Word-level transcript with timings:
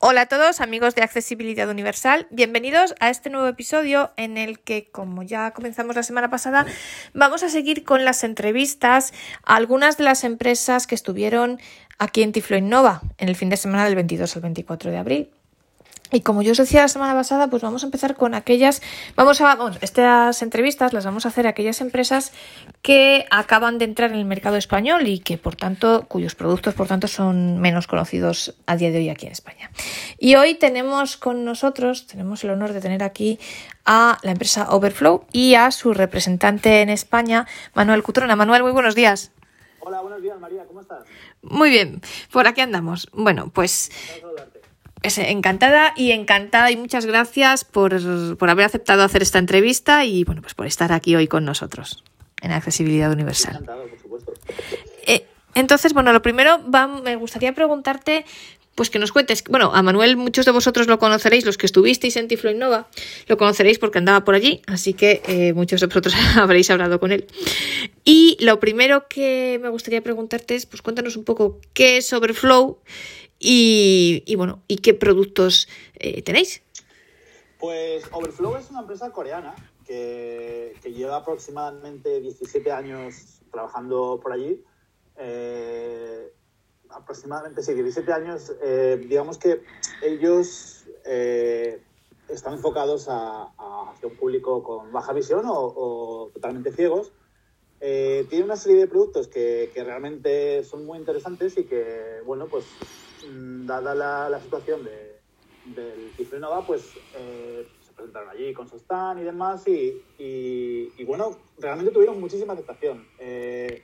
Hola 0.00 0.22
a 0.22 0.26
todos 0.26 0.60
amigos 0.60 0.94
de 0.94 1.02
Accesibilidad 1.02 1.68
Universal, 1.68 2.28
bienvenidos 2.30 2.94
a 3.00 3.10
este 3.10 3.30
nuevo 3.30 3.48
episodio 3.48 4.12
en 4.16 4.36
el 4.36 4.60
que, 4.60 4.88
como 4.92 5.24
ya 5.24 5.50
comenzamos 5.50 5.96
la 5.96 6.04
semana 6.04 6.30
pasada, 6.30 6.66
vamos 7.14 7.42
a 7.42 7.48
seguir 7.48 7.82
con 7.82 8.04
las 8.04 8.22
entrevistas 8.22 9.12
a 9.42 9.56
algunas 9.56 9.96
de 9.96 10.04
las 10.04 10.22
empresas 10.22 10.86
que 10.86 10.94
estuvieron 10.94 11.58
aquí 11.98 12.22
en 12.22 12.30
Tiflo 12.30 12.56
Innova 12.56 13.02
en 13.18 13.28
el 13.28 13.34
fin 13.34 13.50
de 13.50 13.56
semana 13.56 13.86
del 13.86 13.96
22 13.96 14.36
al 14.36 14.42
24 14.42 14.92
de 14.92 14.98
abril. 14.98 15.30
Y 16.10 16.22
como 16.22 16.42
yo 16.42 16.52
os 16.52 16.58
decía 16.58 16.82
la 16.82 16.88
semana 16.88 17.12
pasada, 17.14 17.48
pues 17.48 17.62
vamos 17.62 17.82
a 17.82 17.86
empezar 17.86 18.14
con 18.14 18.34
aquellas, 18.34 18.80
vamos 19.14 19.40
a, 19.40 19.54
vamos, 19.54 19.78
estas 19.82 20.40
entrevistas 20.42 20.92
las 20.92 21.04
vamos 21.04 21.26
a 21.26 21.28
hacer 21.28 21.46
a 21.46 21.50
aquellas 21.50 21.80
empresas 21.82 22.32
que 22.80 23.26
acaban 23.30 23.78
de 23.78 23.84
entrar 23.84 24.10
en 24.10 24.18
el 24.18 24.24
mercado 24.24 24.56
español 24.56 25.06
y 25.06 25.18
que 25.18 25.36
por 25.36 25.56
tanto, 25.56 26.06
cuyos 26.08 26.34
productos 26.34 26.74
por 26.74 26.86
tanto 26.86 27.08
son 27.08 27.58
menos 27.58 27.86
conocidos 27.86 28.54
a 28.66 28.76
día 28.76 28.90
de 28.90 28.98
hoy 28.98 29.08
aquí 29.10 29.26
en 29.26 29.32
España. 29.32 29.70
Y 30.18 30.36
hoy 30.36 30.54
tenemos 30.54 31.16
con 31.16 31.44
nosotros, 31.44 32.06
tenemos 32.06 32.42
el 32.42 32.50
honor 32.50 32.72
de 32.72 32.80
tener 32.80 33.02
aquí 33.02 33.38
a 33.84 34.18
la 34.22 34.30
empresa 34.30 34.70
Overflow 34.70 35.26
y 35.32 35.54
a 35.54 35.70
su 35.70 35.92
representante 35.92 36.80
en 36.80 36.88
España, 36.88 37.46
Manuel 37.74 38.02
Cutrona. 38.02 38.36
Manuel, 38.36 38.62
muy 38.62 38.72
buenos 38.72 38.94
días. 38.94 39.32
Hola, 39.80 40.02
buenos 40.02 40.20
días 40.20 40.38
María, 40.38 40.64
¿cómo 40.66 40.80
estás? 40.80 41.04
Muy 41.40 41.70
bien, 41.70 42.02
por 42.30 42.46
aquí 42.46 42.60
andamos. 42.60 43.08
Bueno, 43.12 43.50
pues 43.54 43.90
encantada 45.02 45.92
y 45.96 46.12
encantada 46.12 46.70
y 46.70 46.76
muchas 46.76 47.06
gracias 47.06 47.64
por, 47.64 47.94
haber 47.94 48.64
aceptado 48.64 49.02
hacer 49.02 49.22
esta 49.22 49.38
entrevista 49.38 50.04
y 50.04 50.24
bueno, 50.24 50.42
pues 50.42 50.54
por 50.54 50.66
estar 50.66 50.92
aquí 50.92 51.14
hoy 51.16 51.28
con 51.28 51.44
nosotros 51.44 52.04
en 52.42 52.52
Accesibilidad 52.52 53.12
Universal. 53.12 53.64
Por 53.64 54.00
supuesto. 54.00 54.32
Eh, 55.06 55.26
entonces, 55.54 55.92
bueno, 55.92 56.12
lo 56.12 56.22
primero 56.22 56.60
me 57.02 57.16
gustaría 57.16 57.52
preguntarte 57.54 58.24
pues 58.78 58.90
que 58.90 59.00
nos 59.00 59.10
cuentes. 59.10 59.42
Bueno, 59.50 59.72
a 59.74 59.82
Manuel 59.82 60.16
muchos 60.16 60.46
de 60.46 60.52
vosotros 60.52 60.86
lo 60.86 61.00
conoceréis, 61.00 61.44
los 61.44 61.58
que 61.58 61.66
estuvisteis 61.66 62.14
en 62.14 62.28
Tiflo 62.28 62.52
Innova, 62.52 62.86
lo 63.26 63.36
conoceréis 63.36 63.80
porque 63.80 63.98
andaba 63.98 64.24
por 64.24 64.36
allí, 64.36 64.62
así 64.68 64.94
que 64.94 65.20
eh, 65.26 65.52
muchos 65.52 65.80
de 65.80 65.88
vosotros 65.88 66.14
habréis 66.36 66.70
hablado 66.70 67.00
con 67.00 67.10
él. 67.10 67.26
Y 68.04 68.36
lo 68.38 68.60
primero 68.60 69.08
que 69.08 69.58
me 69.60 69.68
gustaría 69.68 70.00
preguntarte 70.00 70.54
es, 70.54 70.66
pues 70.66 70.80
cuéntanos 70.80 71.16
un 71.16 71.24
poco 71.24 71.60
qué 71.72 71.96
es 71.96 72.12
Overflow 72.12 72.78
y, 73.40 74.34
bueno, 74.36 74.62
¿y 74.66 74.78
qué 74.78 74.94
productos 74.94 75.68
eh, 75.94 76.22
tenéis? 76.22 76.62
Pues 77.58 78.04
Overflow 78.12 78.56
es 78.56 78.70
una 78.70 78.80
empresa 78.80 79.10
coreana 79.10 79.54
que, 79.86 80.74
lleva 80.84 81.16
aproximadamente 81.16 82.20
17 82.20 82.72
años 82.72 83.40
trabajando 83.52 84.18
por 84.22 84.32
allí. 84.32 84.64
Eh, 85.16 86.32
aproximadamente, 86.90 87.62
sí, 87.62 87.74
17 87.74 88.12
años. 88.12 88.52
Eh, 88.62 89.04
digamos 89.08 89.38
que 89.38 89.62
ellos 90.02 90.74
están 92.28 92.54
enfocados 92.54 93.08
a, 93.08 93.44
hacia 93.90 94.08
un 94.08 94.16
público 94.16 94.62
con 94.62 94.92
baja 94.92 95.12
visión 95.12 95.44
o, 95.46 96.30
totalmente 96.34 96.72
ciegos. 96.72 97.12
tiene 97.80 98.44
una 98.44 98.56
serie 98.56 98.80
de 98.80 98.86
productos 98.88 99.28
que, 99.28 99.70
que, 99.72 99.84
realmente 99.84 100.64
son 100.64 100.84
muy 100.84 100.98
interesantes 100.98 101.56
y 101.56 101.64
que, 101.64 102.20
bueno, 102.26 102.46
pues 102.46 102.64
dada 103.66 104.28
la, 104.28 104.40
situación 104.40 104.84
de, 104.84 105.20
del 105.66 106.10
Cifre 106.16 106.38
Nova, 106.38 106.66
pues 106.66 106.94
eh, 107.16 107.66
se 107.80 107.92
presentaron 107.92 108.30
allí 108.30 108.52
con 108.52 108.68
su 108.68 108.76
stand 108.76 109.20
y 109.20 109.24
demás 109.24 109.64
y, 109.66 111.04
bueno, 111.04 111.38
realmente 111.58 111.92
tuvieron 111.92 112.20
muchísima 112.20 112.52
aceptación. 112.52 113.06
Eh, 113.18 113.82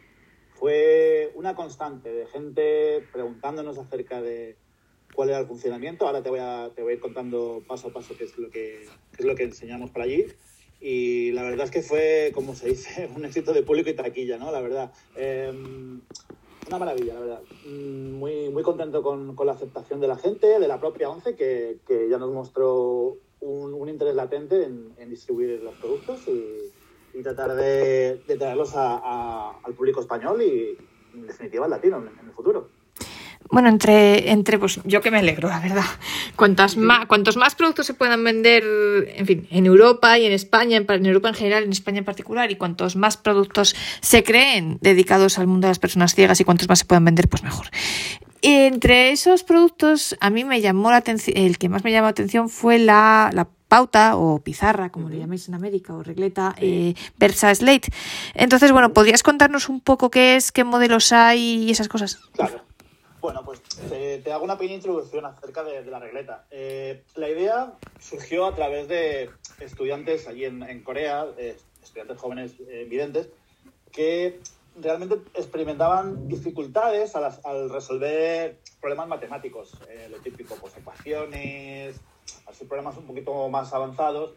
fue 0.55 1.33
una 1.35 1.55
constante 1.55 2.13
de 2.13 2.27
gente 2.27 3.07
preguntándonos 3.13 3.77
acerca 3.79 4.23
de 4.23 4.57
cuál 5.15 5.31
era 5.31 5.39
el 5.39 5.47
funcionamiento. 5.47 6.07
Ahora 6.07 6.23
te 6.23 6.31
voy 6.31 6.41
a, 6.41 6.71
te 6.75 6.83
voy 6.83 6.93
a 6.93 6.95
ir 6.95 7.01
contando 7.01 7.63
paso 7.67 7.89
a 7.89 7.93
paso 7.93 8.17
qué 8.17 8.25
es 8.25 8.39
lo 8.39 8.51
que, 8.51 8.85
es 9.19 9.25
lo 9.25 9.35
que 9.35 9.45
enseñamos 9.45 9.91
por 9.91 10.03
allí. 10.03 10.27
Y 10.81 11.33
la 11.33 11.43
verdad 11.43 11.65
es 11.65 11.71
que 11.71 11.83
fue, 11.83 12.31
como 12.35 12.55
se 12.55 12.69
dice, 12.69 13.09
un 13.17 13.25
éxito 13.25 13.53
de 13.53 13.63
público 13.63 13.91
y 13.91 13.95
taquilla, 13.95 14.39
¿no? 14.39 14.53
La 14.53 14.61
verdad. 14.61 14.93
Em, 15.17 16.03
una 16.69 16.79
maravilla, 16.79 17.15
la 17.15 17.21
verdad. 17.21 17.43
Mm, 17.67 18.13
muy, 18.13 18.49
muy 18.51 18.63
contento 18.63 19.03
con, 19.03 19.35
con, 19.35 19.47
la 19.47 19.53
aceptación 19.53 20.01
de 20.01 20.09
la 20.09 20.17
gente, 20.17 20.59
de 20.59 20.69
la 20.69 20.81
propia 20.81 21.11
ONCE, 21.11 21.35
que, 21.35 21.79
que 21.87 22.09
ya 22.09 22.19
nos 22.19 22.33
mostró 22.33 23.17
un, 23.41 23.89
interés 23.89 24.15
latente 24.15 24.65
en, 24.65 24.95
en, 24.97 25.11
distribuir 25.11 25.63
los 25.63 25.75
productos 25.75 26.27
y, 26.29 26.73
tratar 27.23 27.55
de, 27.55 28.21
traerlos 28.39 28.73
al 28.75 29.75
público 29.75 30.01
español 30.01 30.43
y, 30.43 30.77
en 31.15 31.27
definitiva, 31.27 31.65
al 31.65 31.71
latino 31.71 31.99
en 31.99 32.27
el 32.27 32.33
futuro. 32.33 32.69
Bueno, 33.51 33.69
entre, 33.69 34.31
entre, 34.31 34.59
pues 34.59 34.81
yo 34.85 35.01
que 35.01 35.11
me 35.11 35.19
alegro, 35.19 35.49
la 35.49 35.61
verdad. 35.61 35.85
Cuantas 36.37 36.77
más, 36.77 37.07
cuantos 37.07 37.37
más 37.37 37.55
productos 37.55 37.87
se 37.87 37.95
puedan 37.95 38.25
vender, 38.25 38.65
en 39.17 39.27
fin, 39.27 39.47
en 39.51 39.67
Europa 39.67 40.19
y 40.19 40.27
en 40.27 40.33
España, 40.33 40.77
en 40.77 41.07
Europa 41.07 41.29
en 41.29 41.35
general, 41.35 41.65
en 41.65 41.73
España 41.73 41.99
en 41.99 42.05
particular, 42.05 42.51
y 42.51 42.57
cuantos 42.57 42.97
más 42.97 43.17
productos 43.17 43.77
se 44.01 44.23
creen 44.25 44.79
dedicados 44.81 45.39
al 45.39 45.47
mundo 45.47 45.67
de 45.67 45.71
las 45.71 45.79
personas 45.79 46.15
ciegas 46.15 46.41
y 46.41 46.45
cuantos 46.45 46.69
más 46.69 46.81
se 46.81 46.85
puedan 46.85 47.05
vender, 47.05 47.29
pues 47.29 47.43
mejor. 47.43 47.69
Entre 48.43 49.11
esos 49.11 49.43
productos, 49.43 50.17
a 50.21 50.31
mí 50.31 50.45
me 50.45 50.61
llamó 50.61 50.91
la 50.91 50.99
atención, 50.99 51.37
el 51.37 51.57
que 51.57 51.69
más 51.69 51.85
me 51.85 51.93
llamó 51.93 52.07
la 52.07 52.11
atención 52.11 52.49
fue 52.49 52.79
la, 52.79 53.31
la 53.33 53.49
pauta 53.69 54.17
o 54.17 54.41
pizarra, 54.41 54.91
como 54.91 55.09
le 55.09 55.19
llamáis 55.19 55.49
en 55.49 55.55
América, 55.55 55.95
o 55.95 56.03
regleta, 56.03 56.55
eh, 56.59 56.95
Versa 57.19 57.55
Slate. 57.55 57.91
Entonces, 58.35 58.71
bueno, 58.71 58.93
¿podrías 58.93 59.23
contarnos 59.23 59.69
un 59.69 59.81
poco 59.81 60.11
qué 60.11 60.37
es, 60.37 60.53
qué 60.53 60.63
modelos 60.65 61.13
hay 61.13 61.65
y 61.65 61.71
esas 61.71 61.89
cosas? 61.89 62.21
Claro. 62.35 62.61
Bueno, 63.25 63.43
pues 63.43 63.63
te, 63.63 64.31
hago 64.31 64.45
una 64.45 64.59
pequeña 64.59 64.75
introducción 64.75 65.25
acerca 65.25 65.65
de, 65.65 65.83
la 65.87 65.99
regleta. 65.99 66.45
Eh, 66.51 67.05
la 67.15 67.31
idea 67.31 67.73
surgió 67.99 68.45
a 68.45 68.55
través 68.55 68.87
de 68.87 69.31
estudiantes 69.61 70.29
allí 70.29 70.45
en, 70.45 70.83
Corea, 70.83 71.29
eh, 71.39 71.57
estudiantes 71.83 72.19
jóvenes 72.19 72.53
eh, 72.69 72.87
videntes, 72.87 73.31
que 73.93 74.41
realmente 74.79 75.15
experimentaban 75.33 76.29
dificultades 76.29 77.17
al, 77.17 77.71
resolver 77.71 78.59
problemas 78.79 79.09
matemáticos, 79.09 79.73
lo 80.11 80.19
típico, 80.19 80.57
pues 80.57 80.77
ecuaciones, 80.77 81.99
así 82.45 82.67
problemas 82.67 82.99
un 82.99 83.07
poquito 83.07 83.49
más 83.49 83.73
avanzados. 83.73 84.35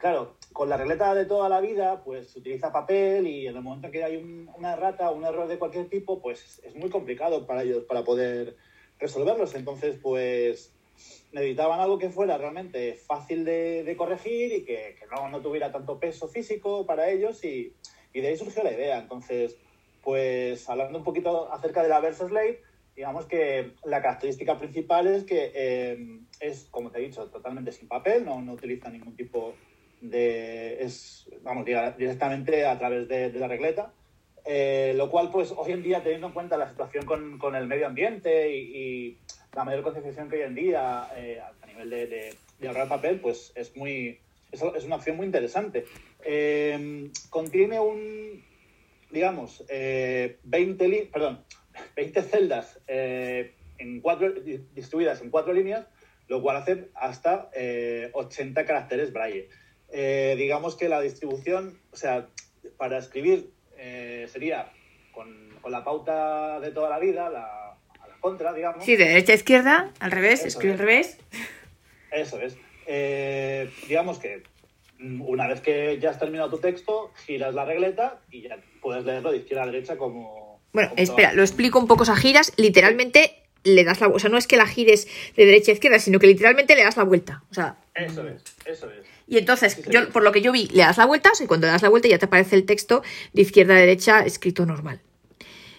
claro, 0.00 0.34
con 0.60 0.68
la 0.68 0.76
regleta 0.76 1.14
de 1.14 1.24
toda 1.24 1.48
la 1.48 1.58
vida, 1.58 2.04
pues 2.04 2.32
se 2.32 2.38
utiliza 2.38 2.70
papel 2.70 3.26
y 3.26 3.46
en 3.46 3.56
el 3.56 3.62
momento 3.62 3.86
en 3.86 3.92
que 3.94 4.04
hay 4.04 4.16
una 4.18 4.74
errata 4.74 5.10
o 5.10 5.14
un 5.14 5.24
error 5.24 5.48
de 5.48 5.58
cualquier 5.58 5.88
tipo, 5.88 6.20
pues 6.20 6.60
es 6.62 6.74
muy 6.74 6.90
complicado 6.90 7.46
para 7.46 7.62
ellos 7.62 7.84
para 7.84 8.04
poder 8.04 8.58
resolverlos. 8.98 9.54
Entonces, 9.54 9.96
pues 10.02 10.70
necesitaban 11.32 11.80
algo 11.80 11.98
que 11.98 12.10
fuera 12.10 12.36
realmente 12.36 12.92
fácil 12.92 13.42
de, 13.46 13.94
corregir 13.96 14.52
y 14.52 14.64
que, 14.66 14.96
no, 15.10 15.30
no, 15.30 15.40
tuviera 15.40 15.72
tanto 15.72 15.98
peso 15.98 16.28
físico 16.28 16.84
para 16.84 17.08
ellos 17.08 17.42
y, 17.42 17.72
de 18.12 18.28
ahí 18.28 18.36
surgió 18.36 18.62
la 18.62 18.72
idea. 18.72 18.98
Entonces, 18.98 19.56
pues 20.04 20.68
hablando 20.68 20.98
un 20.98 21.04
poquito 21.04 21.50
acerca 21.50 21.82
de 21.82 21.88
la 21.88 22.00
Versa 22.00 22.28
Slate, 22.28 22.60
digamos 22.94 23.24
que 23.24 23.72
la 23.84 24.02
característica 24.02 24.58
principal 24.58 25.06
es 25.06 25.24
que 25.24 25.52
eh, 25.54 26.20
es, 26.38 26.64
como 26.70 26.90
te 26.90 26.98
he 26.98 27.06
dicho, 27.06 27.30
totalmente 27.30 27.72
sin 27.72 27.88
papel, 27.88 28.26
no, 28.26 28.42
no 28.42 28.52
utiliza 28.52 28.90
ningún 28.90 29.16
tipo 29.16 29.54
de, 29.54 29.69
es, 30.02 31.28
vamos, 31.42 31.64
directamente 31.64 32.66
a 32.66 32.78
través 32.78 33.08
de, 33.08 33.32
la 33.32 33.48
regleta. 33.48 33.92
Eh, 34.44 34.94
lo 34.96 35.10
cual, 35.10 35.30
pues 35.30 35.52
hoy 35.56 35.72
en 35.72 35.82
día, 35.82 36.02
teniendo 36.02 36.28
en 36.28 36.32
cuenta 36.32 36.56
la 36.56 36.68
situación 36.68 37.04
con, 37.04 37.54
el 37.54 37.66
medio 37.66 37.86
ambiente 37.86 38.50
y, 38.54 39.18
la 39.54 39.64
mayor 39.64 39.82
concienciación 39.82 40.30
que 40.30 40.36
hay 40.36 40.42
en 40.42 40.54
día 40.54 41.08
eh, 41.16 41.40
a 41.40 41.66
nivel 41.66 41.90
de, 41.90 42.36
de, 42.58 42.68
ahorrar 42.68 42.88
papel, 42.88 43.18
pues 43.20 43.52
es 43.56 43.76
muy 43.76 44.20
es, 44.52 44.62
una 44.84 44.96
opción 44.96 45.16
muy 45.16 45.26
interesante. 45.26 45.86
Eh, 46.24 47.10
contiene 47.30 47.80
un, 47.80 48.44
digamos, 49.10 49.64
20, 49.68 51.10
perdón, 51.12 51.44
20 51.96 52.22
celdas 52.22 52.80
en 52.86 54.00
cuatro, 54.00 54.32
distribuidas 54.74 55.20
en 55.20 55.30
cuatro 55.30 55.52
líneas, 55.52 55.86
lo 56.28 56.40
cual 56.42 56.58
hace 56.58 56.90
hasta 56.94 57.50
80 58.12 58.64
caracteres 58.64 59.12
braille. 59.12 59.48
Eh, 59.92 60.34
digamos 60.38 60.76
que 60.76 60.88
la 60.88 61.00
distribución, 61.00 61.78
o 61.92 61.96
sea, 61.96 62.28
para 62.76 62.98
escribir 62.98 63.50
eh, 63.76 64.28
sería 64.30 64.70
con, 65.12 65.50
la 65.68 65.84
pauta 65.84 66.60
de 66.60 66.70
toda 66.70 66.90
la 66.90 66.98
vida, 66.98 67.28
la, 67.28 67.72
a 68.00 68.08
la 68.08 68.16
contra, 68.20 68.52
digamos. 68.52 68.84
Sí, 68.84 68.96
de 68.96 69.06
derecha 69.06 69.32
a 69.32 69.36
izquierda, 69.36 69.92
al 70.00 70.10
revés, 70.10 70.44
escribe 70.44 70.74
al 70.74 70.78
revés. 70.78 71.18
Eso 72.10 72.40
es. 72.40 72.56
Eh, 72.86 73.70
digamos 73.88 74.18
que 74.18 74.42
mm, 74.98 75.22
una 75.22 75.46
vez 75.46 75.60
que 75.60 75.98
ya 76.00 76.10
has 76.10 76.18
terminado 76.18 76.50
tu 76.50 76.58
texto, 76.58 77.12
giras 77.26 77.54
la 77.54 77.64
regleta 77.64 78.20
y 78.30 78.42
ya 78.42 78.58
puedes 78.80 79.04
leerlo 79.04 79.30
de 79.30 79.38
izquierda 79.38 79.64
a 79.64 79.66
derecha 79.66 79.96
como... 79.96 80.60
Bueno, 80.72 80.92
espera, 80.96 81.32
lo 81.32 81.42
explico 81.42 81.78
un 81.78 81.86
poco 81.86 82.04
a 82.04 82.16
giras. 82.16 82.52
Literalmente 82.56 83.39
le 83.64 83.84
das 83.84 84.00
la 84.00 84.08
o 84.08 84.18
sea, 84.18 84.30
no 84.30 84.38
es 84.38 84.46
que 84.46 84.56
la 84.56 84.66
gires 84.66 85.06
de 85.36 85.44
derecha 85.46 85.72
a 85.72 85.74
izquierda, 85.74 85.98
sino 85.98 86.18
que 86.18 86.26
literalmente 86.26 86.74
le 86.74 86.82
das 86.84 86.96
la 86.96 87.04
vuelta. 87.04 87.42
O 87.50 87.54
sea, 87.54 87.76
eso 87.94 88.26
es, 88.26 88.42
eso 88.66 88.90
es. 88.90 89.06
Y 89.26 89.38
entonces, 89.38 89.80
yo, 89.88 90.08
por 90.10 90.22
lo 90.24 90.32
que 90.32 90.40
yo 90.42 90.50
vi, 90.52 90.66
le 90.72 90.82
das 90.82 90.98
la 90.98 91.06
vuelta, 91.06 91.30
y 91.40 91.46
cuando 91.46 91.66
le 91.66 91.72
das 91.72 91.82
la 91.82 91.88
vuelta 91.88 92.08
ya 92.08 92.18
te 92.18 92.24
aparece 92.26 92.56
el 92.56 92.64
texto 92.64 93.02
de 93.32 93.42
izquierda 93.42 93.74
a 93.74 93.78
derecha 93.78 94.24
escrito 94.24 94.66
normal. 94.66 95.00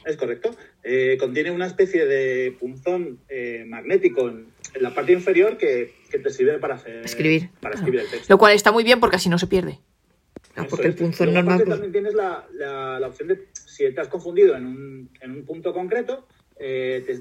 Es 0.06 0.16
correcto. 0.18 0.56
Eh, 0.83 1.18
contiene 1.19 1.51
una 1.51 1.68
especie 1.68 2.06
de 2.06 2.56
punzón 2.60 3.19
eh, 3.30 3.66
magnético 3.68 4.30
en, 4.30 4.48
en 4.74 4.81
la 4.84 4.95
parte 4.95 5.12
inferior 5.12 5.57
que, 5.57 5.94
que 6.10 6.18
te 6.18 6.30
sirve 6.31 6.57
para 6.60 6.75
hacer 6.75 7.04
Escribir. 7.06 7.50
para 7.60 7.74
Claro. 7.74 7.75
escribir 7.75 8.00
el 8.01 8.10
texto. 8.10 8.34
Lo 8.34 8.38
cual 8.39 8.54
está 8.56 8.72
muy 8.72 8.84
bien 8.84 9.00
porque 9.00 9.18
así 9.18 9.30
no 9.30 9.38
se 9.38 9.48
pierde. 9.48 9.80
Porque 10.69 10.88
el 10.88 10.95
punzón 10.95 11.34
normal. 11.34 11.57
pues- 11.60 11.69
también 11.69 11.92
tienes 11.92 12.13
la, 12.13 12.45
la- 12.54 13.00
la 13.00 13.07
opción 13.07 13.27
de, 13.30 13.48
si 13.54 13.92
te 13.94 14.01
has 14.01 14.07
confundido 14.07 14.56
en 14.56 14.66
un, 14.66 15.10
en 15.22 15.31
un 15.31 15.45
punto 15.45 15.72
concreto, 15.74 16.27
eh, 16.60 17.04
te, 17.06 17.19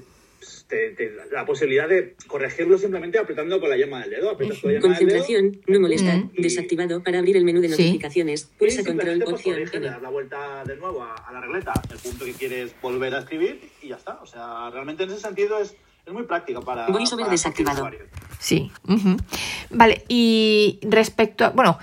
te- 0.67 0.91
te 0.91 1.15
da 1.15 1.25
la 1.31 1.45
posibilidad 1.45 1.87
de 1.87 2.15
corregirlo 2.27 2.77
simplemente 2.77 3.17
apretando 3.19 3.59
con 3.59 3.69
la 3.69 3.77
yema 3.77 4.01
del 4.01 4.09
dedo. 4.11 4.37
Con 4.37 4.49
la 4.49 4.53
yema 4.55 4.61
del 4.63 4.73
dedo 4.81 4.87
Concentración, 4.87 5.61
no 5.67 5.79
molestar, 5.79 6.17
Mm. 6.17 6.31
desactivado 6.37 7.03
para 7.03 7.19
abrir 7.19 7.37
el 7.37 7.45
menú 7.45 7.61
de 7.61 7.69
Sí. 7.69 7.83
notificaciones. 7.83 8.49
y 8.55 8.59
Pulsa 8.59 8.83
control 8.83 9.19
pues, 9.19 9.33
opción 9.33 9.55
corriges, 9.55 9.81
le 9.81 9.87
das 9.87 10.01
la 10.01 10.09
vuelta 10.09 10.63
de 10.65 10.75
nuevo 10.77 11.03
a, 11.03 11.15
a 11.15 11.31
la 11.33 11.41
regleta, 11.41 11.73
el 11.91 11.97
punto 11.97 12.25
que 12.25 12.33
quieres 12.33 12.73
volver 12.81 13.13
a 13.15 13.19
escribir 13.19 13.59
y 13.81 13.89
ya 13.89 13.95
está. 13.95 14.19
O 14.21 14.25
sea, 14.25 14.69
realmente 14.71 15.03
en 15.03 15.11
ese 15.11 15.19
sentido 15.19 15.59
es, 15.59 15.75
es 16.05 16.13
muy 16.13 16.23
práctico 16.23 16.61
para... 16.61 16.87
VoiceOver 16.87 17.23
para 17.25 17.31
desactivado. 17.31 17.89
Sí. 18.39 18.71
Vale, 19.69 20.03
y 20.07 20.79
respecto 20.81 21.45
a. 21.45 21.49
Bueno, 21.51 21.77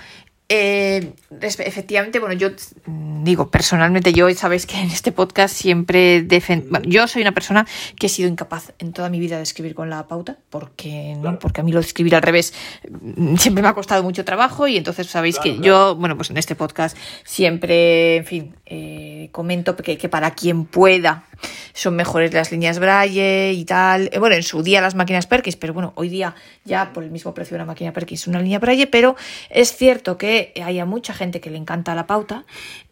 eh, 0.50 1.12
efectivamente, 1.40 2.18
bueno, 2.20 2.34
yo 2.34 2.48
digo, 2.86 3.50
personalmente, 3.50 4.12
yo 4.14 4.32
sabéis 4.34 4.64
que 4.64 4.76
en 4.80 4.86
este 4.90 5.12
podcast 5.12 5.54
siempre 5.54 6.22
defen- 6.26 6.66
bueno, 6.70 6.86
yo 6.88 7.06
soy 7.06 7.20
una 7.22 7.32
persona 7.32 7.66
que 7.98 8.06
he 8.06 8.08
sido 8.08 8.28
incapaz 8.30 8.72
en 8.78 8.92
toda 8.92 9.10
mi 9.10 9.18
vida 9.20 9.36
de 9.36 9.42
escribir 9.42 9.74
con 9.74 9.90
la 9.90 10.06
pauta, 10.08 10.38
porque 10.48 11.14
no, 11.18 11.38
porque 11.38 11.60
a 11.60 11.64
mí 11.64 11.72
lo 11.72 11.80
de 11.80 11.86
escribir 11.86 12.14
al 12.14 12.22
revés 12.22 12.54
mm, 12.90 13.36
siempre 13.36 13.62
me 13.62 13.68
ha 13.68 13.74
costado 13.74 14.02
mucho 14.02 14.24
trabajo 14.24 14.66
y 14.68 14.76
entonces 14.78 15.06
sabéis 15.08 15.36
Claro, 15.36 15.50
que 15.56 15.60
claro. 15.62 15.92
yo, 15.92 15.96
bueno, 15.96 16.16
pues 16.16 16.30
en 16.30 16.38
este 16.38 16.54
podcast 16.54 16.96
siempre, 17.24 18.16
en 18.16 18.24
fin, 18.24 18.54
eh, 18.66 19.28
comento 19.32 19.76
que, 19.76 19.98
que 19.98 20.08
para 20.08 20.30
quien 20.34 20.64
pueda 20.64 21.24
son 21.72 21.94
mejores 21.94 22.32
las 22.34 22.50
líneas 22.50 22.80
Braille 22.80 23.52
y 23.52 23.64
tal. 23.64 24.10
Eh, 24.12 24.18
bueno, 24.18 24.34
en 24.34 24.42
su 24.42 24.62
día 24.64 24.80
las 24.80 24.96
máquinas 24.96 25.26
Perkins, 25.28 25.54
pero 25.56 25.72
bueno, 25.72 25.92
hoy 25.94 26.08
día 26.08 26.34
ya 26.64 26.92
por 26.92 27.04
el 27.04 27.10
mismo 27.12 27.32
precio 27.34 27.56
de 27.56 27.62
una 27.62 27.66
máquina 27.66 27.92
Perkins 27.92 28.26
una 28.26 28.40
línea 28.40 28.58
Braille, 28.58 28.88
pero 28.88 29.14
es 29.50 29.76
cierto 29.76 30.18
que 30.18 30.38
haya 30.64 30.85
mucha 30.85 31.12
gente 31.14 31.40
que 31.40 31.50
le 31.50 31.58
encanta 31.58 31.94
la 31.94 32.06
pauta. 32.06 32.44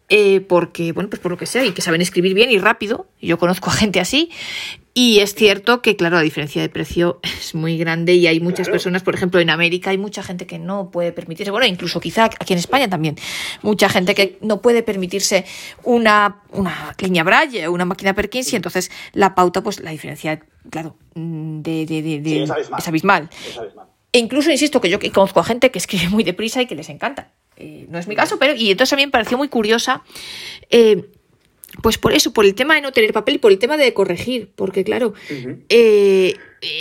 eh, 0.09 0.41
porque, 0.41 0.93
bueno, 0.93 1.11
pues 1.11 1.21
por 1.21 1.33
lo 1.33 1.37
que 1.37 1.47
sea, 1.47 1.65
y 1.65 1.73
que 1.73 1.83
saben 1.83 2.01
escribir 2.01 2.33
bien 2.33 2.49
y 2.53 2.59
rápido. 2.59 3.09
Yo 3.21 3.39
conozco 3.41 3.71
a 3.71 3.73
gente 3.73 3.99
así. 3.99 4.31
Y 4.95 5.19
es 5.19 5.35
cierto 5.35 5.83
que, 5.83 5.97
claro, 5.97 6.15
la 6.15 6.23
diferencia 6.23 6.63
de 6.63 6.69
precio 6.69 7.19
es 7.25 7.57
muy 7.57 7.77
grande 7.77 8.15
y 8.15 8.29
hay 8.29 8.39
muchas 8.39 8.69
Claro. 8.69 8.75
personas, 8.75 9.03
por 9.03 9.17
ejemplo, 9.17 9.41
en 9.41 9.51
América 9.51 9.91
hay 9.91 9.99
mucha 9.99 10.23
gente 10.23 10.47
que 10.47 10.61
no 10.61 10.93
puede 10.93 11.11
permitirse, 11.11 11.51
bueno, 11.51 11.67
incluso 11.67 11.99
quizá 11.99 12.27
aquí 12.27 12.53
en 12.53 12.61
España 12.61 12.89
también, 12.89 13.17
mucha 13.63 13.89
gente 13.89 14.15
que 14.15 14.39
no 14.43 14.63
puede 14.63 14.85
permitirse 14.85 15.45
una, 15.83 16.41
una 16.53 16.95
línea 17.01 17.25
Braille 17.25 17.67
o 17.67 17.73
una 17.73 17.85
máquina 17.85 18.15
Perkins 18.15 18.53
y 18.53 18.57
entonces 18.57 18.93
la 19.13 19.35
pauta, 19.35 19.61
pues 19.65 19.81
la 19.81 19.91
diferencia, 19.91 20.41
claro, 20.71 20.97
mm, 21.17 21.63
de, 21.63 21.85
de, 21.85 22.03
de- 22.03 22.21
de- 22.21 22.47
Sí, 22.47 22.53
es 22.79 22.87
abismal. 22.89 23.29
es. 23.45 23.59
E 24.13 24.19
incluso, 24.19 24.51
insisto, 24.51 24.81
que 24.81 24.89
yo 24.89 24.99
conozco 25.13 25.41
a 25.41 25.45
gente 25.45 25.71
que 25.71 25.79
escribe 25.79 26.09
muy 26.09 26.25
deprisa 26.25 26.63
y 26.63 26.67
que 26.67 26.75
les 26.75 26.89
encanta. 26.89 27.33
Eh, 27.57 27.87
no 27.89 27.99
es 27.99 28.07
mi 28.09 28.15
caso, 28.17 28.39
pero. 28.39 28.55
Y 28.55 28.71
entonces 28.71 28.93
a 28.93 28.97
mí 28.97 29.05
me 29.05 29.13
pareció 29.13 29.37
muy 29.39 29.49
curiosa. 29.49 30.03
eh, 30.71 31.05
pues 31.83 31.99
por 31.99 32.13
eso, 32.15 32.33
por 32.33 32.47
el 32.47 32.55
tema 32.55 32.75
de 32.77 32.81
no 32.81 32.93
tener 32.93 33.13
papel 33.13 33.35
y 33.35 33.39
por 33.39 33.53
el 33.53 33.59
tema 33.59 33.77
de 33.77 33.93
corregir. 33.93 34.51
Porque, 34.57 34.83
claro, 34.85 35.13
eh, 35.69 36.35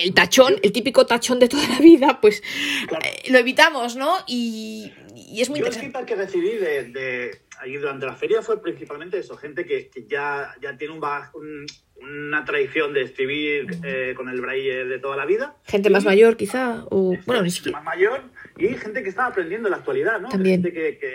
el 0.03 0.13
tachón, 0.13 0.55
el 0.63 0.71
típico 0.71 1.05
tachón 1.05 1.39
de 1.39 1.49
toda 1.49 1.67
la 1.67 1.79
vida, 1.79 2.21
pues 2.21 2.41
Claro. 2.87 3.05
eh, 3.05 3.29
lo 3.31 3.37
evitamos, 3.39 3.95
¿no? 3.97 4.15
Y, 4.27 4.93
y 5.15 5.41
es 5.41 5.49
muy 5.49 5.59
Yo 5.59 5.65
el 5.65 5.73
interesante. 5.73 5.87
feedback 5.87 6.05
que 6.05 6.15
recibí 6.15 6.49
de, 6.51 6.83
de 6.91 7.41
ahí 7.59 7.73
durante 7.75 8.05
la 8.05 8.15
feria 8.15 8.41
fue 8.41 8.61
principalmente 8.61 9.17
eso, 9.19 9.35
gente 9.35 9.65
que, 9.65 9.89
que 9.89 10.05
ya, 10.07 10.55
ya 10.61 10.77
tiene 10.77 10.93
un 10.93 11.01
bag- 11.01 11.31
un- 11.33 11.65
una 12.01 12.43
tradición 12.45 12.93
de 12.93 13.01
escribir 13.03 13.67
eh, 13.83 14.13
con 14.15 14.29
el 14.29 14.41
braille 14.41 14.85
de 14.85 14.99
toda 14.99 15.15
la 15.17 15.25
vida. 15.25 15.55
Gente 15.65 15.89
más 15.89 16.03
Y- 16.03 16.07
mayor, 16.07 16.37
quizá, 16.37 16.83
o. 16.89 17.15
Bueno, 17.25 17.41
ni 17.43 17.49
siquiera. 17.51 17.77
más 17.79 17.85
mayor 17.85 18.21
y 18.57 18.67
gente 18.69 19.01
que 19.03 19.09
está 19.09 19.25
aprendiendo 19.27 19.67
en 19.67 19.71
la 19.71 19.77
actualidad, 19.77 20.19
¿no? 20.19 20.29
También. 20.29 20.61
Gente 20.61 20.73
que, 20.73 20.97
que 20.97 21.11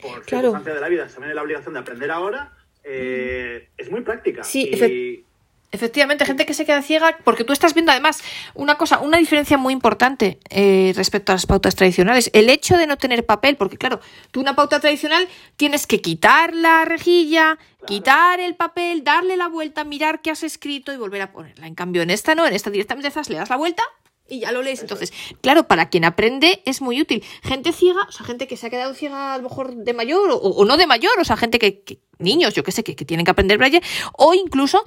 por 0.00 0.22
Claro. 0.24 0.48
circunstancias 0.48 0.74
de 0.76 0.80
la 0.80 0.88
vida 0.88 1.08
se 1.08 1.20
ve 1.20 1.34
la 1.34 1.42
obligación 1.42 1.74
de 1.74 1.80
aprender 1.80 2.10
ahora. 2.10 2.52
eh, 2.84 3.68
es 3.76 3.90
muy 3.92 4.00
práctica. 4.00 4.42
Sí, 4.42 4.68
y, 4.72 5.24
Efectivamente, 5.72 6.26
gente 6.26 6.44
que 6.44 6.52
se 6.52 6.66
queda 6.66 6.82
ciega, 6.82 7.16
porque 7.24 7.44
tú 7.44 7.54
estás 7.54 7.72
viendo 7.72 7.92
además 7.92 8.22
una 8.54 8.76
cosa, 8.76 8.98
una 9.00 9.16
diferencia 9.16 9.56
muy 9.56 9.72
importante 9.72 10.38
eh, 10.50 10.92
respecto 10.94 11.32
a 11.32 11.34
las 11.34 11.46
pautas 11.46 11.74
tradicionales. 11.74 12.30
El 12.34 12.50
hecho 12.50 12.76
de 12.76 12.86
no 12.86 12.98
tener 12.98 13.24
papel, 13.24 13.56
porque 13.56 13.78
claro, 13.78 13.98
tú 14.30 14.40
una 14.40 14.54
pauta 14.54 14.80
tradicional 14.80 15.26
tienes 15.56 15.86
que 15.86 16.02
quitar 16.02 16.54
la 16.54 16.84
rejilla, 16.84 17.58
quitar 17.86 18.38
el 18.38 18.54
papel, 18.54 19.02
darle 19.02 19.38
la 19.38 19.48
vuelta, 19.48 19.84
mirar 19.84 20.20
qué 20.20 20.30
has 20.30 20.42
escrito 20.42 20.92
y 20.92 20.98
volver 20.98 21.22
a 21.22 21.32
ponerla. 21.32 21.66
En 21.66 21.74
cambio, 21.74 22.02
en 22.02 22.10
esta 22.10 22.34
no, 22.34 22.46
en 22.46 22.52
esta 22.52 22.68
directamente 22.70 23.08
estás, 23.08 23.30
le 23.30 23.36
das 23.36 23.48
la 23.48 23.56
vuelta 23.56 23.82
y 24.28 24.40
ya 24.40 24.52
lo 24.52 24.62
lees. 24.62 24.80
Entonces, 24.80 25.12
claro, 25.40 25.66
para 25.68 25.88
quien 25.90 26.04
aprende 26.04 26.62
es 26.64 26.80
muy 26.80 27.00
útil. 27.00 27.22
Gente 27.42 27.72
ciega, 27.72 28.00
o 28.08 28.12
sea, 28.12 28.24
gente 28.24 28.46
que 28.46 28.56
se 28.56 28.66
ha 28.66 28.70
quedado 28.70 28.94
ciega 28.94 29.34
a 29.34 29.38
lo 29.38 29.44
mejor 29.48 29.74
de 29.74 29.92
mayor 29.92 30.30
o, 30.30 30.36
o 30.36 30.64
no 30.64 30.76
de 30.76 30.86
mayor, 30.86 31.12
o 31.20 31.24
sea, 31.24 31.36
gente 31.36 31.58
que, 31.58 31.82
que- 31.82 31.98
niños, 32.18 32.54
yo 32.54 32.62
que 32.62 32.72
sé, 32.72 32.82
que, 32.84 32.94
que 32.96 33.04
tienen 33.04 33.24
que 33.24 33.30
aprender 33.32 33.58
braille, 33.58 33.82
o 34.16 34.32
incluso 34.34 34.84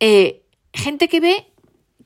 eh, 0.00 0.42
gente 0.72 1.08
que 1.08 1.20
ve 1.20 1.52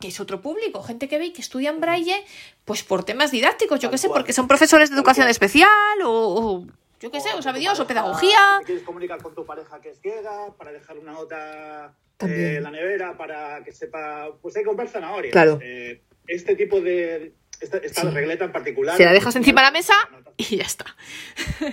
que 0.00 0.08
es 0.08 0.18
otro 0.18 0.40
público, 0.42 0.82
gente 0.82 1.08
que 1.08 1.16
ve 1.18 1.26
y 1.26 1.32
que 1.32 1.40
estudian 1.40 1.80
braille, 1.80 2.24
pues 2.64 2.82
por 2.82 3.04
temas 3.04 3.30
didácticos, 3.30 3.78
yo 3.78 3.88
que 3.88 3.98
sé, 3.98 4.08
porque 4.08 4.32
son 4.32 4.48
profesores 4.48 4.90
de 4.90 4.96
educación 4.96 5.28
especial 5.28 5.68
o, 6.04 6.10
o 6.10 6.66
yo 6.98 7.10
qué 7.12 7.20
sé, 7.20 7.28
o 7.34 7.42
sabe 7.42 7.60
Dios, 7.60 7.78
o 7.78 7.86
pedagogía. 7.86 8.38
Si 8.60 8.64
quieres 8.64 8.82
comunicar 8.84 9.22
con 9.22 9.32
tu 9.34 9.46
pareja 9.46 9.80
que 9.80 9.90
es 9.90 10.00
ciega, 10.00 10.52
para 10.58 10.72
dejar 10.72 10.98
una 10.98 11.12
nota 11.12 11.94
También. 12.16 12.40
eh, 12.40 12.56
en 12.56 12.62
la 12.64 12.70
nevera, 12.72 13.16
para 13.16 13.62
que 13.62 13.70
sepa, 13.70 14.28
pues 14.42 14.56
hay 14.56 14.62
que 14.62 14.68
comprar 14.68 14.88
zanahorias. 14.88 15.30
Claro. 15.32 15.60
Eh, 15.62 16.02
este 16.26 16.56
tipo 16.56 16.80
de, 16.80 17.34
esta, 17.60 17.78
esta 17.78 18.02
Sí. 18.02 18.08
regleta 18.08 18.44
en 18.44 18.52
particular. 18.52 18.96
Se 18.96 19.04
la 19.04 19.12
dejas 19.12 19.36
encima 19.36 19.60
de 19.60 19.66
la 19.66 19.70
mesa 19.72 19.94
notas, 20.10 20.34
y 20.36 20.56
ya 20.56 20.64
está. 20.64 20.84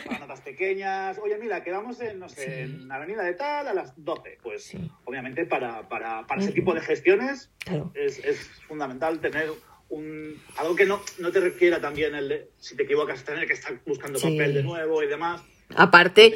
para 0.05 0.19
notas 0.19 0.41
pequeñas. 0.41 1.17
Oye, 1.23 1.37
mira, 1.37 1.63
quedamos 1.63 1.99
en, 2.01 2.19
no 2.19 2.29
sé, 2.29 2.45
Sí. 2.45 2.51
en 2.61 2.87
la 2.87 2.95
avenida 2.95 3.23
de 3.23 3.33
tal 3.33 3.67
a 3.67 3.73
las 3.73 3.93
12. 4.03 4.37
Pues, 4.43 4.63
Sí. 4.65 4.77
obviamente, 5.05 5.45
para, 5.45 5.87
para, 5.89 6.25
para 6.27 6.41
ese 6.41 6.49
Ujú. 6.51 6.55
tipo 6.55 6.73
de 6.73 6.81
gestiones 6.81 7.51
Claro. 7.65 7.91
es, 7.95 8.19
es 8.25 8.39
fundamental 8.67 9.19
tener 9.19 9.49
un, 9.89 10.39
algo 10.57 10.75
que 10.75 10.85
no, 10.85 11.01
no 11.17 11.31
te 11.31 11.39
requiera 11.39 11.81
también 11.81 12.13
el 12.13 12.29
de, 12.29 12.49
si 12.59 12.75
te 12.75 12.83
equivocas, 12.83 13.23
tener 13.23 13.47
que 13.47 13.53
estar 13.53 13.79
buscando 13.85 14.19
Sí. 14.19 14.29
papel 14.37 14.53
de 14.53 14.63
nuevo 14.63 15.01
y 15.01 15.07
demás. 15.07 15.41
Aparte, 15.75 16.33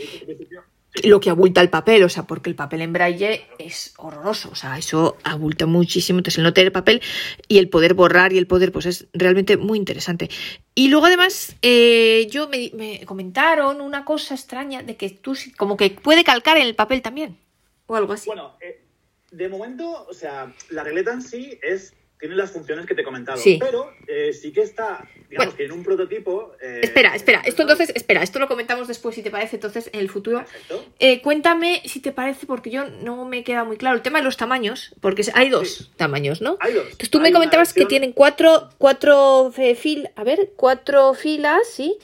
lo 1.02 1.20
que 1.20 1.32
abulta 1.32 1.62
el 1.62 1.70
papel, 1.70 2.04
o 2.04 2.10
sea, 2.10 2.24
porque 2.24 2.50
el 2.50 2.56
papel 2.56 2.82
en 2.82 2.94
braille 2.94 3.46
es 3.58 3.94
horroroso, 3.98 4.50
o 4.52 4.56
sea, 4.56 4.78
eso 4.78 5.18
abulta 5.24 5.66
muchísimo, 5.66 6.20
entonces 6.20 6.38
el 6.38 6.44
no 6.44 6.54
tener 6.54 6.72
papel 6.72 7.02
y 7.48 7.58
el 7.58 7.70
poder 7.70 7.96
borrar 7.96 8.32
y 8.32 8.38
el 8.38 8.46
poder, 8.46 8.72
pues 8.72 8.86
es 8.86 9.08
realmente 9.14 9.58
muy 9.58 9.80
interesante. 9.80 10.30
Y 10.76 10.90
luego 10.90 11.08
además, 11.08 11.56
eh, 11.62 12.28
yo 12.30 12.48
me, 12.48 12.72
me 12.76 13.06
comentaron 13.06 13.82
una 13.82 14.06
cosa 14.06 14.36
extraña 14.36 14.84
de 14.84 14.96
que 14.96 15.10
tú, 15.10 15.36
como 15.58 15.78
que 15.78 15.90
puede 15.90 16.24
calcar 16.24 16.58
en 16.58 16.68
el 16.68 16.76
papel 16.76 17.02
también, 17.02 17.38
o 17.88 17.96
algo 17.96 18.14
así. 18.14 18.28
Bueno, 18.28 18.56
eh, 18.62 18.82
de 19.32 19.50
momento, 19.50 20.06
o 20.08 20.14
sea, 20.14 20.54
la 20.70 20.84
regleta 20.84 21.12
en 21.12 21.24
sí 21.24 21.58
es 21.64 21.94
tiene 22.24 22.38
las 22.38 22.52
funciones 22.54 22.86
que 22.86 22.96
te 22.96 23.02
he 23.02 23.04
comentado, 23.04 23.38
Sí. 23.38 23.58
pero 23.60 23.92
eh, 24.08 24.32
sí 24.32 24.54
que 24.54 24.62
está, 24.62 25.06
digamos 25.30 25.36
Bueno. 25.36 25.58
que 25.58 25.66
en 25.66 25.72
un 25.74 25.84
prototipo. 25.84 26.54
eh, 26.62 26.80
espera, 26.82 27.14
espera, 27.18 27.42
esto 27.44 27.64
entonces, 27.64 27.92
espera, 27.96 28.24
esto 28.24 28.40
lo 28.40 28.48
comentamos 28.48 28.88
después, 28.88 29.14
si 29.14 29.22
te 29.22 29.30
parece, 29.30 29.58
entonces, 29.58 29.90
en 29.92 30.00
el 30.00 30.10
futuro. 30.10 30.46
Eh, 31.00 31.22
cuéntame 31.22 31.82
si 31.84 32.00
te 32.00 32.14
parece, 32.14 32.46
porque 32.46 32.70
yo 32.70 32.86
no 32.90 33.26
me 33.26 33.44
queda 33.44 33.66
muy 33.66 33.76
claro 33.76 33.98
el 33.98 34.02
tema 34.02 34.20
de 34.20 34.24
los 34.24 34.38
tamaños, 34.38 34.96
porque 35.02 35.22
hay 35.34 35.50
dos 35.50 35.68
Sí. 35.70 35.92
tamaños, 35.98 36.42
¿no? 36.42 36.56
Hay 36.62 36.72
dos. 36.74 36.84
Entonces 36.86 37.10
tú 37.10 37.20
me 37.20 37.28
Hay 37.28 37.34
comentabas 37.34 37.74
que 37.74 37.86
tienen 37.86 38.14
cuatro, 38.14 38.70
cuatro 38.78 39.52
filas, 39.76 40.14
a 40.16 40.24
ver, 40.24 40.54
cuatro 40.56 41.14
filas, 41.16 41.68
¿sí? 41.70 41.98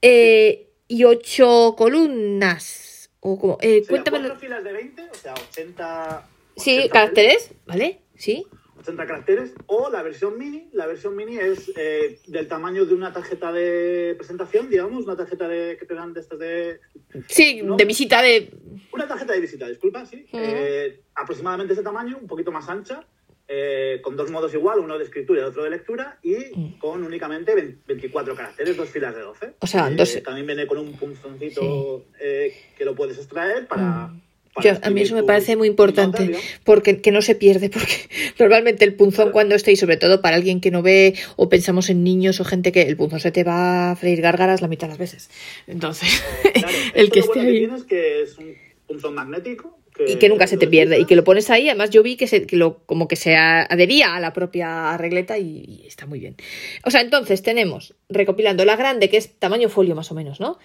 Eh, 0.00 0.68
y 0.86 1.02
ocho 1.02 1.74
columnas. 1.76 3.10
O 3.18 3.36
como, 3.36 3.54
eh, 3.60 3.82
serían 3.82 3.86
cuéntame. 3.88 4.18
cuatro 4.20 4.38
filas 4.38 4.62
de 4.62 4.72
20, 4.72 5.02
o 5.10 5.14
sea, 5.14 5.34
80. 5.50 6.28
Sí, 6.56 6.76
80 6.78 6.92
caracteres, 6.92 7.50
¿vale? 7.66 7.98
Sí. 8.14 8.46
80 8.86 9.06
caracteres, 9.06 9.52
o 9.66 9.90
la 9.90 10.02
versión 10.02 10.38
mini. 10.38 10.68
La 10.72 10.86
versión 10.86 11.16
mini 11.16 11.36
es 11.38 11.72
eh, 11.76 12.20
del 12.28 12.46
tamaño 12.46 12.84
de 12.86 12.94
una 12.94 13.12
tarjeta 13.12 13.52
de 13.52 14.14
presentación, 14.16 14.70
digamos, 14.70 15.04
una 15.04 15.16
tarjeta 15.16 15.48
de, 15.48 15.76
que 15.78 15.86
te 15.86 15.94
dan 15.94 16.12
de 16.12 16.20
estas 16.20 16.38
de. 16.38 16.80
Sí, 17.28 17.62
¿No? 17.62 17.76
de 17.76 17.84
visita 17.84 18.22
de. 18.22 18.50
Una 18.92 19.08
tarjeta 19.08 19.32
de 19.32 19.40
visita, 19.40 19.68
disculpa, 19.68 20.06
sí. 20.06 20.24
Eh, 20.32 21.00
aproximadamente 21.14 21.72
ese 21.72 21.82
tamaño, 21.82 22.18
un 22.20 22.26
poquito 22.28 22.52
más 22.52 22.68
ancha, 22.68 23.04
eh, 23.48 24.00
con 24.02 24.16
dos 24.16 24.30
modos 24.30 24.54
igual, 24.54 24.78
uno 24.80 24.96
de 24.98 25.04
escritura 25.04 25.40
y 25.40 25.44
otro 25.44 25.64
de 25.64 25.70
lectura, 25.70 26.18
y 26.22 26.36
Mm. 26.54 26.78
con 26.78 27.02
únicamente 27.02 27.54
20 27.54 27.82
24 27.86 28.34
caracteres, 28.36 28.76
dos 28.76 28.88
filas 28.88 29.14
de 29.14 29.20
12. 29.22 29.54
O 29.60 29.66
sea, 29.66 29.90
dos- 29.90 30.22
También 30.22 30.46
viene 30.46 30.66
con 30.66 30.78
un 30.78 30.92
punzoncito 30.96 32.04
que 32.18 32.84
lo 32.84 32.94
puedes 32.94 33.18
extraer 33.18 33.66
para. 33.66 33.82
Mm. 33.82 34.20
para 34.20 34.25
Yo- 34.62 34.72
a 34.82 34.90
mí 34.90 35.02
eso 35.02 35.14
me 35.14 35.22
parece 35.22 35.56
muy 35.56 35.68
importante, 35.68 36.32
porque 36.64 37.00
que 37.00 37.10
no 37.10 37.22
se 37.22 37.34
pierde, 37.34 37.68
porque 37.70 37.94
normalmente 38.38 38.84
el 38.84 38.94
punzón 38.94 39.30
cuando 39.32 39.54
esté, 39.54 39.72
y 39.72 39.76
sobre 39.76 39.96
todo 39.96 40.20
para 40.20 40.36
alguien 40.36 40.60
que 40.60 40.70
no 40.70 40.82
ve, 40.82 41.14
o 41.36 41.48
pensamos 41.48 41.90
en 41.90 42.04
niños 42.04 42.40
o 42.40 42.44
gente 42.44 42.72
que 42.72 42.82
el 42.82 42.96
punzón 42.96 43.20
se 43.20 43.32
te 43.32 43.44
va 43.44 43.90
a 43.90 43.96
freír 43.96 44.20
gárgaras 44.20 44.62
la 44.62 44.68
mitad 44.68 44.86
de 44.86 44.92
las 44.92 44.98
veces. 44.98 45.30
Entonces, 45.66 46.22
Claro, 46.52 46.68
el 46.94 47.10
que 47.10 47.20
esté 47.20 47.40
ahí. 47.40 47.68
que 47.88 48.22
es 48.22 48.38
un 48.38 48.54
punzón 48.86 49.14
magnético 49.14 49.78
y 50.06 50.16
que 50.16 50.28
nunca 50.28 50.46
se 50.46 50.58
te 50.58 50.66
pierde 50.66 51.00
y 51.00 51.06
que 51.06 51.16
lo 51.16 51.24
pones 51.24 51.48
ahí 51.48 51.70
además 51.70 51.88
yo 51.88 52.02
vi 52.02 52.16
que, 52.16 52.26
se, 52.26 52.46
que 52.46 52.56
lo 52.56 52.80
como 52.84 53.08
que 53.08 53.16
se 53.16 53.34
adhería 53.34 54.14
a 54.14 54.20
la 54.20 54.34
propia 54.34 54.94
regleta 54.98 55.38
y, 55.38 55.64
y, 55.66 55.86
está 55.86 56.04
muy 56.04 56.20
bien 56.20 56.36
o 56.84 56.90
sea 56.90 57.00
entonces 57.00 57.42
tenemos 57.42 57.94
recopilando 58.10 58.66
la 58.66 58.76
grande 58.76 59.08
que 59.08 59.16
es 59.16 59.38
tamaño 59.38 59.70
folio 59.70 59.94
más 59.94 60.12
o 60.12 60.14
menos 60.14 60.38
no 60.38 60.58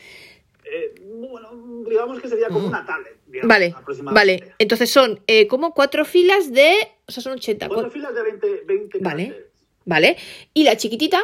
eh, 0.72 0.96
bueno 1.04 1.50
digamos 1.88 2.20
que 2.22 2.28
sería 2.30 2.48
como 2.48 2.68
una 2.68 2.86
tablet 2.86 3.18
digamos, 3.28 3.50
vale 3.50 3.76
vale. 4.04 4.54
Entonces 4.58 4.90
son 4.90 5.20
eh, 5.28 5.48
como 5.48 5.74
cuatro 5.74 6.06
filas 6.06 6.52
de 6.52 6.74
o 7.06 7.12
sea 7.12 7.22
son 7.22 7.34
80 7.34 7.68
cuatro 7.68 7.92
filas 7.92 8.16
de 8.16 8.24
20, 8.24 8.62
20 8.66 9.00
vale 9.00 9.24
caracteres. 9.24 9.52
vale. 9.86 10.18
Y 10.54 10.64
la 10.64 10.78
chiquitita 10.78 11.22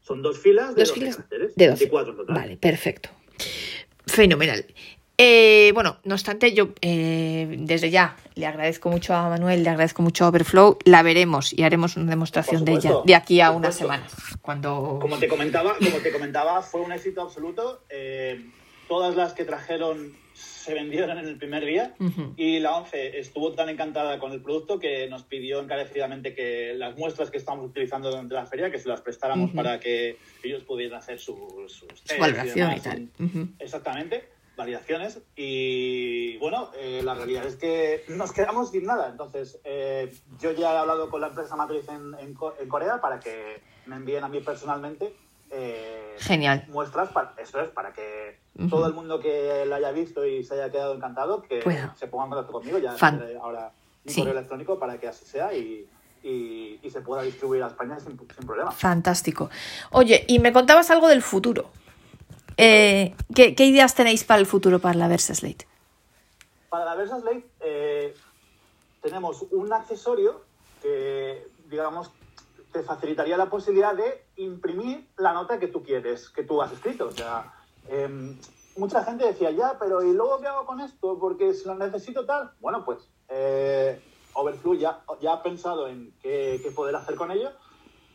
son 0.00 0.22
dos 0.22 0.38
filas 0.38 0.74
de 0.74 0.80
dos 0.80 0.88
12 0.88 1.00
filas 1.00 1.16
caracteres 1.16 1.54
de 1.54 1.66
12 1.68 1.78
24 1.84 2.10
en 2.12 2.16
total. 2.16 2.34
Vale 2.34 2.56
perfecto. 2.56 3.10
Fenomenal 4.06 4.64
eh, 5.18 5.70
bueno, 5.74 5.98
no 6.04 6.14
obstante, 6.14 6.52
yo 6.54 6.70
eh, 6.80 7.56
desde 7.60 7.90
ya 7.90 8.16
le 8.34 8.46
agradezco 8.46 8.88
mucho 8.90 9.14
a 9.14 9.28
Manuel, 9.28 9.62
le 9.62 9.70
agradezco 9.70 10.02
mucho 10.02 10.24
a 10.24 10.28
Overflow, 10.28 10.78
la 10.84 11.02
veremos 11.02 11.52
y 11.52 11.62
haremos 11.62 11.96
una 11.96 12.10
demostración 12.10 12.64
de 12.64 12.72
ella 12.72 12.92
de 13.04 13.14
aquí 13.14 13.40
a 13.40 13.50
unas 13.50 13.74
semanas. 13.74 14.12
Cuando 14.40 14.98
Como 15.00 15.18
te 15.18 15.28
comentaba, 15.28 15.76
como 15.78 15.98
te 15.98 16.12
comentaba, 16.12 16.62
fue 16.62 16.80
un 16.80 16.92
éxito 16.92 17.22
absoluto. 17.22 17.82
Eh, 17.90 18.44
todas 18.88 19.14
las 19.14 19.32
que 19.34 19.44
trajeron 19.44 20.12
se 20.34 20.74
vendieron 20.74 21.18
en 21.18 21.26
el 21.26 21.36
primer 21.36 21.64
día 21.64 21.94
y 22.36 22.60
la 22.60 22.76
ONCE 22.76 23.18
estuvo 23.18 23.52
tan 23.52 23.68
encantada 23.68 24.18
con 24.18 24.32
el 24.32 24.40
producto 24.40 24.78
que 24.78 25.08
nos 25.08 25.24
pidió 25.24 25.60
encarecidamente 25.60 26.34
que 26.34 26.72
las 26.74 26.96
muestras 26.96 27.30
que 27.30 27.38
estamos 27.38 27.68
utilizando 27.68 28.10
durante 28.10 28.34
la 28.34 28.46
feria, 28.46 28.70
que 28.70 28.78
se 28.78 28.88
las 28.88 29.00
prestáramos 29.00 29.50
para 29.50 29.80
que 29.80 30.16
ellos 30.42 30.62
pudieran 30.62 30.98
hacer 30.98 31.18
sus, 31.18 31.36
sus 31.66 31.88
su 32.04 32.18
valoración 32.18 32.70
y 32.70 32.80
demás. 32.80 32.82
tal. 32.82 33.08
Exactamente, 33.58 34.24
validaciones. 34.56 35.18
Y 35.36 36.36
bueno, 36.38 36.70
eh, 36.76 37.00
la 37.04 37.14
realidad 37.14 37.46
es 37.46 37.56
que 37.56 38.04
nos 38.08 38.32
quedamos 38.32 38.70
sin 38.70 38.84
nada. 38.84 39.08
Entonces, 39.08 39.58
eh, 39.64 40.12
yo 40.40 40.52
ya 40.52 40.72
he 40.74 40.78
hablado 40.78 41.10
con 41.10 41.20
la 41.20 41.28
empresa 41.28 41.56
matriz 41.56 41.88
en, 41.88 42.14
en 42.20 42.36
en 42.60 42.68
Corea 42.68 43.00
para 43.00 43.18
que 43.20 43.62
me 43.86 43.96
envíen 43.96 44.24
a 44.24 44.28
mí 44.28 44.40
personalmente 44.40 45.14
eh, 45.50 46.14
Genial. 46.18 46.64
muestras. 46.68 47.10
Para, 47.10 47.34
eso 47.38 47.60
es, 47.60 47.68
para 47.70 47.92
que 47.92 48.38
todo 48.70 48.86
el 48.86 48.92
mundo 48.94 49.18
que 49.20 49.64
la 49.66 49.76
haya 49.76 49.92
visto 49.92 50.24
y 50.26 50.44
se 50.44 50.54
haya 50.54 50.70
quedado 50.70 50.94
encantado, 50.94 51.42
que 51.42 51.62
se 51.98 52.06
ponga 52.06 52.24
en 52.24 52.30
contacto 52.30 52.52
conmigo. 52.52 52.78
Ya 52.78 52.92
Fan. 52.92 53.22
ahora 53.40 53.72
mi 54.04 54.12
Sí. 54.12 54.20
correo 54.20 54.36
electrónico 54.36 54.78
para 54.78 54.98
que 54.98 55.08
así 55.08 55.24
sea 55.24 55.52
y, 55.54 55.88
y- 56.22 56.78
y 56.82 56.90
se 56.90 57.00
pueda 57.02 57.22
distribuir 57.22 57.62
a 57.62 57.68
España 57.68 57.98
sin, 58.00 58.18
sin 58.18 58.46
problema. 58.46 58.70
Fantástico. 58.72 59.50
Oye, 59.90 60.24
y 60.28 60.38
me 60.38 60.52
contabas 60.52 60.90
algo 60.90 61.08
del 61.08 61.22
futuro. 61.22 61.70
Eh, 62.56 63.14
¿qué, 63.34 63.54
qué 63.54 63.64
ideas 63.66 63.94
tenéis 63.94 64.24
para 64.24 64.40
el 64.40 64.46
futuro 64.46 64.78
para 64.78 64.94
la 64.94 65.08
Versa 65.08 65.34
Slate? 65.34 65.66
Para 66.68 66.84
la 66.84 66.94
Versa 66.94 67.20
Slate 67.20 67.46
eh, 67.60 68.14
tenemos 69.02 69.42
un 69.50 69.72
accesorio 69.72 70.42
que, 70.80 71.46
digamos, 71.68 72.10
te 72.72 72.82
facilitaría 72.82 73.36
la 73.36 73.50
posibilidad 73.50 73.94
de 73.94 74.24
imprimir 74.36 75.06
la 75.18 75.32
nota 75.32 75.58
que 75.58 75.68
tú 75.68 75.82
quieres, 75.82 76.30
que 76.30 76.42
tú 76.44 76.62
has 76.62 76.72
escrito. 76.72 77.06
O 77.06 77.10
sea, 77.10 77.52
em, 77.88 78.38
mucha 78.76 79.04
gente 79.04 79.26
decía, 79.26 79.50
ya, 79.50 79.76
pero 79.78 80.02
¿y 80.02 80.12
luego 80.12 80.40
qué 80.40 80.46
hago 80.46 80.64
con 80.64 80.80
esto? 80.80 81.18
Porque 81.18 81.52
si 81.52 81.66
lo 81.66 81.74
necesito 81.74 82.24
tal. 82.24 82.52
Bueno, 82.60 82.84
pues 82.84 83.06
eh, 83.28 84.00
Overflow 84.34 84.74
ya, 84.74 85.02
ya 85.20 85.34
ha 85.34 85.42
pensado 85.42 85.88
en 85.88 86.14
qué, 86.22 86.60
qué 86.62 86.70
poder 86.70 86.96
hacer 86.96 87.16
con 87.16 87.30
ello. 87.30 87.50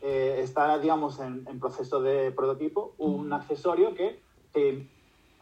Eh, 0.02 0.40
está, 0.42 0.78
digamos, 0.78 1.20
en, 1.20 1.46
en 1.48 1.60
proceso 1.60 2.00
de 2.00 2.30
prototipo 2.32 2.94
un 2.98 3.32
accesorio 3.32 3.94
que 3.94 4.20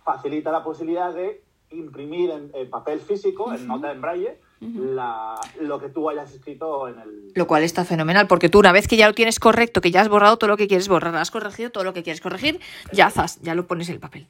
facilita 0.04 0.50
la 0.52 0.62
posibilidad 0.62 1.12
de 1.12 1.40
imprimir 1.70 2.30
en, 2.30 2.50
en 2.54 2.70
papel 2.70 3.00
físico, 3.00 3.52
en 3.52 3.66
nota 3.66 3.90
en 3.92 4.00
braille, 4.00 4.38
la- 4.60 5.38
lo 5.60 5.78
que 5.80 5.88
tú 5.88 6.08
hayas 6.08 6.32
escrito 6.32 6.88
en 6.88 6.98
el... 7.00 7.32
Lo 7.34 7.46
cual 7.46 7.62
está 7.64 7.84
fenomenal, 7.84 8.26
porque 8.26 8.48
tú 8.48 8.58
una 8.60 8.72
vez 8.72 8.86
que 8.88 8.96
ya 8.96 9.06
lo 9.08 9.14
tienes 9.14 9.38
correcto, 9.40 9.80
que 9.80 9.90
ya 9.90 10.00
has 10.00 10.08
borrado 10.08 10.36
todo 10.38 10.48
lo 10.48 10.56
que 10.56 10.68
quieres 10.68 10.88
borrar, 10.88 11.14
has 11.16 11.30
corregido 11.30 11.70
todo 11.70 11.84
lo 11.84 11.92
que 11.92 12.02
quieres 12.02 12.20
corregir, 12.20 12.60
ya 12.92 13.10
zas, 13.10 13.40
ya 13.42 13.54
lo 13.54 13.66
pones 13.66 13.88
en 13.88 13.94
el 13.94 14.00
papel. 14.00 14.26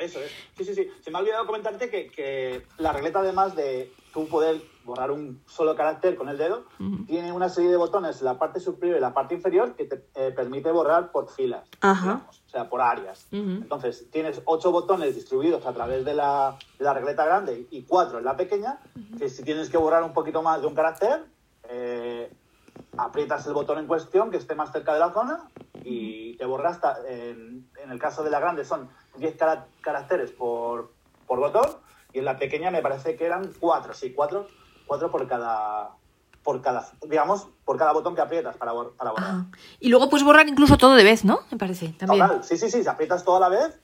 Eso 0.00 0.20
es. 0.20 0.30
Sí, 0.58 0.64
sí, 0.64 0.74
sí. 0.74 0.88
Se 1.02 1.10
me 1.10 1.18
ha 1.18 1.20
olvidado 1.20 1.46
comentarte 1.46 1.88
que, 1.88 2.08
que 2.10 2.62
la 2.78 2.92
regleta, 2.92 3.20
además 3.20 3.54
de 3.54 3.90
tú 4.12 4.26
poder 4.26 4.60
borrar 4.90 5.10
un 5.12 5.40
solo 5.46 5.74
carácter 5.76 6.16
con 6.16 6.28
el 6.28 6.36
dedo, 6.36 6.64
Ujú. 6.80 7.04
tiene 7.06 7.32
una 7.32 7.48
serie 7.48 7.70
de 7.70 7.76
botones 7.76 8.18
en 8.18 8.24
la 8.24 8.38
parte 8.38 8.58
superior 8.58 8.98
y 8.98 9.00
la 9.00 9.14
parte 9.14 9.34
inferior 9.34 9.74
que 9.76 9.84
te 9.84 10.04
eh, 10.16 10.32
permite 10.34 10.70
borrar 10.72 11.12
por 11.12 11.30
filas, 11.30 11.62
Ajá. 11.80 12.02
digamos, 12.02 12.42
o 12.46 12.48
sea, 12.50 12.68
por 12.68 12.80
áreas. 12.80 13.26
Ujú. 13.32 13.38
Entonces, 13.62 14.10
tienes 14.10 14.42
ocho 14.46 14.72
botones 14.72 15.14
distribuidos 15.14 15.64
a 15.64 15.72
través 15.72 16.04
de 16.04 16.14
la, 16.14 16.56
de 16.78 16.84
la 16.84 16.92
regleta 16.92 17.24
grande 17.24 17.66
y 17.70 17.82
cuatro 17.84 18.18
en 18.18 18.24
la 18.24 18.36
pequeña, 18.36 18.80
que 19.18 19.28
si 19.28 19.44
tienes 19.44 19.70
que 19.70 19.76
borrar 19.78 20.02
un 20.02 20.12
poquito 20.12 20.42
más 20.42 20.60
de 20.60 20.66
un 20.66 20.74
carácter, 20.74 21.24
eh, 21.68 22.32
aprietas 22.96 23.46
el 23.46 23.52
botón 23.52 23.78
en 23.78 23.86
cuestión 23.86 24.30
que 24.32 24.38
esté 24.38 24.54
más 24.56 24.72
cerca 24.72 24.92
de 24.94 24.98
la 25.00 25.12
zona 25.12 25.48
y 25.84 26.36
te 26.36 26.44
borras, 26.44 26.74
hasta- 26.76 26.98
en, 27.08 27.68
en 27.82 27.90
el 27.92 27.98
caso 28.00 28.24
de 28.24 28.30
la 28.30 28.40
grande 28.40 28.64
son 28.64 28.88
10 29.16 29.36
cara- 29.36 29.66
caracteres 29.80 30.32
por, 30.32 30.90
por 31.26 31.38
botón 31.38 31.66
y 32.12 32.18
en 32.18 32.24
la 32.24 32.36
pequeña 32.38 32.72
me 32.72 32.82
parece 32.82 33.14
que 33.16 33.24
eran 33.24 33.52
cuatro, 33.60 33.94
sí, 33.94 34.12
cuatro, 34.12 34.48
cuatro 34.90 35.08
por 35.08 35.28
cada, 35.28 35.90
por 36.42 36.60
cada, 36.60 36.84
digamos, 37.08 37.46
por 37.64 37.76
cada 37.76 37.92
botón 37.92 38.16
que 38.16 38.22
aprietas 38.22 38.56
para, 38.56 38.72
para 38.98 39.12
borrar. 39.12 39.30
Ah. 39.30 39.46
Y 39.78 39.88
luego 39.88 40.10
puedes 40.10 40.26
borrar 40.26 40.48
incluso 40.48 40.76
todo 40.78 40.96
de 40.96 41.04
vez, 41.04 41.24
¿no? 41.24 41.42
Me 41.52 41.56
parece, 41.56 41.90
también. 41.90 42.26
Total, 42.26 42.42
sí, 42.42 42.56
sí, 42.56 42.68
sí, 42.68 42.82
si 42.82 42.88
aprietas 42.88 43.22
todo 43.22 43.36
a 43.36 43.40
la 43.40 43.48
vez, 43.48 43.78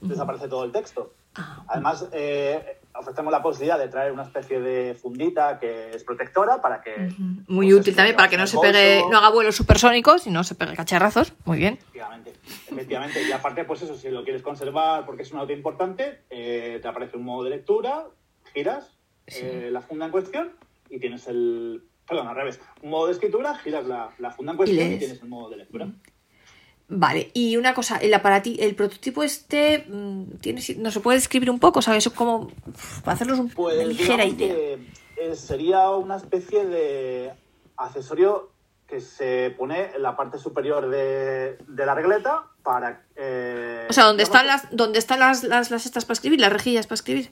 desaparece 0.00 0.46
todo 0.46 0.62
el 0.62 0.70
texto. 0.70 1.12
Ah, 1.34 1.64
Además, 1.66 2.06
eh, 2.12 2.78
ofrecemos 2.94 3.32
la 3.32 3.42
posibilidad 3.42 3.80
de 3.80 3.88
traer 3.88 4.12
una 4.12 4.22
especie 4.22 4.60
de 4.60 4.94
fundita 4.94 5.58
que 5.58 5.90
es 5.90 6.04
protectora 6.04 6.62
para 6.62 6.80
que... 6.80 7.12
Muy 7.48 7.66
pues, 7.70 7.80
útil 7.80 7.96
también 7.96 8.14
para 8.14 8.28
que 8.28 8.36
no 8.36 8.46
se 8.46 8.60
pegue, 8.60 9.02
no 9.10 9.18
haga 9.18 9.30
vuelos 9.30 9.56
supersónicos 9.56 10.28
y 10.28 10.30
no 10.30 10.44
se 10.44 10.54
pegue 10.54 10.76
cacharrazos. 10.76 11.32
Muy 11.44 11.58
bien. 11.58 11.80
Efectivamente, 11.80 12.32
efectivamente. 12.70 13.22
Y 13.24 13.32
aparte, 13.32 13.64
pues 13.64 13.82
eso, 13.82 13.96
si 13.96 14.08
lo 14.08 14.22
quieres 14.22 14.42
conservar 14.42 15.04
porque 15.04 15.22
es 15.22 15.32
una 15.32 15.40
nota 15.40 15.52
importante, 15.52 16.22
eh, 16.30 16.78
te 16.80 16.86
aparece 16.86 17.16
un 17.16 17.24
modo 17.24 17.42
de 17.42 17.50
lectura, 17.50 18.06
giras 18.54 19.01
eh, 19.26 19.68
la 19.72 19.80
funda 19.80 20.06
en 20.06 20.12
cuestión 20.12 20.50
y 20.90 20.98
tienes 20.98 21.26
el... 21.28 21.82
Perdón, 22.06 22.28
al 22.28 22.34
revés. 22.36 22.60
Un 22.82 22.90
modo 22.90 23.06
de 23.06 23.12
escritura, 23.12 23.54
giras 23.56 23.86
la, 23.86 24.10
la 24.18 24.30
funda 24.32 24.52
en 24.52 24.56
cuestión 24.58 24.92
y, 24.92 24.98
tienes 24.98 25.22
el 25.22 25.28
modo 25.28 25.50
de 25.50 25.56
lectura. 25.58 25.88
Vale, 26.88 27.30
y 27.32 27.56
una 27.56 27.72
cosa, 27.72 27.96
el 27.98 28.12
aparati, 28.12 28.58
el 28.60 28.74
prototipo 28.74 29.22
este, 29.22 29.86
mm, 29.88 30.24
tiene, 30.40 30.60
¿nos 30.78 30.94
lo 30.94 31.00
puede 31.00 31.16
describir 31.18 31.50
un 31.50 31.58
poco? 31.58 31.80
¿Sabes? 31.80 32.06
Como 32.10 32.50
para 33.04 33.14
hacernos 33.14 33.38
un- 33.38 33.48
Pues 33.48 33.76
una 33.76 33.84
ligera 33.86 34.24
idea. 34.26 34.54
que 34.54 34.78
eh, 35.16 35.36
sería 35.36 35.88
una 35.90 36.16
especie 36.16 36.66
de 36.66 37.32
accesorio 37.76 38.50
que 38.86 39.00
se 39.00 39.54
pone 39.56 39.94
en 39.94 40.02
la 40.02 40.16
parte 40.16 40.36
superior 40.38 40.90
de, 40.90 41.56
de 41.66 41.86
la 41.86 41.94
regleta 41.94 42.48
para... 42.62 43.06
eh, 43.16 43.86
O 43.88 43.92
sea, 43.94 44.04
¿dónde 44.04 44.24
están 44.24 44.46
las, 44.46 44.68
dónde 44.70 44.98
están 44.98 45.20
las, 45.20 45.44
las, 45.44 45.70
las 45.70 45.86
estas 45.86 46.04
para 46.04 46.12
escribir, 46.14 46.40
las 46.40 46.52
rejillas 46.52 46.86
para 46.86 46.96
escribir? 46.96 47.30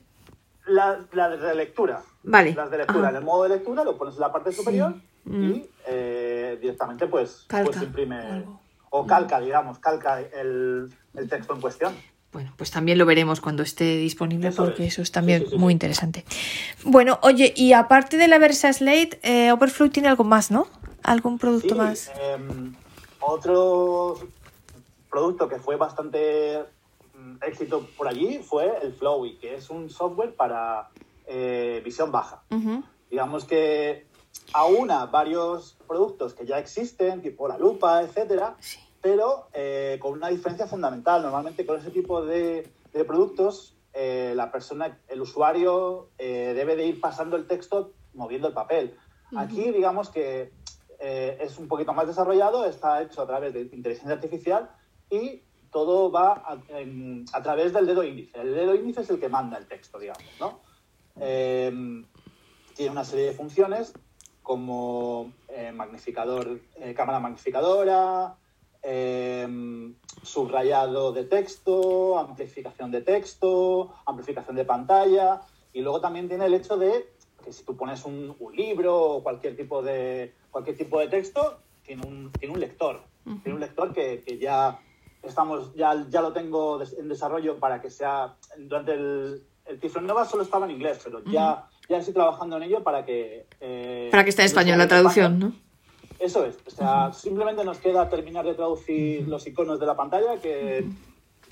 La- 0.71 1.01
Las 1.13 1.41
de 1.41 1.55
lectura. 1.55 2.03
Vale. 2.23 2.55
Las 2.55 2.71
de 2.71 2.79
lectura. 2.79 3.11
En 3.11 3.17
el 3.17 3.25
modo 3.25 3.45
de 3.45 3.51
lectura 3.51 3.85
lo 3.85 3.97
pones 3.99 4.15
en 4.15 4.21
la 4.21 4.33
parte 4.33 4.53
superior 4.53 4.95
Mm. 5.25 5.45
y 5.45 5.67
eh, 5.87 6.59
directamente 6.61 7.07
pues, 7.07 7.45
Calca 7.47 7.71
pues 7.71 7.83
imprime... 7.83 8.45
o 8.91 9.07
calca, 9.07 9.39
digamos, 9.39 9.79
calca 9.79 10.21
el, 10.21 10.91
el 11.15 11.29
texto 11.29 11.55
en 11.55 11.61
cuestión. 11.61 11.95
Bueno, 12.33 12.53
pues 12.57 12.71
también 12.71 12.97
lo 12.97 13.05
veremos 13.07 13.41
cuando 13.41 13.63
esté 13.63 13.97
disponible 13.97 14.49
Eso 14.49 14.65
porque 14.65 14.87
es. 14.87 14.93
eso 14.95 15.03
es 15.03 15.11
también 15.13 15.41
Sí, 15.41 15.45
sí, 15.47 15.51
sí, 15.53 15.59
muy 15.59 15.73
sí. 15.73 15.75
interesante. 15.75 16.25
Bueno, 16.85 17.19
oye, 17.23 17.53
y 17.57 17.73
aparte 17.73 18.17
de 18.17 18.29
la 18.29 18.39
Versa 18.39 18.73
Slate, 18.73 19.19
eh, 19.23 19.53
Overflow 19.53 19.91
tiene 19.91 20.09
algo 20.09 20.25
más, 20.25 20.51
¿no? 20.51 20.67
¿Algún 21.03 21.39
producto 21.39 21.71
Sí, 21.71 21.75
más? 21.75 22.11
em, 22.21 22.75
otro 23.21 24.17
producto 25.11 25.49
que 25.49 25.57
fue 25.57 25.77
bastante 25.77 26.65
éxito 27.43 27.87
por 27.97 28.09
allí 28.09 28.39
fue 28.39 28.79
el 28.83 28.93
Flowy, 28.93 29.39
que 29.39 29.55
es 29.55 29.71
un 29.71 29.91
software 29.91 30.35
para 30.35 30.89
eh, 31.27 31.81
visión 31.85 32.11
baja. 32.13 32.43
Ujú. 32.51 32.83
Digamos 33.11 33.45
que 33.45 34.07
aúna 34.53 35.07
varios 35.07 35.77
productos 35.87 36.35
que 36.35 36.47
ya 36.47 36.59
existen, 36.59 37.23
tipo 37.23 37.49
la 37.49 37.59
lupa, 37.59 38.03
etcétera, 38.03 38.57
Sí. 38.61 38.79
pero 39.01 39.49
eh, 39.53 39.99
con 40.01 40.13
una 40.13 40.29
diferencia 40.29 40.67
fundamental. 40.67 41.23
Normalmente 41.23 41.65
con 41.67 41.79
ese 41.79 41.91
tipo 41.91 42.23
de, 42.25 42.73
de 42.93 43.05
productos, 43.05 43.77
eh, 43.93 44.33
la 44.37 44.51
persona, 44.53 44.99
el 45.09 45.21
usuario, 45.21 46.11
eh, 46.19 46.53
debe 46.55 46.77
de 46.77 46.87
ir 46.87 47.01
pasando 47.01 47.37
el 47.37 47.47
texto 47.47 47.93
moviendo 48.15 48.49
el 48.49 48.55
papel. 48.55 48.97
Aquí, 49.37 49.71
digamos 49.71 50.09
que 50.11 50.53
eh, 50.99 51.39
es 51.41 51.57
un 51.59 51.69
poquito 51.69 51.93
más 51.93 52.07
desarrollado, 52.09 52.65
está 52.67 53.01
hecho 53.03 53.23
a 53.23 53.27
través 53.27 53.55
de 53.55 53.61
inteligencia 53.73 54.13
artificial 54.15 54.71
y 55.09 55.43
todo 55.71 56.11
va 56.11 56.33
a, 56.45 56.59
en- 56.79 57.25
a 57.33 57.43
través 57.43 57.73
del 57.73 57.87
dedo 57.87 58.03
índice. 58.05 58.41
El 58.41 58.55
dedo 58.55 58.75
índice 58.75 59.01
es 59.03 59.11
el 59.11 59.21
que 59.21 59.29
manda 59.29 59.57
el 59.59 59.67
texto, 59.67 59.99
digamos, 59.99 60.25
¿no? 60.39 60.61
Eh, 61.21 61.73
tiene 62.77 62.93
una 62.93 63.05
serie 63.05 63.27
de 63.27 63.33
funciones 63.33 63.93
como 64.43 65.33
eh, 65.49 65.71
magnificador, 65.73 66.61
eh, 66.77 66.95
cámara 66.95 67.21
magnificadora, 67.21 68.37
eh, 68.83 69.47
subrayado 70.23 71.13
de 71.13 71.25
texto, 71.25 72.19
amplificación 72.19 72.91
de 72.91 73.03
texto, 73.03 73.93
amplificación 74.07 74.57
de 74.57 74.65
pantalla. 74.65 75.41
Y 75.73 75.83
luego 75.83 76.01
también 76.01 76.29
tiene 76.29 76.47
el 76.47 76.55
hecho 76.55 76.77
de 76.77 77.13
que 77.45 77.53
si 77.53 77.65
tú 77.65 77.77
pones 77.77 78.05
un, 78.05 78.35
un 78.39 78.57
libro 78.57 78.99
o 79.17 79.23
cualquier 79.23 79.57
tipo 79.57 79.83
de, 79.83 80.35
cualquier 80.51 80.77
tipo 80.77 80.99
de 80.99 81.09
texto, 81.09 81.59
tiene 81.83 82.07
un, 82.07 82.33
tiene 82.33 82.55
un 82.55 82.61
lector. 82.61 83.03
Tiene 83.43 83.55
un 83.55 83.61
lector 83.61 83.93
que, 83.93 84.23
que 84.27 84.39
ya 84.39 84.81
estamos, 85.23 85.75
ya, 85.75 86.07
ya 86.09 86.21
lo 86.23 86.33
tengo 86.33 86.81
en 86.83 87.09
desarrollo 87.09 87.59
para 87.59 87.81
que 87.81 87.91
sea, 87.91 88.37
durante 88.59 88.93
el, 88.95 89.43
el 89.67 90.07
Nova 90.07 90.25
solo 90.25 90.43
estaba 90.43 90.67
en 90.67 90.73
inglés, 90.73 91.01
pero 91.05 91.23
ya, 91.25 91.67
ya 91.89 91.99
estoy 91.99 92.15
trabajando 92.15 92.57
en 92.57 92.65
ello 92.65 92.83
para 92.83 93.05
que... 93.05 93.47
eh, 93.61 94.09
Para 94.11 94.25
que 94.25 94.31
esté 94.31 94.43
en 94.43 94.47
español 94.47 94.79
la 94.79 94.89
traducción, 94.89 95.39
¿no? 95.39 95.53
Eso 96.19 96.45
es, 96.45 96.59
o 96.67 96.71
sea, 96.71 97.13
simplemente 97.13 97.65
nos 97.65 97.79
queda 97.79 98.09
terminar 98.09 98.45
de 98.45 98.55
traducir 98.55 99.27
los 99.27 99.47
iconos 99.47 99.81
de 99.81 99.87
la 99.87 99.97
pantalla, 99.97 100.39
que 100.39 100.87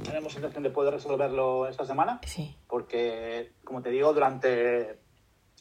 tenemos 0.04 0.34
intención 0.34 0.62
de 0.62 0.70
poder 0.70 0.92
resolverlo 0.94 1.66
esta 1.66 1.84
semana, 1.86 2.20
Sí. 2.26 2.54
porque, 2.68 3.52
como 3.64 3.80
te 3.82 3.88
digo, 3.90 4.12
durante, 4.12 4.98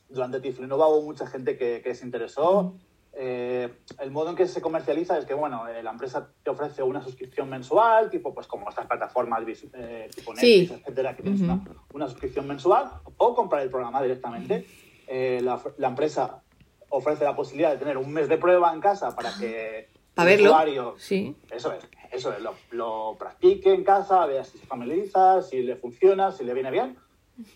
durante 0.10 0.42
Tiflinova 0.42 0.88
hubo 0.90 1.04
mucha 1.04 1.26
gente 1.26 1.58
que, 1.58 1.82
que 1.82 1.96
se 1.96 2.06
interesó. 2.06 2.76
Eh, 3.20 3.74
el 4.00 4.12
modo 4.12 4.30
en 4.30 4.36
que 4.36 4.46
se 4.48 4.62
comercializa 4.62 5.18
es 5.18 5.26
que, 5.26 5.34
bueno, 5.34 5.68
eh, 5.68 5.82
la 5.82 5.90
empresa 5.90 6.30
te 6.44 6.52
ofrece 6.52 6.84
una 6.84 7.02
suscripción 7.02 7.50
mensual, 7.50 8.12
tipo, 8.12 8.32
pues 8.34 8.46
como 8.46 8.70
estas 8.70 8.86
plataformas 8.86 9.42
eh, 9.74 10.10
tipo 10.16 10.36
Sí. 10.36 10.60
Netflix, 10.62 10.82
etcétera, 10.82 11.16
que 11.16 11.24
tienes 11.24 11.42
una, 11.42 11.64
una 11.94 12.08
suscripción 12.08 12.48
mensual, 12.48 12.92
o 13.18 13.34
comprar 13.34 13.64
el 13.64 13.70
programa 13.72 14.04
directamente. 14.04 14.68
Eh, 15.08 15.40
la, 15.42 15.60
la 15.78 15.88
empresa 15.88 16.44
ofrece 16.90 17.24
la 17.24 17.36
posibilidad 17.36 17.72
de 17.72 17.78
tener 17.78 17.98
un 17.98 18.12
mes 18.14 18.30
de 18.30 18.38
prueba 18.38 18.72
en 18.74 18.82
casa 18.82 19.16
para 19.16 19.32
que 19.40 19.90
Para 20.14 20.30
el 20.32 20.38
verlo. 20.38 20.52
usuario 20.52 20.96
Sí. 21.00 21.36
eso 21.50 21.74
es, 21.74 21.88
eso 22.12 22.32
es, 22.34 22.40
lo, 22.42 22.54
lo 22.72 23.16
practique 23.18 23.74
en 23.74 23.84
casa, 23.84 24.26
vea 24.28 24.44
si 24.44 24.60
se 24.60 24.66
familiariza, 24.68 25.42
si 25.42 25.64
le 25.64 25.76
funciona, 25.76 26.32
si 26.32 26.44
le 26.44 26.54
viene 26.54 26.70
bien. 26.72 26.98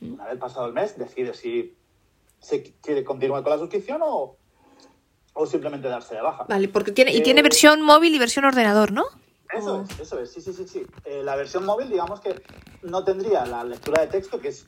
Una 0.02 0.26
vez 0.26 0.38
pasado 0.40 0.66
el 0.66 0.74
mes, 0.74 0.98
decide 0.98 1.34
si 1.34 1.76
se 2.40 2.64
quiere 2.82 3.04
continuar 3.04 3.44
con 3.44 3.52
la 3.52 3.60
suscripción 3.60 4.02
o, 4.04 4.38
o 5.34 5.46
simplemente 5.46 5.88
darse 5.88 6.16
de 6.16 6.22
baja. 6.22 6.46
Vale, 6.48 6.68
porque 6.68 6.92
tiene, 6.92 7.14
y 7.14 7.18
Eh, 7.18 7.22
tiene 7.22 7.42
versión 7.42 7.82
móvil 7.82 8.14
y 8.14 8.20
versión 8.20 8.46
ordenador, 8.46 8.92
¿no? 8.92 9.06
Eso 9.54 9.78
Oh. 9.78 9.82
es, 9.84 10.00
eso 10.00 10.20
es, 10.20 10.32
sí, 10.32 10.42
sí, 10.42 10.54
sí, 10.54 10.68
sí. 10.68 10.86
Eh, 11.06 11.22
la 11.24 11.36
versión 11.36 11.66
móvil, 11.66 11.90
digamos 11.90 12.20
que 12.22 12.42
no 12.84 13.04
tendría 13.04 13.46
la 13.46 13.64
lectura 13.64 14.02
de 14.02 14.08
texto, 14.08 14.40
que 14.40 14.50
es 14.50 14.66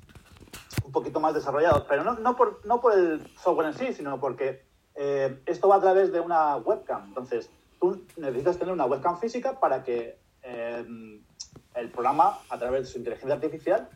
un 0.85 0.91
poquito 0.91 1.19
más 1.19 1.33
desarrollado, 1.33 1.85
pero 1.87 2.03
no, 2.03 2.13
no, 2.15 2.35
por, 2.35 2.59
no 2.65 2.81
por 2.81 2.93
el 2.97 3.21
software 3.41 3.67
en 3.67 3.73
sí, 3.77 3.93
sino 3.93 4.19
porque 4.19 4.65
eh, 4.95 5.39
esto 5.45 5.67
va 5.67 5.77
a 5.77 5.81
través 5.81 6.11
de 6.11 6.19
una 6.19 6.57
webcam. 6.57 7.05
Entonces, 7.07 7.49
tú 7.79 8.03
necesitas 8.17 8.57
tener 8.57 8.73
una 8.73 8.85
webcam 8.85 9.19
física 9.19 9.59
para 9.59 9.83
que 9.83 10.17
el 11.75 11.89
programa, 11.91 12.39
a 12.49 12.59
través 12.59 12.81
de 12.83 12.87
su 12.91 12.97
inteligencia 12.97 13.35
artificial, 13.35 13.89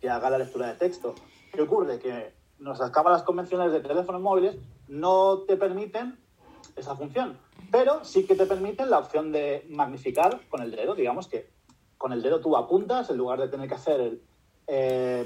te 0.00 0.08
haga 0.08 0.30
la 0.30 0.38
lectura 0.38 0.68
de 0.68 0.74
texto. 0.74 1.14
¿Qué 1.52 1.62
ocurre? 1.62 1.98
Que 1.98 2.32
nuestras 2.58 2.90
cámaras 2.90 3.22
convencionales 3.22 3.72
de 3.72 3.80
teléfonos 3.80 4.20
móviles 4.20 4.56
no 4.88 5.38
te 5.46 5.56
permiten 5.56 6.18
esa 6.76 6.94
función, 6.96 7.36
pero 7.70 8.04
sí 8.04 8.24
que 8.24 8.34
te 8.34 8.46
permiten 8.46 8.90
la 8.90 8.98
opción 8.98 9.32
de 9.32 9.66
magnificar 9.70 10.40
con 10.48 10.62
el 10.62 10.70
dedo. 10.70 10.94
Digamos 10.94 11.28
que 11.28 11.50
con 11.96 12.12
el 12.12 12.22
dedo 12.22 12.40
tú 12.40 12.56
apuntas 12.56 13.10
en 13.10 13.16
lugar 13.16 13.40
de 13.40 13.48
tener 13.48 13.68
que 13.68 13.74
hacer 13.74 14.00
el, 14.00 14.22
eh, 14.66 15.24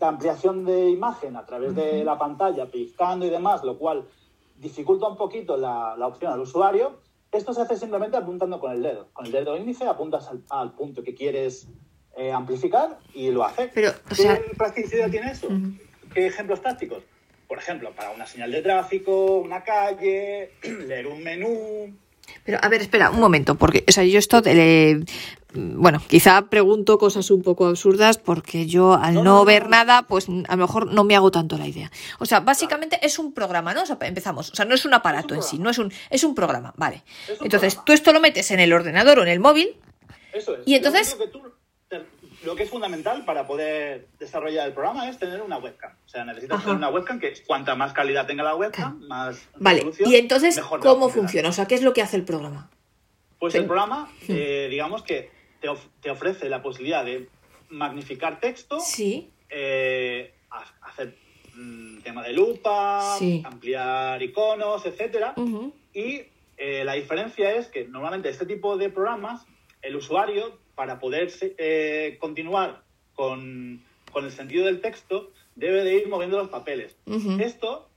la 0.00 0.08
ampliación 0.08 0.64
de 0.64 0.90
imagen 0.90 1.36
a 1.36 1.44
través 1.44 1.74
de 1.74 2.04
la 2.04 2.16
pantalla, 2.18 2.66
pellizcando 2.66 3.26
y 3.26 3.30
demás, 3.30 3.64
lo 3.64 3.78
cual 3.78 4.04
dificulta 4.56 5.08
un 5.08 5.16
poquito 5.16 5.56
la, 5.56 5.96
la 5.96 6.06
opción 6.06 6.32
al 6.32 6.40
usuario. 6.40 7.00
Esto 7.32 7.52
se 7.52 7.60
hace 7.62 7.76
simplemente 7.76 8.16
apuntando 8.16 8.58
con 8.60 8.72
el 8.72 8.82
dedo. 8.82 9.08
Con 9.12 9.26
el 9.26 9.32
dedo 9.32 9.56
índice 9.56 9.84
apuntas 9.86 10.28
al, 10.28 10.42
al 10.50 10.72
punto 10.72 11.02
que 11.02 11.14
quieres 11.14 11.68
eh, 12.16 12.32
amplificar 12.32 12.98
y 13.12 13.30
lo 13.30 13.44
hace. 13.44 13.70
Pero, 13.74 13.90
o 13.90 14.08
¿Qué 14.08 14.14
sea- 14.14 14.40
practicidad 14.56 15.10
tiene 15.10 15.32
eso? 15.32 15.48
¿Qué 16.14 16.26
ejemplos 16.26 16.62
tácticos? 16.62 17.02
Por 17.46 17.58
ejemplo, 17.58 17.92
para 17.92 18.10
una 18.10 18.26
señal 18.26 18.50
de 18.52 18.62
tráfico, 18.62 19.38
una 19.38 19.62
calle, 19.64 20.52
leer 20.62 21.06
un 21.06 21.22
menú. 21.22 21.96
Pero, 22.44 22.58
a 22.60 22.68
ver, 22.68 22.82
espera, 22.82 23.10
un 23.10 23.20
momento, 23.20 23.54
porque, 23.54 23.84
o 23.88 23.92
sea, 23.92 24.04
yo 24.04 24.18
esto, 24.18 24.42
le- 24.42 25.00
bueno, 25.54 26.02
quizá 26.06 26.42
pregunto 26.50 26.98
cosas 26.98 27.30
un 27.30 27.40
poco 27.42 27.66
absurdas 27.66 28.18
porque 28.18 28.66
yo 28.66 28.92
al 28.92 29.14
no, 29.14 29.22
No, 29.24 29.30
no, 29.30 29.38
no, 29.38 29.44
ver 29.46 29.62
no. 29.64 29.70
nada, 29.70 30.02
pues 30.02 30.26
a 30.28 30.56
lo 30.56 30.62
mejor 30.66 30.92
no 30.92 31.04
me 31.04 31.16
hago 31.16 31.30
tanto 31.30 31.56
la 31.56 31.66
idea. 31.66 31.90
O 32.18 32.26
sea, 32.26 32.40
básicamente 32.40 32.98
es 33.02 33.18
un 33.18 33.32
programa, 33.32 33.72
¿no? 33.72 33.82
O 33.82 33.86
sea, 33.86 33.96
empezamos. 34.02 34.50
O 34.50 34.54
sea, 34.54 34.66
no 34.66 34.74
es 34.74 34.84
un 34.84 34.92
aparato 34.92 35.34
en 35.34 35.42
sí, 35.42 35.58
no 35.58 35.70
es 35.70 35.78
un, 35.78 35.90
es 36.10 36.22
un 36.22 36.34
programa, 36.34 36.74
vale. 36.76 37.02
Un 37.40 37.46
Entonces, 37.46 37.74
programa. 37.76 37.84
tú 37.86 37.92
esto 37.94 38.12
lo 38.12 38.20
metes 38.20 38.50
en 38.50 38.60
el 38.60 38.74
ordenador 38.74 39.20
o 39.20 39.22
en 39.22 39.28
el 39.28 39.40
móvil, 39.40 39.74
Eso 40.34 40.54
es. 40.54 40.60
Y 40.66 40.74
entonces- 40.74 41.16
Lo, 41.18 41.24
único 41.24 41.40
que 41.42 41.48
tú- 41.48 41.54
lo 42.44 42.54
que 42.54 42.62
es 42.64 42.70
fundamental 42.70 43.24
para 43.24 43.46
poder 43.46 44.06
desarrollar 44.18 44.66
el 44.68 44.72
programa 44.74 45.08
es 45.08 45.18
tener 45.18 45.42
una 45.42 45.58
webcam. 45.58 45.92
O 46.06 46.08
sea, 46.08 46.24
necesitas 46.24 46.56
Ajá. 46.58 46.64
tener 46.66 46.76
una 46.78 46.88
webcam 46.90 47.18
que 47.18 47.32
cuanta 47.46 47.74
más 47.74 47.92
calidad 47.92 48.26
tenga 48.26 48.44
la 48.44 48.54
webcam, 48.54 49.00
más 49.08 49.48
vale. 49.56 49.84
Y 50.06 50.14
entonces, 50.16 50.56
mejor 50.56 50.80
¿cómo 50.80 51.08
funciona? 51.08 51.48
O 51.48 51.52
sea, 51.52 51.66
¿qué 51.66 51.74
es 51.74 51.82
lo 51.82 51.92
que 51.92 52.02
hace 52.02 52.16
el 52.16 52.24
programa? 52.24 52.70
Pues 53.38 53.52
Ten- 53.52 53.62
el 53.62 53.66
programa, 53.68 54.10
eh, 54.28 54.68
digamos 54.70 55.02
que 55.02 55.30
te, 55.60 55.68
of- 55.68 55.86
te 56.00 56.10
ofrece 56.10 56.48
la 56.48 56.62
posibilidad 56.62 57.04
de 57.04 57.28
magnificar 57.70 58.40
texto, 58.40 58.80
Sí. 58.80 59.30
eh, 59.50 60.32
ha- 60.50 60.64
hacer 60.82 61.16
mm, 61.54 62.02
tema 62.02 62.22
de 62.22 62.32
lupa, 62.32 63.16
Sí. 63.18 63.42
ampliar 63.44 64.22
iconos, 64.22 64.86
etcétera. 64.86 65.34
Y 65.92 66.22
eh, 66.56 66.84
la 66.84 66.92
diferencia 66.94 67.52
es 67.54 67.66
que 67.68 67.84
normalmente 67.86 68.28
este 68.28 68.46
tipo 68.46 68.76
de 68.76 68.90
programas, 68.90 69.44
el 69.82 69.96
usuario, 69.96 70.58
para 70.78 71.00
poder 71.00 71.28
eh, 71.58 72.16
continuar 72.20 72.82
con, 73.16 73.82
con 74.12 74.24
el 74.24 74.30
sentido 74.30 74.66
del 74.66 74.80
texto, 74.80 75.32
debe 75.56 75.82
de 75.82 75.96
ir 75.96 76.08
moviendo 76.08 76.38
los 76.38 76.50
papeles. 76.50 76.94
Esto 77.40 77.88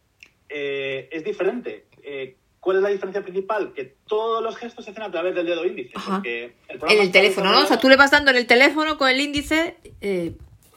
eh, 0.49 1.07
es 1.11 1.23
diferente. 1.23 1.85
Eh, 2.01 2.37
¿Cuál 2.59 2.77
es 2.77 2.81
la 2.83 2.89
diferencia 2.89 3.21
principal? 3.21 3.73
Que 3.73 3.95
todos 4.07 4.41
los 4.43 4.55
gestos 4.57 4.83
se 4.85 4.91
hacen 4.91 5.03
a 5.03 5.11
través 5.11 5.35
del 5.35 5.45
dedo 5.45 5.63
índice. 5.63 5.91
Porque 5.93 6.55
el 6.69 6.79
En 6.89 7.01
el 7.01 7.11
teléfono, 7.11 7.51
¿no? 7.51 7.59
O 7.61 7.65
sea, 7.67 7.79
tú 7.79 7.87
le 7.87 7.97
vas 7.97 8.09
dando 8.09 8.31
en 8.31 8.37
el 8.37 8.47
teléfono 8.47 8.97
con 8.97 9.09
el 9.11 9.21
índice. 9.21 9.77
eh, 10.01 10.33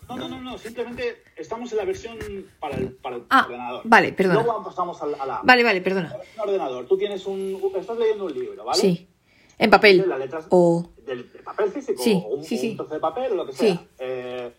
No, 0.07 0.17
no, 0.19 0.29
no, 0.29 0.39
no, 0.43 0.59
simplemente 0.59 1.23
estamos 1.37 1.73
en 1.73 1.79
la 1.79 1.85
versión 1.87 2.19
para 2.61 2.77
el, 2.77 2.93
para 2.93 3.17
el 3.17 3.23
Ah, 3.31 3.45
ordenador. 3.47 3.81
vale, 3.87 4.13
perdona. 4.13 4.43
Luego 4.43 4.63
pasamos 4.63 5.01
a 5.03 5.07
la, 5.07 5.17
a 5.17 5.25
la- 5.27 5.41
Vale, 5.43 5.63
vale, 5.65 5.81
perdona. 5.81 6.15
un 6.35 6.41
ordenador. 6.43 6.87
Tú 6.87 6.99
tienes 6.99 7.25
un, 7.25 7.59
estás 7.79 7.97
leyendo 7.97 8.27
un 8.27 8.35
libro, 8.35 8.63
¿vale? 8.63 8.79
Sí. 8.79 9.09
En 9.59 9.71
papel. 9.71 10.05
Las 10.09 10.19
letras 10.19 10.47
O. 10.51 10.91
del, 11.07 11.31
de 11.33 11.39
papel 11.41 11.71
físico 11.71 12.03
Sí, 12.03 12.13
o 12.25 12.35
un, 12.37 12.45
sí, 12.45 12.57
sí. 12.59 12.71
un 12.71 12.77
trozo 12.77 12.95
de 12.95 13.01
papel 13.01 13.33
o 13.33 13.35
lo 13.37 13.47
que 13.47 13.53
Sí. 13.53 13.59
sea. 13.69 13.87
Eh, 13.99 14.53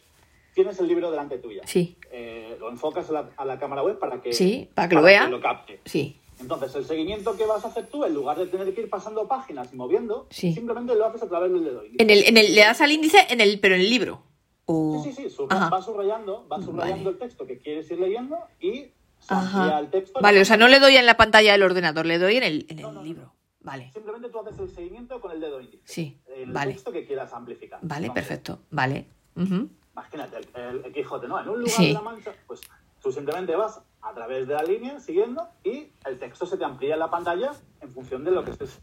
tienes 0.53 0.79
el 0.79 0.87
libro 0.87 1.11
delante 1.11 1.37
tuya. 1.37 1.61
Sí. 1.65 1.97
Eh, 2.11 2.55
lo 2.59 2.69
enfocas 2.69 3.09
a 3.09 3.13
la, 3.13 3.29
a 3.35 3.45
la 3.45 3.59
cámara 3.59 3.83
web 3.83 3.99
para 3.99 4.21
que, 4.21 4.31
Sí, 4.33 4.69
para 4.73 4.87
que 4.87 4.95
lo 4.95 5.01
vea. 5.01 5.27
lo 5.27 5.41
capte. 5.41 5.79
Sí. 5.85 6.19
Entonces, 6.39 6.75
el 6.75 6.85
seguimiento 6.85 7.35
que 7.37 7.45
vas 7.45 7.63
a 7.63 7.69
hacer 7.69 7.87
tú, 7.87 8.03
en 8.03 8.13
lugar 8.13 8.37
de 8.37 8.47
tener 8.47 8.73
que 8.73 8.81
ir 8.81 8.89
pasando 8.89 9.27
páginas 9.27 9.71
y 9.73 9.75
moviendo, 9.77 10.27
Sí. 10.29 10.53
simplemente 10.53 10.93
lo 10.95 11.05
haces 11.05 11.23
a 11.23 11.29
través 11.29 11.51
del 11.51 11.63
dedo 11.63 11.83
índice. 11.85 12.03
En 12.03 12.09
el, 12.09 12.23
en 12.27 12.37
el, 12.37 12.53
le 12.55 12.61
das 12.61 12.81
al 12.81 12.91
índice, 12.91 13.17
en 13.29 13.39
el, 13.41 13.59
pero 13.59 13.75
en 13.75 13.81
el 13.81 13.89
libro. 13.89 14.21
O... 14.65 15.01
Sí, 15.03 15.11
sí, 15.13 15.29
sí. 15.29 15.35
Ajá. 15.49 15.69
va 15.69 15.81
subrayando, 15.81 16.47
va 16.51 16.61
subrayando 16.61 17.05
Vale. 17.05 17.09
el 17.11 17.17
texto 17.19 17.45
que 17.45 17.57
quieres 17.59 17.89
ir 17.91 17.99
leyendo 17.99 18.37
y 18.59 18.87
se 19.19 19.33
el 19.79 19.89
texto. 19.91 20.19
Vale, 20.21 20.41
o 20.41 20.45
sea, 20.45 20.57
no 20.57 20.67
le 20.67 20.79
doy 20.79 20.97
en 20.97 21.05
la 21.05 21.17
pantalla 21.17 21.51
del 21.53 21.63
ordenador, 21.63 22.05
le 22.05 22.17
doy 22.19 22.37
en 22.37 22.43
el, 22.43 22.65
en 22.69 22.79
el 22.79 22.83
No, 22.83 22.91
no, 22.91 23.03
no. 23.03 23.34
Vale. 23.65 23.91
Simplemente 23.91 24.29
tú 24.29 24.39
haces 24.39 24.59
el 24.59 24.69
seguimiento 24.69 25.19
con 25.19 25.31
el 25.31 25.41
dedo 25.41 25.59
índice. 25.59 25.81
Sí, 25.85 26.17
El 26.27 26.51
vale. 26.51 26.73
texto 26.73 26.91
que 26.91 27.05
quieras 27.05 27.33
amplificar. 27.33 27.79
Vale, 27.81 28.11
perfecto. 28.11 28.59
Vale. 28.69 29.07
Imagínate, 29.35 30.37
el, 30.53 30.85
el 30.85 30.93
Quijote, 30.93 31.27
¿no? 31.27 31.39
En 31.41 31.49
un 31.49 31.59
lugar 31.61 31.75
Sí. 31.75 31.87
de 31.87 31.93
la 31.93 32.01
mancha, 32.01 32.31
pues 32.45 32.61
tú 33.01 33.11
simplemente 33.11 33.55
vas 33.55 33.81
a 34.03 34.13
través 34.13 34.47
de 34.47 34.53
la 34.53 34.61
línea 34.63 34.99
siguiendo 34.99 35.47
y 35.63 35.87
el 36.05 36.19
texto 36.19 36.45
se 36.45 36.57
te 36.57 36.63
amplía 36.63 36.93
en 36.93 36.99
la 36.99 37.09
pantalla 37.09 37.53
en 37.81 37.89
función 37.91 38.23
de 38.23 38.31
lo 38.31 38.45
que 38.45 38.51
estés 38.51 38.77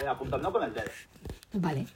eh, 0.00 0.06
apuntando 0.06 0.52
con 0.52 0.62
el 0.62 0.72
dedo. 0.72 0.90
Vale. 1.54 1.86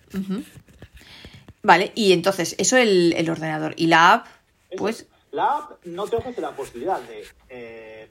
Vale, 1.63 1.93
y 1.95 2.13
entonces, 2.13 2.55
eso 2.59 2.77
el, 2.77 3.13
el 3.13 3.31
ordenador. 3.31 3.75
Y 3.77 3.87
la 3.87 4.15
app, 4.15 4.27
Eso. 4.71 4.79
pues. 4.83 5.07
La 5.31 5.59
app 5.59 5.85
no 5.85 6.07
te 6.07 6.17
ofrece 6.17 6.41
la 6.41 6.53
posibilidad 6.57 7.01
de 7.01 7.25
eh, 7.51 8.11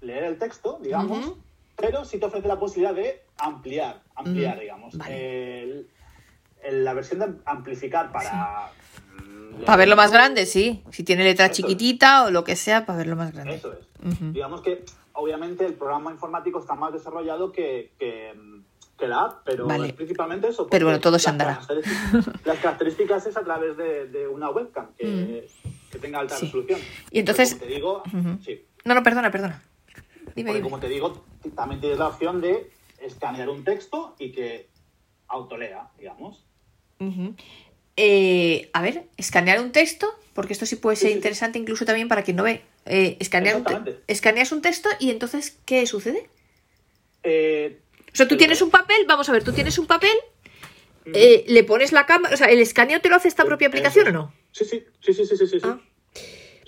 leer 0.00 0.24
el 0.24 0.38
texto, 0.38 0.78
digamos. 0.82 1.32
Pero 1.78 2.04
sí 2.04 2.18
te 2.18 2.26
ofrece 2.26 2.48
la 2.48 2.58
posibilidad 2.58 2.94
de 2.94 3.22
ampliar, 3.38 4.02
ampliar, 4.16 4.56
Mm, 4.56 4.60
digamos. 4.60 4.98
vale. 4.98 5.62
El- 5.62 5.88
el- 6.62 6.84
la 6.84 6.92
versión 6.94 7.20
de 7.20 7.26
amplificar 7.46 8.10
para... 8.12 8.70
mm, 9.22 9.64
Para 9.64 9.76
verlo 9.76 9.96
más 9.96 10.10
grande, 10.12 10.44
sí. 10.46 10.82
Si 10.90 11.04
tiene 11.04 11.24
letra 11.24 11.46
Eso 11.46 11.52
es. 11.52 11.56
chiquitita 11.58 12.24
o 12.24 12.30
lo 12.30 12.44
que 12.44 12.56
sea, 12.56 12.84
para 12.84 12.98
verlo 12.98 13.16
más 13.16 13.32
grande. 13.32 13.54
Eso 13.54 13.72
es. 13.72 13.86
Digamos 14.32 14.60
que, 14.62 14.84
obviamente, 15.12 15.64
el 15.66 15.74
programa 15.74 16.10
informático 16.12 16.58
está 16.60 16.74
más 16.74 16.92
desarrollado 16.92 17.52
que, 17.52 17.92
que, 17.98 18.32
que 18.98 19.06
la 19.08 19.22
app, 19.22 19.42
pero 19.44 19.66
Vale. 19.66 19.88
es 19.88 19.92
principalmente 19.92 20.48
eso. 20.48 20.66
Pero 20.68 20.86
bueno, 20.86 21.00
todo 21.00 21.18
se 21.18 21.30
andará. 21.30 21.60
características- 21.60 22.40
Las 22.44 22.58
características 22.58 23.26
es 23.26 23.36
a 23.36 23.44
través 23.44 23.76
de, 23.76 24.06
de 24.08 24.26
una 24.28 24.50
webcam 24.50 24.88
que, 24.98 25.48
que 25.90 25.98
tenga 25.98 26.18
alta 26.18 26.34
Mm. 26.34 26.38
Sí. 26.38 26.46
resolución. 26.46 26.80
Y 27.12 27.18
entonces- 27.20 27.50
Pero 27.54 27.60
como 27.60 27.68
te 27.68 27.74
digo, 27.74 28.02
Ujú. 28.30 28.42
sí. 28.44 28.64
No, 28.84 28.94
no, 28.94 29.02
perdona, 29.04 29.30
perdona. 29.30 29.62
Dime, 30.34 30.52
dime. 30.52 30.62
como 30.62 30.78
te 30.78 30.88
digo, 30.88 31.24
también 31.54 31.80
tienes 31.80 31.98
la 31.98 32.08
opción 32.08 32.40
de 32.40 32.70
escanear 33.00 33.48
un 33.48 33.64
texto 33.64 34.14
y 34.18 34.32
que 34.32 34.68
autolea, 35.28 35.90
digamos. 35.98 36.44
Eh, 37.96 38.70
a 38.72 38.82
ver, 38.82 39.04
escanear 39.16 39.60
un 39.60 39.72
texto, 39.72 40.08
porque 40.34 40.52
esto 40.52 40.66
sí 40.66 40.76
puede 40.76 40.96
ser 40.96 41.08
Sí, 41.08 41.08
sí, 41.08 41.12
sí. 41.14 41.18
interesante 41.18 41.58
incluso 41.58 41.84
también 41.84 42.08
para 42.08 42.22
quien 42.22 42.36
no 42.36 42.44
ve. 42.44 42.62
Eh, 42.86 43.16
escanear 43.20 43.56
un 43.56 43.64
te- 43.64 43.72
Exactamente. 43.72 44.04
escaneas 44.06 44.52
un 44.52 44.62
texto 44.62 44.88
y 45.00 45.10
entonces, 45.10 45.58
¿qué 45.66 45.86
sucede? 45.86 46.28
Eh, 47.24 47.80
O 48.12 48.16
sea, 48.16 48.26
tú 48.28 48.36
tienes 48.36 48.62
un 48.62 48.70
papel, 48.70 49.04
vamos 49.06 49.28
a 49.28 49.32
ver, 49.32 49.42
tú 49.44 49.52
tienes 49.52 49.78
un 49.78 49.86
papel, 49.86 50.12
le 51.04 51.64
pones 51.64 51.92
la 51.92 52.06
cámara, 52.06 52.34
o 52.34 52.36
sea, 52.36 52.46
¿el 52.48 52.60
escaneo 52.60 53.00
te 53.00 53.08
lo 53.08 53.16
hace 53.16 53.28
esta 53.28 53.44
propia 53.44 53.68
aplicación 53.68 54.08
o 54.08 54.12
no? 54.12 54.34
Sí, 54.52 54.64
sí, 54.64 54.84
sí, 55.00 55.12
sí, 55.14 55.26
sí, 55.26 55.36
sí, 55.36 55.46
sí. 55.46 55.58
Ah. 55.62 55.80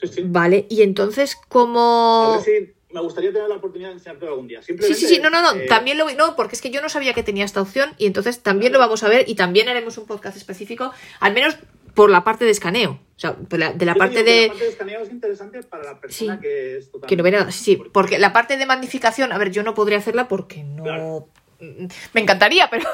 Sí, 0.01 0.09
sí. 0.09 0.23
Vale, 0.25 0.67
y 0.71 0.83
entonces, 0.83 1.37
A 1.37 1.49
¿cómo...? 1.49 2.33
ver 2.33 2.43
si 2.67 2.73
me 2.93 3.01
gustaría 3.01 3.33
tener 3.33 3.49
la 3.49 3.57
oportunidad 3.57 3.91
de 3.91 3.95
enseñártelo 3.95 4.33
algún 4.33 4.49
día. 4.49 4.61
Sí, 4.61 4.67
Simplemente, 4.69 4.99
sí, 5.01 5.07
sí, 5.15 5.21
no, 5.21 5.31
no, 5.31 5.41
no, 5.43 5.53
eh, 5.61 5.67
también 5.67 5.99
lo 5.99 6.11
no, 6.13 6.37
porque 6.37 6.55
es 6.57 6.63
que 6.63 6.71
yo 6.71 6.81
no 6.83 6.89
sabía 6.89 7.15
que 7.15 7.23
tenía 7.23 7.45
esta 7.45 7.61
opción 7.63 7.91
y 7.99 8.07
entonces 8.07 8.41
también 8.41 8.73
lo 8.73 8.79
vamos 8.79 9.03
a 9.03 9.09
ver 9.09 9.29
y 9.29 9.35
también 9.35 9.69
haremos 9.69 9.97
un 9.99 10.07
podcast 10.07 10.37
específico, 10.37 10.93
al 11.21 11.33
menos 11.35 11.57
por 11.95 12.09
la 12.11 12.23
parte 12.25 12.45
de 12.45 12.53
escaneo, 12.53 12.93
o 12.93 13.19
sea, 13.19 13.35
por 13.35 13.59
la- 13.59 13.73
de 13.73 13.85
la 13.85 13.95
parte 13.95 14.23
de... 14.23 14.43
La 14.43 14.49
parte 14.49 14.65
de 14.65 14.71
escaneo 14.71 15.01
es 15.03 15.11
interesante 15.11 15.63
para 15.65 15.85
la 15.85 16.01
persona 16.01 16.35
Sí. 16.37 16.41
que 16.41 16.77
es 16.79 16.87
totalmente... 16.87 17.07
Que 17.09 17.17
no 17.17 17.23
ve 17.25 17.31
nada, 17.33 17.51
sí, 17.53 17.65
sí, 17.65 17.83
Porque- 17.93 18.19
la 18.19 18.33
parte 18.33 18.57
de 18.57 18.65
magnificación, 18.67 19.33
a 19.33 19.39
ver, 19.39 19.51
yo 19.51 19.63
no 19.63 19.75
podría 19.75 19.99
hacerla 19.99 20.29
porque 20.29 20.63
no... 20.63 20.83
Claro. 20.85 21.29
Mm, 21.61 21.87
Me 22.15 22.21
encantaría, 22.23 22.69
pero 22.71 22.85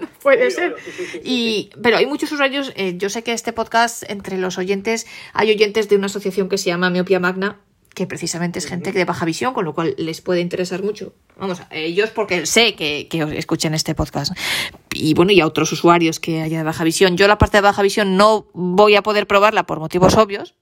no 0.00 0.08
puede 0.22 0.50
ser. 0.50 0.76
y, 1.24 1.70
pero 1.82 1.96
hay 1.98 2.06
muchos 2.06 2.30
usuarios, 2.32 2.72
eh, 2.76 2.94
yo 2.96 3.10
sé 3.10 3.22
que 3.22 3.32
este 3.32 3.52
podcast, 3.52 4.04
entre 4.08 4.38
los 4.38 4.56
oyentes, 4.56 5.06
hay 5.34 5.50
oyentes 5.50 5.88
de 5.88 5.96
una 5.96 6.06
asociación 6.06 6.48
que 6.48 6.56
se 6.58 6.66
llama 6.66 6.88
Miopía 6.90 7.20
Magna, 7.20 7.60
que 7.98 8.06
precisamente 8.06 8.60
es 8.60 8.66
gente 8.66 8.92
de 8.92 9.04
baja 9.04 9.24
visión, 9.24 9.52
con 9.52 9.64
lo 9.64 9.74
cual 9.74 9.96
les 9.98 10.20
puede 10.20 10.40
interesar 10.40 10.84
mucho. 10.84 11.14
Vamos, 11.36 11.58
a 11.58 11.66
ellos 11.72 12.10
porque 12.10 12.46
sé 12.46 12.76
que, 12.76 13.08
que 13.10 13.22
escuchen 13.36 13.74
este 13.74 13.96
podcast. 13.96 14.38
Y 14.94 15.14
bueno, 15.14 15.32
y 15.32 15.40
a 15.40 15.46
otros 15.48 15.72
usuarios 15.72 16.20
que 16.20 16.40
haya 16.40 16.58
de 16.58 16.62
baja 16.62 16.84
visión. 16.84 17.16
Yo 17.16 17.26
la 17.26 17.38
parte 17.38 17.56
de 17.56 17.62
baja 17.62 17.82
visión 17.82 18.16
no 18.16 18.46
voy 18.52 18.94
a 18.94 19.02
poder 19.02 19.26
probarla 19.26 19.66
por 19.66 19.80
motivos 19.80 20.16
obvios, 20.16 20.54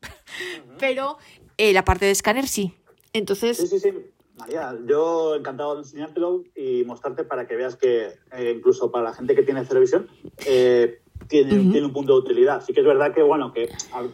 pero 0.79 1.19
eh, 1.59 1.75
la 1.75 1.85
parte 1.85 2.07
de 2.07 2.13
escáner 2.13 2.49
sí. 2.49 2.73
Entonces, 3.13 3.59
Sí, 3.59 3.67
sí, 3.67 3.81
sí. 3.81 3.93
María, 4.39 4.75
yo 4.87 5.35
encantado 5.35 5.75
de 5.75 5.83
enseñártelo 5.83 6.43
y 6.55 6.85
mostrarte 6.85 7.25
para 7.25 7.47
que 7.47 7.57
veas 7.57 7.77
que 7.77 8.15
eh, 8.33 8.55
incluso 8.57 8.91
para 8.91 9.05
la 9.05 9.13
gente 9.13 9.35
que 9.35 9.43
tiene 9.43 9.63
televisión 9.67 10.09
eh, 10.47 11.01
tiene, 11.29 11.51
tiene 11.73 11.85
un 11.85 11.93
punto 11.93 12.13
de 12.15 12.19
utilidad. 12.21 12.63
Sí 12.65 12.73
que 12.73 12.81
es 12.81 12.87
verdad 12.87 13.13
que, 13.15 13.23
bueno, 13.23 13.53
que 13.53 13.69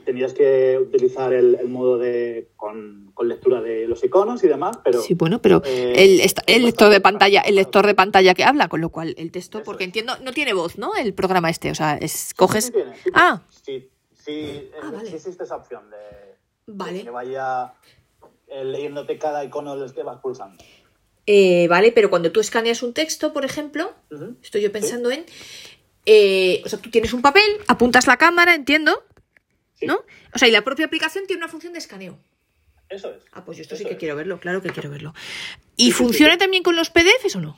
tenías 0.05 0.33
que 0.33 0.79
utilizar 0.81 1.33
el, 1.33 1.57
el 1.61 1.69
modo 1.69 1.99
de 1.99 2.49
con, 2.57 3.11
con 3.15 3.29
lectura 3.29 3.61
de 3.61 3.87
los 3.87 4.03
iconos 4.05 4.43
y 4.45 4.49
demás, 4.49 4.79
pero... 4.83 5.01
Sí, 5.03 5.15
bueno, 5.15 5.41
pero 5.43 5.62
eh, 5.65 5.93
el, 5.97 6.21
el 6.47 6.62
lector 6.65 6.91
de 6.91 7.01
pantalla, 7.01 7.41
el 7.43 7.57
lector 7.57 7.87
de 7.87 7.95
pantalla 7.95 8.35
que 8.35 8.45
habla, 8.45 8.69
con 8.69 8.81
lo 8.81 8.88
cual 8.88 9.15
el 9.19 9.31
texto, 9.31 9.59
Eso 9.59 9.65
porque 9.65 9.85
es. 9.85 9.88
entiendo, 9.88 10.15
no 10.23 10.33
tiene 10.33 10.55
voz, 10.55 10.79
¿no? 10.79 10.95
El 10.95 11.12
programa 11.15 11.51
este, 11.51 11.71
o 11.71 11.75
sea, 11.75 11.97
es 11.97 12.12
Sí, 12.12 12.35
coges. 12.35 12.67
sí 12.67 12.73
tiene, 12.73 12.95
sí 12.97 13.03
tiene. 13.05 13.19
Ah, 13.19 13.43
Sí, 13.51 13.88
sí, 14.15 14.31
eh, 14.33 14.71
Ah, 14.83 14.91
vale. 14.93 15.09
sí 15.11 15.17
existe 15.17 15.45
esa 15.45 15.57
opción 15.57 15.83
de, 15.91 16.35
Vale. 16.67 16.99
de 16.99 17.03
que 17.05 17.11
vaya 17.11 17.75
eh, 18.49 18.65
leyéndote 18.65 19.19
cada 19.19 19.45
icono 19.45 19.77
del 19.77 19.93
que 19.93 20.03
vas 20.03 20.19
pulsando. 20.21 20.62
eh, 21.27 21.67
vale, 21.69 21.93
pero 21.93 22.11
cuando 22.11 22.33
tú 22.33 22.41
escaneas 22.41 22.83
un 22.83 22.93
texto, 22.95 23.33
por 23.33 23.45
ejemplo, 23.45 23.93
estoy 24.43 24.62
yo 24.62 24.73
pensando 24.73 25.11
en, 25.11 25.25
eh, 26.07 26.62
o 26.65 26.69
sea, 26.69 26.79
tú 26.81 26.91
tienes 26.91 27.12
un 27.12 27.23
papel, 27.23 27.45
apuntas 27.69 28.07
la 28.07 28.17
cámara, 28.17 28.55
entiendo, 28.55 29.05
Sí, 29.75 29.87
¿no? 29.87 30.01
O 30.35 30.38
sea, 30.38 30.47
y 30.49 30.51
la 30.53 30.62
propia 30.62 30.87
aplicación 30.87 31.27
tiene 31.27 31.43
una 31.43 31.49
función 31.51 31.73
de 31.73 31.79
escaneo. 31.81 32.19
Eso 32.88 33.11
es. 33.11 33.23
Ah, 33.33 33.45
pues 33.45 33.57
yo 33.59 33.62
esto 33.62 33.75
sí 33.77 33.85
que 33.85 33.93
es. 33.93 33.99
quiero 33.99 34.15
verlo, 34.17 34.38
claro 34.38 34.62
que 34.62 34.71
quiero 34.71 34.91
verlo. 34.91 35.12
¿Y 35.77 35.87
sí, 35.87 35.93
funciona 35.93 36.35
sí. 36.35 36.38
también 36.38 36.62
con 36.62 36.77
los 36.77 36.91
PDFs 36.91 37.37
o 37.37 37.41
no? 37.41 37.57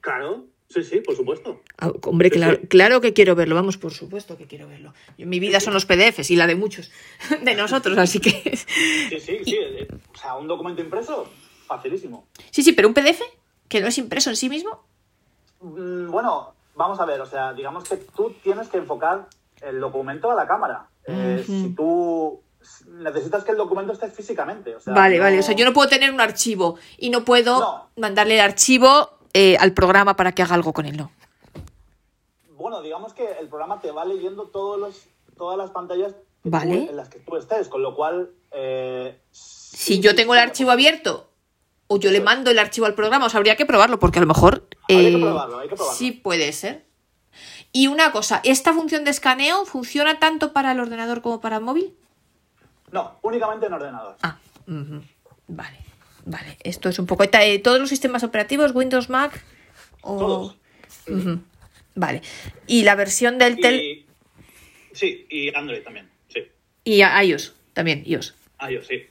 Claro, 0.00 0.46
sí, 0.68 0.82
sí, 0.82 1.00
por 1.00 1.14
supuesto. 1.14 1.62
Ah, 1.78 1.92
hombre, 2.04 2.30
claro, 2.30 2.58
claro 2.68 3.00
que 3.00 3.12
quiero 3.12 3.34
verlo, 3.36 3.54
vamos, 3.54 3.76
por 3.76 3.92
supuesto 3.92 4.36
que 4.36 4.46
quiero 4.46 4.66
verlo. 4.68 4.94
Yo- 5.18 5.26
mi 5.26 5.38
vida 5.38 5.60
son 5.60 5.74
los 5.74 5.84
PDFs 5.86 6.30
y 6.30 6.36
la 6.36 6.46
de 6.46 6.56
muchos 6.56 6.90
de 7.42 7.54
nosotros, 7.54 7.96
así 7.98 8.18
que... 8.18 8.30
Sí, 9.10 9.20
sí, 9.20 9.38
sí. 9.44 9.56
eh, 9.60 9.86
O 10.12 10.18
sea, 10.18 10.34
un 10.34 10.48
documento 10.48 10.82
impreso, 10.82 11.30
facilísimo. 11.66 12.26
Sí, 12.50 12.62
sí, 12.62 12.72
pero 12.72 12.88
un 12.88 12.94
PDF 12.94 13.20
que 13.68 13.80
no 13.80 13.86
es 13.88 13.98
impreso 13.98 14.30
en 14.30 14.36
sí 14.36 14.48
mismo. 14.48 14.84
Mm, 15.60 16.10
Bueno, 16.10 16.54
vamos 16.74 16.98
a 17.00 17.04
ver, 17.04 17.20
o 17.20 17.26
sea, 17.26 17.52
digamos 17.52 17.84
que 17.88 17.96
tú 17.96 18.34
tienes 18.42 18.68
que 18.68 18.78
enfocar 18.78 19.26
el 19.60 19.80
documento 19.80 20.30
a 20.30 20.34
la 20.34 20.46
cámara. 20.46 20.86
Eh. 21.06 21.42
Si 21.46 21.74
tú 21.74 22.40
necesitas 22.88 23.42
que 23.44 23.50
el 23.52 23.56
documento 23.56 23.92
esté 23.92 24.08
físicamente. 24.08 24.74
O 24.76 24.80
sea, 24.80 24.92
Vale, 24.94 25.18
no- 25.18 25.24
vale, 25.24 25.38
o 25.40 25.42
sea, 25.42 25.54
yo 25.54 25.64
no 25.64 25.72
puedo 25.72 25.88
tener 25.88 26.12
un 26.12 26.20
archivo 26.20 26.76
y 26.98 27.10
no 27.10 27.24
puedo 27.24 27.58
No. 27.60 27.88
mandarle 27.96 28.34
el 28.34 28.40
archivo 28.40 29.10
eh, 29.34 29.56
al 29.58 29.72
programa 29.72 30.14
para 30.14 30.32
que 30.32 30.42
haga 30.42 30.54
algo 30.54 30.72
con 30.72 30.86
él, 30.86 30.96
¿no? 30.96 31.10
Bueno, 32.56 32.82
digamos 32.82 33.12
que 33.14 33.26
el 33.40 33.48
programa 33.48 33.80
te 33.80 33.90
va 33.90 34.04
leyendo 34.04 34.46
todos 34.48 34.78
los, 34.78 35.06
todas 35.36 35.58
las 35.58 35.70
pantallas 35.70 36.14
tú- 36.44 36.50
en 36.52 36.96
las 36.96 37.08
que 37.08 37.18
tú 37.18 37.36
estés, 37.36 37.68
con 37.68 37.82
lo 37.82 37.94
cual... 37.96 38.30
eh, 38.52 39.18
Si 39.30 40.00
yo 40.00 40.14
tengo 40.14 40.34
el 40.34 40.40
archivo 40.40 40.70
abierto 40.70 41.28
o 41.88 41.98
yo 41.98 42.10
le 42.10 42.20
mando 42.20 42.50
el 42.50 42.58
archivo 42.58 42.86
al 42.86 42.94
programa, 42.94 43.26
o 43.26 43.28
sea, 43.30 43.38
habría 43.38 43.56
que 43.56 43.66
probarlo 43.66 43.98
porque 43.98 44.18
a 44.18 44.22
lo 44.22 44.28
mejor... 44.28 44.66
Habría 44.94 45.10
que 45.10 45.16
eh, 45.16 45.20
probarlo, 45.20 45.58
hay 45.58 45.68
que 45.68 45.74
probarlo. 45.74 45.98
Sí 45.98 46.12
puede 46.12 46.52
ser. 46.52 46.84
Y 47.72 47.86
una 47.86 48.12
cosa, 48.12 48.40
¿esta 48.44 48.72
función 48.74 49.04
de 49.04 49.10
escaneo 49.10 49.64
funciona 49.64 50.18
tanto 50.18 50.52
para 50.52 50.72
el 50.72 50.80
ordenador 50.80 51.22
como 51.22 51.40
para 51.40 51.56
el 51.56 51.62
móvil? 51.62 51.94
No, 52.90 53.18
únicamente 53.22 53.66
en 53.66 53.72
ordenador. 53.72 54.16
Ah, 54.22 54.38
vale, 54.66 55.78
vale. 56.26 56.58
Esto 56.62 56.90
es 56.90 56.98
un 56.98 57.06
poco... 57.06 57.24
¿Todos 57.64 57.80
los 57.80 57.88
sistemas 57.88 58.22
operativos, 58.22 58.74
Windows, 58.74 59.08
Mac? 59.08 59.42
O... 60.02 60.18
Todos. 60.18 60.56
Vale. 61.94 62.20
¿Y 62.66 62.82
la 62.82 62.94
versión 62.94 63.38
del 63.38 63.58
tel... 63.58 63.80
Y, 63.80 64.06
sí, 64.92 65.26
y 65.30 65.54
Android 65.56 65.82
también, 65.82 66.10
sí. 66.28 66.46
Y 66.84 67.02
iOS, 67.02 67.54
también, 67.72 68.02
iOS. 68.04 68.34
iOS, 68.68 68.86
sí. 68.86 69.08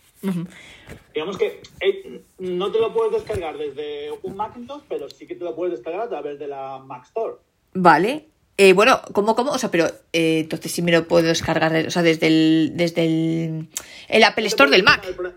Digamos 1.13 1.37
que 1.37 1.61
eh, 1.81 2.21
no 2.39 2.71
te 2.71 2.79
lo 2.79 2.93
puedes 2.93 3.13
descargar 3.13 3.57
desde 3.57 4.09
un 4.23 4.35
Macintosh, 4.35 4.83
pero 4.87 5.09
sí 5.09 5.27
que 5.27 5.35
te 5.35 5.43
lo 5.43 5.55
puedes 5.55 5.73
descargar 5.75 6.01
a 6.01 6.09
través 6.09 6.39
de 6.39 6.47
la 6.47 6.79
Mac 6.79 7.03
Store. 7.05 7.35
Vale. 7.73 8.27
Eh, 8.57 8.73
bueno, 8.73 9.01
¿cómo, 9.13 9.35
cómo? 9.35 9.51
O 9.51 9.57
sea, 9.57 9.71
pero 9.71 9.87
eh, 10.13 10.39
entonces 10.41 10.71
sí 10.71 10.81
me 10.81 10.91
lo 10.91 11.07
puedo 11.07 11.25
descargar, 11.27 11.71
de- 11.73 11.87
o 11.87 11.91
sea, 11.91 12.03
desde 12.03 12.27
el, 12.27 12.73
desde 12.75 13.05
el, 13.05 13.67
el 14.07 14.23
Apple 14.23 14.43
No 14.43 14.47
Store 14.47 14.69
del 14.71 14.83
Mac. 14.83 15.13
pro- 15.15 15.33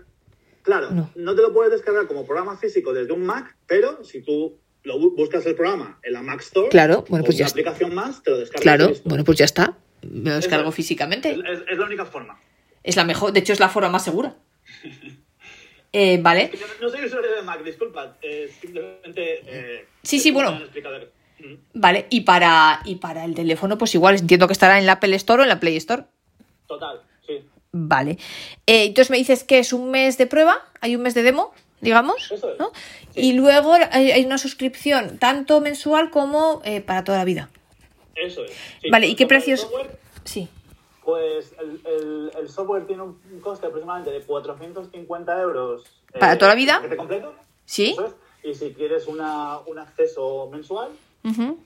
Claro, 0.61 0.91
No. 0.91 1.09
no. 1.15 1.35
te 1.35 1.41
lo 1.41 1.53
puedes 1.53 1.71
descargar 1.71 2.07
como 2.07 2.25
programa 2.25 2.57
físico 2.57 2.91
desde 2.93 3.13
un 3.13 3.23
Mac, 3.25 3.55
pero 3.67 4.03
si 4.03 4.21
tú 4.21 4.57
lo 4.83 4.99
buscas 4.99 5.45
el 5.45 5.55
programa 5.55 5.99
en 6.03 6.13
la 6.13 6.21
Mac 6.21 6.41
Store, 6.41 6.69
Claro, 6.69 7.05
bueno, 7.09 7.23
pues 7.25 7.37
ya 7.37 7.43
una 7.43 7.47
está. 7.47 7.59
aplicación 7.59 7.95
más, 7.95 8.21
te 8.23 8.31
lo 8.31 8.37
descargas. 8.37 8.61
Claro, 8.61 8.91
bueno, 9.05 9.23
pues 9.23 9.37
ya 9.37 9.45
está. 9.45 9.77
Me 10.03 10.29
lo 10.31 10.35
descargo 10.35 10.69
es. 10.69 10.75
físicamente. 10.75 11.31
Es, 11.31 11.61
es 11.71 11.77
la 11.77 11.85
única 11.85 12.05
forma. 12.05 12.39
Es 12.83 12.95
la 12.95 13.03
mejor, 13.05 13.31
de 13.31 13.39
hecho 13.39 13.53
es 13.53 13.59
la 13.59 13.69
forma 13.69 13.89
más 13.89 14.03
segura. 14.03 14.35
Eh, 15.97 16.19
vale. 16.21 16.51
No 16.81 16.89
soy 16.89 17.05
usuario 17.05 17.33
de 17.37 17.41
Mac, 17.41 17.63
disculpa. 17.63 18.17
eh, 18.21 18.51
simplemente. 18.59 19.39
eh, 19.45 19.87
Sí, 20.03 20.19
sí, 20.19 20.31
bueno. 20.31 20.59
Vale, 21.73 22.07
y 22.09 22.21
para, 22.21 22.81
y 22.83 22.95
para 22.95 23.23
el 23.23 23.33
teléfono, 23.33 23.77
pues 23.77 23.95
igual, 23.95 24.17
entiendo 24.17 24.47
que 24.47 24.51
estará 24.51 24.77
en 24.77 24.85
la 24.85 24.93
Apple 24.93 25.15
Store 25.15 25.39
o 25.39 25.43
en 25.43 25.49
la 25.49 25.61
Play 25.61 25.77
Store. 25.77 26.03
Total, 26.67 26.99
sí. 27.25 27.45
Vale. 27.71 28.17
Eh, 28.67 28.85
entonces 28.87 29.09
me 29.09 29.17
dices 29.17 29.45
que 29.45 29.59
es 29.59 29.71
un 29.71 29.89
mes 29.89 30.17
de 30.17 30.27
prueba, 30.27 30.57
hay 30.81 30.97
un 30.97 31.01
mes 31.01 31.13
de 31.13 31.23
demo, 31.23 31.53
digamos, 31.79 32.29
Eso 32.29 32.51
es. 32.51 32.59
¿no? 32.59 32.73
Sí. 33.13 33.21
Y 33.29 33.33
luego 33.33 33.73
hay, 33.91 34.25
una 34.25 34.37
suscripción 34.37 35.17
tanto 35.17 35.61
mensual 35.61 36.09
como 36.09 36.61
eh, 36.65 36.81
para 36.81 37.05
toda 37.05 37.19
la 37.19 37.25
vida. 37.25 37.49
Eso 38.15 38.43
es. 38.43 38.51
sí. 38.81 38.89
Vale, 38.89 39.07
¿y 39.07 39.15
qué 39.15 39.27
precios? 39.27 39.65
Sí. 40.25 40.49
Pues 41.05 41.53
el, 41.59 41.81
el- 41.85 42.31
el 42.39 42.49
software 42.49 42.85
tiene 42.87 43.03
un 43.03 43.19
coste 43.41 43.67
aproximadamente 43.67 44.11
de 44.11 44.21
450 44.21 45.41
euros. 45.41 45.83
eh, 46.13 46.19
¿Para 46.19 46.37
toda 46.37 46.49
la 46.49 46.55
vida? 46.55 46.73
el 46.77 46.81
paquete 46.81 46.97
completo. 46.97 47.33
¿Sí? 47.65 47.95
Es. 48.03 48.15
Y 48.43 48.53
si 48.55 48.73
quieres 48.73 49.07
una, 49.07 49.59
un 49.59 49.79
acceso 49.79 50.49
mensual, 50.51 50.89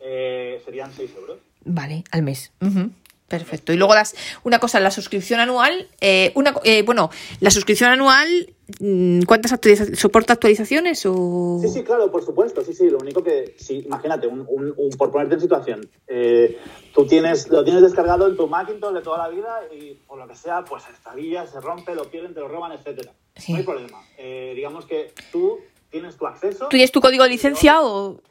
eh, 0.01 0.61
serían 0.63 0.91
6 0.93 1.13
euros. 1.15 1.37
Vale, 1.65 2.03
al 2.11 2.21
mes. 2.23 2.51
Ujú. 2.61 2.91
Perfecto. 3.29 3.71
Y 3.71 3.77
luego 3.77 3.93
las, 3.95 4.15
una 4.43 4.59
cosa, 4.59 4.79
la 4.79 4.91
suscripción 4.91 5.39
anual, 5.39 5.87
eh, 6.01 6.31
una, 6.35 6.53
eh, 6.63 6.81
bueno, 6.81 7.09
la 7.39 7.51
suscripción 7.51 7.91
anual, 7.91 8.53
mm, 8.79 9.21
¿cuántas 9.21 9.53
actualizaciones? 9.53 9.99
¿Soporta 9.99 10.33
actualizaciones 10.33 11.05
o...? 11.05 11.59
Sí, 11.61 11.69
sí, 11.69 11.83
claro, 11.83 12.11
por 12.11 12.25
supuesto. 12.25 12.63
Sí, 12.63 12.73
sí. 12.73 12.89
Lo 12.89 12.97
único 12.97 13.23
que, 13.23 13.55
sí, 13.59 13.83
imagínate, 13.85 14.25
un, 14.27 14.45
un- 14.49 14.73
un- 14.75 14.89
por 14.97 15.11
ponerte 15.11 15.35
en 15.35 15.41
situación, 15.41 15.87
eh, 16.07 16.57
tú 16.93 17.05
tienes, 17.05 17.47
lo 17.49 17.63
tienes 17.63 17.83
descargado 17.83 18.27
en 18.27 18.35
tu 18.35 18.47
Macintosh 18.47 18.93
de 18.95 19.01
toda 19.01 19.19
la 19.19 19.29
vida 19.29 19.59
y 19.71 19.93
por 20.07 20.17
lo 20.17 20.27
que 20.27 20.35
sea, 20.35 20.65
pues 20.65 20.83
se 20.83 20.89
extravía, 20.89 21.45
se 21.45 21.61
rompe, 21.61 21.93
lo 21.93 22.05
pierden, 22.09 22.33
te 22.33 22.39
lo 22.39 22.47
roban, 22.47 22.71
etcétera. 22.71 23.13
Sí. 23.35 23.51
No 23.53 23.59
hay 23.59 23.63
problema. 23.63 24.01
Eh, 24.17 24.53
digamos 24.55 24.85
que 24.87 25.13
tú 25.31 25.59
tienes 25.91 26.17
tu 26.17 26.25
acceso. 26.25 26.65
¿Tú 26.65 26.69
tienes 26.77 26.91
tu 26.91 26.99
código 26.99 27.23
de 27.23 27.29
licencia 27.29 27.79
o...? 27.81 28.21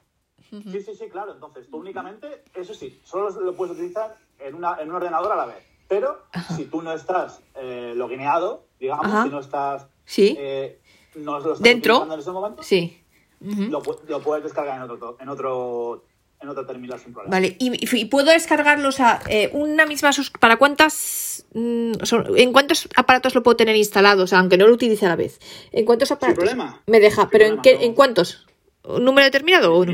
Sí, 0.50 0.80
sí, 0.82 0.94
sí, 0.94 1.08
claro. 1.10 1.32
Entonces, 1.34 1.68
tú 1.70 1.78
únicamente, 1.78 2.42
eso 2.54 2.74
sí, 2.74 3.00
solo 3.04 3.28
lo 3.40 3.54
puedes 3.54 3.74
utilizar 3.76 4.16
en, 4.38 4.54
una, 4.54 4.76
en 4.80 4.88
un 4.90 4.96
ordenador 4.96 5.32
a 5.32 5.36
la 5.36 5.46
vez. 5.46 5.64
Pero 5.88 6.22
Ajá. 6.32 6.54
si 6.54 6.64
tú 6.66 6.82
no 6.82 6.92
estás 6.92 7.40
eh, 7.54 7.92
logineado, 7.96 8.66
digamos, 8.78 9.06
Ajá. 9.06 9.24
si 9.24 9.28
no 9.30 9.40
estás... 9.40 9.86
Sí. 10.04 10.36
eh, 10.38 10.80
no 11.16 11.32
lo 11.40 11.52
estás 11.52 11.62
Dentro. 11.62 12.04
en 12.12 12.18
ese 12.18 12.30
momento, 12.30 12.62
Sí. 12.62 13.02
Lo, 13.40 13.80
pu- 13.82 13.98
lo 14.08 14.20
puedes 14.20 14.42
descargar 14.44 14.76
en 14.84 14.90
otro, 14.90 15.16
en 15.20 15.28
otro 15.28 16.04
en 16.40 16.48
otra 16.48 16.66
terminal 16.66 16.98
sin 17.00 17.12
problema. 17.12 17.34
Vale, 17.36 17.56
y, 17.58 18.04
puedo 18.06 18.30
descargarlos 18.30 19.00
a 19.00 19.20
eh, 19.28 19.50
una 19.52 19.86
misma 19.86 20.10
¿Para 20.40 20.56
cuántas? 20.56 21.46
mm, 21.54 21.94
son- 22.04 22.26
¿En 22.36 22.52
cuántos 22.52 22.88
aparatos 22.96 23.34
lo 23.34 23.42
puedo 23.42 23.56
tener 23.56 23.74
instalado? 23.76 24.24
O 24.24 24.26
sea, 24.26 24.38
aunque 24.40 24.56
no 24.56 24.66
lo 24.68 24.74
utilice 24.74 25.06
a 25.06 25.08
la 25.10 25.16
vez. 25.16 25.40
¿En 25.72 25.84
cuántos 25.84 26.10
aparatos? 26.12 26.44
problema. 26.44 26.80
Me 26.86 27.00
deja, 27.00 27.22
Sin 27.22 27.30
pero 27.30 27.44
¿en, 27.46 27.60
qué, 27.62 27.74
no. 27.74 27.80
¿en 27.82 27.94
cuántos? 27.94 28.46
¿Un 28.84 29.04
número 29.04 29.24
determinado 29.24 29.74
o 29.74 29.84
no? 29.84 29.92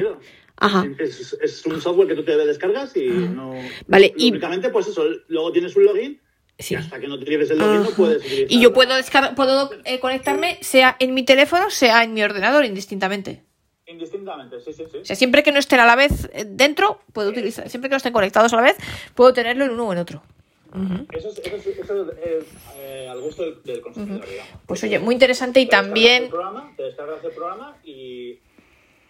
Ajá. 0.56 0.86
Es, 0.98 1.36
es 1.40 1.66
un 1.66 1.80
software 1.80 2.08
que 2.08 2.14
tú 2.14 2.24
te 2.24 2.36
descargas 2.36 2.96
y 2.96 3.06
no. 3.08 3.54
Vale, 3.88 4.12
y- 4.16 4.30
Únicamente, 4.30 4.68
pues 4.70 4.86
eso, 4.88 5.04
luego 5.28 5.52
tienes 5.52 5.74
un 5.76 5.84
login 5.84 6.20
Sí. 6.58 6.74
y 6.74 6.76
hasta 6.76 7.00
que 7.00 7.08
no 7.08 7.14
utilices 7.16 7.50
el 7.50 7.58
login 7.58 7.76
no 7.82 7.88
Ajá. 7.88 7.96
puedes 7.96 8.18
utilizar. 8.24 8.46
Y 8.52 8.60
yo 8.60 8.68
la- 8.68 8.74
puedo 8.74 8.94
descargar, 8.94 9.34
puedo 9.34 9.70
eh, 9.84 9.98
conectarme 9.98 10.58
sea 10.62 10.96
en 11.00 11.12
mi 11.14 11.24
teléfono, 11.24 11.70
sea 11.70 12.04
en 12.04 12.14
mi 12.14 12.22
ordenador, 12.22 12.64
indistintamente. 12.64 13.42
Indistintamente, 13.86 14.60
sí, 14.60 14.72
sí, 14.72 14.84
sí. 14.90 14.98
O 14.98 15.04
sea, 15.04 15.16
siempre 15.16 15.42
que 15.42 15.52
no 15.52 15.58
estén 15.58 15.80
a 15.80 15.84
la 15.86 15.96
vez 15.96 16.28
eh, 16.32 16.46
dentro, 16.48 17.00
puedo 17.12 17.28
utilizar, 17.30 17.68
siempre 17.68 17.88
que 17.90 17.94
no 17.94 17.96
estén 17.98 18.12
conectados 18.12 18.52
a 18.52 18.56
la 18.56 18.62
vez, 18.62 18.76
puedo 19.14 19.32
tenerlo 19.32 19.64
en 19.64 19.72
uno 19.72 19.88
o 19.88 19.92
en 19.92 19.98
otro. 19.98 20.22
Ujú. 20.72 21.06
Eso 21.12 21.28
es, 21.28 21.38
eso 21.38 21.56
es, 21.56 21.66
eso 21.78 22.10
es, 22.12 22.44
eh, 22.76 23.08
al 23.10 23.20
gusto 23.20 23.42
del, 23.44 23.62
del 23.62 23.80
consumidor, 23.80 24.26
digamos. 24.26 24.52
Pues 24.66 24.82
oye, 24.84 24.98
muy 25.00 25.14
interesante 25.14 25.60
y 25.60 25.66
Te 25.66 25.76
descargas 25.76 25.86
también 25.88 26.22
el 26.24 26.28
programa, 26.30 26.72
te 26.76 26.82
descargas 26.84 27.24
el 27.24 27.30
programa 27.32 27.76
y 27.84 28.38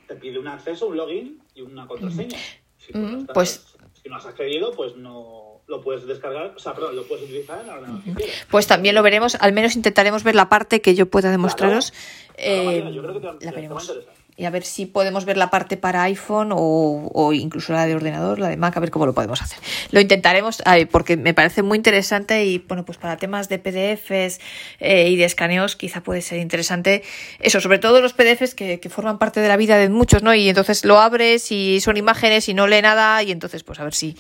te 0.07 0.15
pide 0.17 0.39
un 0.39 0.49
acceso, 0.49 0.87
un 0.87 0.97
login 0.97 1.43
y 1.55 1.63
una 1.63 1.87
contraseña. 1.87 2.39
Si, 2.79 2.93
tú 2.93 2.99
no 2.99 3.09
Mm, 3.09 3.21
estás- 3.21 3.35
pues- 3.35 3.67
si 4.03 4.09
no 4.09 4.17
has 4.17 4.27
accedido, 4.27 4.73
pues 4.73 4.97
no 4.97 5.63
lo 5.67 5.81
puedes 5.81 6.07
descargar, 6.07 6.53
o 6.55 6.59
sea, 6.59 6.75
perdón, 6.75 6.95
lo 6.97 7.05
puedes 7.05 7.25
utilizar 7.25 7.61
en 7.63 7.67
la 7.69 7.75
ordenador 7.77 8.03
que. 8.17 8.29
Pues 8.51 8.67
también 8.67 8.95
lo 8.95 9.03
veremos, 9.03 9.35
al 9.37 9.53
menos 9.55 9.77
intentaremos 9.77 10.23
ver 10.23 10.35
la 10.35 10.49
parte 10.51 10.83
que 10.83 10.95
yo 10.95 11.07
pueda 11.07 11.31
demostraros. 11.31 11.93
Claro, 12.37 12.71
eh, 12.71 12.93
yo 12.93 13.03
creo 13.03 13.15
que 13.15 13.21
te- 13.21 13.27
la 13.27 13.39
te 13.39 13.51
veremos. 13.57 13.89
va 13.89 13.93
a 13.95 13.97
interesar. 13.97 14.24
Y 14.37 14.47
a 14.47 14.51
ver 14.51 14.65
si 14.65 14.87
podemos 14.87 15.25
ver 15.25 15.37
la 15.37 15.49
parte 15.49 15.77
para 15.77 16.03
iPhone 16.03 16.51
o, 16.53 17.33
incluso 17.33 17.73
la 17.73 17.87
de 17.87 17.95
ordenador, 17.95 18.41
la 18.41 18.49
de 18.49 18.57
Mac, 18.57 18.77
a 18.77 18.81
ver 18.81 18.91
cómo 18.91 19.07
lo 19.07 19.15
podemos 19.15 19.41
hacer. 19.41 19.59
Lo 19.93 20.01
intentaremos 20.01 20.61
porque 20.91 21.17
me 21.17 21.35
parece 21.35 21.63
muy 21.63 21.77
interesante 21.77 22.45
y 22.45 22.59
bueno, 22.59 22.85
pues 22.85 22.99
para 22.99 23.17
temas 23.17 23.49
de 23.49 23.61
PDFs 23.61 24.41
eh, 24.81 25.09
y 25.09 25.17
de 25.17 25.25
escaneos 25.25 25.77
quizá 25.77 26.03
puede 26.03 26.21
ser 26.21 26.41
interesante. 26.41 27.05
Eso, 27.39 27.61
sobre 27.61 27.79
todo 27.79 28.01
los 28.01 28.13
PDFs 28.13 28.57
que, 28.57 28.81
que 28.81 28.89
forman 28.89 29.19
parte 29.19 29.41
de 29.41 29.47
la 29.47 29.57
vida 29.57 29.77
de 29.77 29.89
muchos, 29.89 30.25
¿no? 30.25 30.35
Y 30.35 30.49
entonces 30.49 30.85
lo 30.85 30.99
abres 30.99 31.53
y 31.53 31.81
son 31.81 31.97
imágenes 31.97 32.49
y 32.49 32.55
no 32.55 32.67
lee 32.67 32.83
nada 32.83 33.23
y 33.23 33.31
entonces 33.31 33.63
pues 33.63 33.79
a 33.79 33.85
ver 33.85 33.95
si 33.95 34.17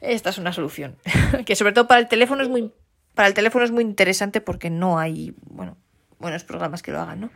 esta 0.00 0.30
es 0.30 0.38
una 0.38 0.54
solución. 0.54 0.96
que 1.44 1.56
sobre 1.56 1.72
todo 1.72 1.86
para 1.86 2.00
el 2.00 2.08
teléfono 2.08 2.42
es 2.42 2.48
muy 2.48 2.72
para 3.18 3.26
el 3.26 3.34
teléfono 3.34 3.64
es 3.64 3.72
muy 3.72 3.82
interesante 3.82 4.40
porque 4.40 4.70
no 4.70 5.00
hay, 5.00 5.34
bueno, 5.50 5.76
buenos 6.20 6.44
programas 6.44 6.82
que 6.82 6.92
lo 6.92 7.00
hagan, 7.00 7.20
¿no? 7.20 7.30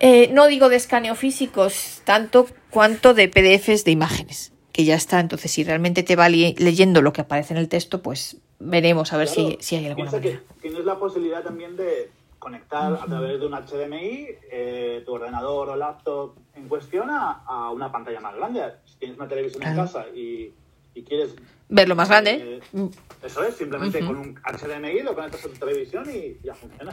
Eh, 0.00 0.28
no 0.32 0.46
digo 0.46 0.68
de 0.68 0.76
escaneo 0.76 1.14
físicos 1.14 2.00
tanto 2.04 2.46
cuanto 2.70 3.14
de 3.14 3.28
PDFs 3.28 3.84
de 3.84 3.90
imágenes, 3.90 4.52
que 4.72 4.84
ya 4.84 4.94
está. 4.94 5.20
Entonces, 5.20 5.50
si 5.50 5.64
realmente 5.64 6.02
te 6.02 6.16
va 6.16 6.28
leyendo 6.28 7.02
lo 7.02 7.12
que 7.12 7.22
aparece 7.22 7.54
en 7.54 7.58
el 7.58 7.68
texto, 7.68 8.02
pues 8.02 8.36
veremos 8.58 9.12
a 9.12 9.16
ver 9.16 9.28
si, 9.28 9.44
Claro, 9.46 9.56
si 9.60 9.76
hay 9.76 9.86
alguna 9.86 10.10
piensa 10.10 10.16
manera. 10.18 10.40
que 10.54 10.60
tienes 10.62 10.84
la 10.84 10.98
posibilidad 10.98 11.42
también 11.42 11.76
de 11.76 12.10
conectar 12.38 12.92
a 12.92 13.04
través 13.06 13.40
de 13.40 13.46
un 13.46 13.52
HDMI 13.54 14.26
eh, 14.52 15.02
tu 15.04 15.12
ordenador 15.14 15.70
o 15.70 15.76
laptop 15.76 16.34
en 16.54 16.68
cuestión 16.68 17.10
a, 17.10 17.42
a 17.46 17.70
una 17.70 17.90
pantalla 17.90 18.20
más 18.20 18.36
grande. 18.36 18.62
Si 18.84 18.96
tienes 18.98 19.16
una 19.18 19.26
televisión 19.28 19.62
en 19.64 19.76
casa 19.76 20.06
y, 20.14 20.52
y 20.94 21.02
quieres... 21.02 21.34
Verlo 21.68 21.96
más 21.96 22.08
grande. 22.08 22.60
eh, 22.74 22.88
eso 23.24 23.42
es, 23.42 23.56
simplemente 23.56 23.98
con 24.00 24.16
un 24.16 24.34
HDMI 24.36 25.02
lo 25.02 25.14
conectas 25.14 25.44
a 25.44 25.48
tu 25.48 25.54
televisión 25.54 26.08
y 26.08 26.36
ya 26.44 26.54
funciona. 26.54 26.92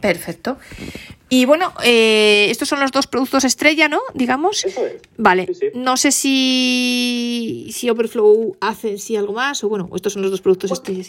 Perfecto. 0.00 0.58
Y 1.30 1.46
bueno, 1.46 1.72
eh, 1.82 2.48
estos 2.50 2.68
son 2.68 2.80
los 2.80 2.92
dos 2.92 3.06
productos 3.06 3.44
estrella, 3.44 3.88
¿no? 3.88 4.00
Digamos. 4.12 4.64
Eso 4.64 4.84
es. 4.84 5.00
Vale. 5.16 5.46
Sí, 5.46 5.54
sí. 5.54 5.66
No 5.74 5.96
sé 5.96 6.12
si, 6.12 7.70
si 7.72 7.88
Overflow 7.88 8.56
hace 8.60 8.98
si 8.98 9.16
algo 9.16 9.32
más 9.32 9.64
o 9.64 9.68
bueno, 9.68 9.88
estos 9.94 10.12
son 10.12 10.22
los 10.22 10.30
dos 10.30 10.42
productos 10.42 10.72
estrella. 10.72 11.04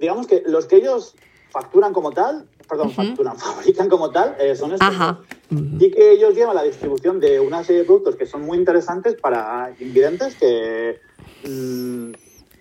Digamos 0.00 0.26
que 0.26 0.42
los 0.46 0.66
que 0.66 0.76
ellos 0.76 1.14
facturan 1.50 1.92
como 1.92 2.10
tal, 2.10 2.46
perdón, 2.68 2.90
facturan, 2.90 3.38
fabrican 3.38 3.88
como 3.88 4.10
tal, 4.10 4.34
eh, 4.40 4.56
son 4.56 4.72
estos. 4.72 4.88
Ajá. 4.88 5.20
Y 5.50 5.90
que 5.92 6.10
ellos 6.10 6.34
llevan 6.34 6.56
la 6.56 6.64
distribución 6.64 7.20
de 7.20 7.38
una 7.38 7.62
serie 7.62 7.82
de 7.82 7.86
productos 7.86 8.16
que 8.16 8.26
son 8.26 8.42
muy 8.42 8.58
interesantes 8.58 9.14
para 9.14 9.72
invidentes 9.78 10.34
que, 10.34 10.98
mm, 11.44 12.12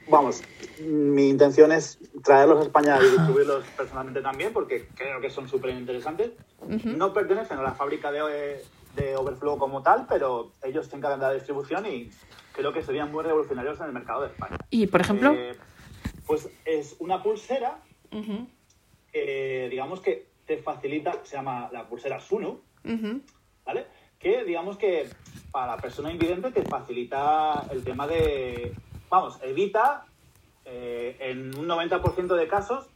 vamos, 0.08 0.42
mi 0.82 1.30
intención 1.30 1.72
es 1.72 2.00
traerlos 2.24 2.60
a 2.60 2.64
España 2.64 2.98
y 3.00 3.10
distribuirlos 3.10 3.66
personalmente 3.78 4.22
también 4.22 4.54
porque 4.54 4.88
creo 4.96 5.22
que 5.22 5.30
son 5.30 5.48
súper 5.48 5.72
interesantes. 5.72 6.32
No 6.84 7.14
pertenecen 7.14 7.60
a 7.60 7.64
la 7.64 7.74
fábrica 7.74 8.12
de, 8.12 8.64
de 8.96 9.16
Overflow 9.16 9.58
como 9.58 9.82
tal, 9.82 10.06
pero 10.08 10.52
ellos 10.64 10.88
se 10.88 10.96
encargan 10.96 11.20
de 11.20 11.26
la 11.28 11.34
distribución 11.34 11.86
y 11.86 12.10
creo 12.54 12.72
que 12.74 12.84
serían 12.84 13.12
muy 13.12 13.24
revolucionarios 13.24 13.80
en 13.80 13.88
el 13.88 13.94
mercado 13.94 14.22
de 14.22 14.28
España. 14.28 14.58
Y 14.70 14.88
por 14.88 15.02
ejemplo. 15.02 15.34
Eh, 15.34 15.56
pues 16.26 16.50
es 16.66 16.96
una 17.00 17.22
pulsera 17.22 17.80
que 19.12 19.68
digamos 19.70 20.00
que 20.00 20.28
te 20.46 20.58
facilita, 20.58 21.20
se 21.24 21.36
llama 21.36 21.70
la 21.72 21.88
pulsera 21.88 22.20
Sunu, 22.20 22.62
ujú. 22.84 23.22
¿vale? 23.66 23.88
Que 24.20 24.44
digamos 24.44 24.78
que 24.78 25.10
para 25.52 25.76
la 25.76 25.82
persona 25.82 26.12
invidente 26.12 26.52
te 26.52 26.64
facilita 26.64 27.66
el 27.72 27.84
tema 27.84 28.08
de, 28.08 28.74
vamos, 29.14 29.38
evita 29.44 30.08
eh, 30.66 31.16
en 31.20 31.56
un 31.56 31.68
90% 31.68 32.36
de 32.36 32.48
casos 32.48 32.88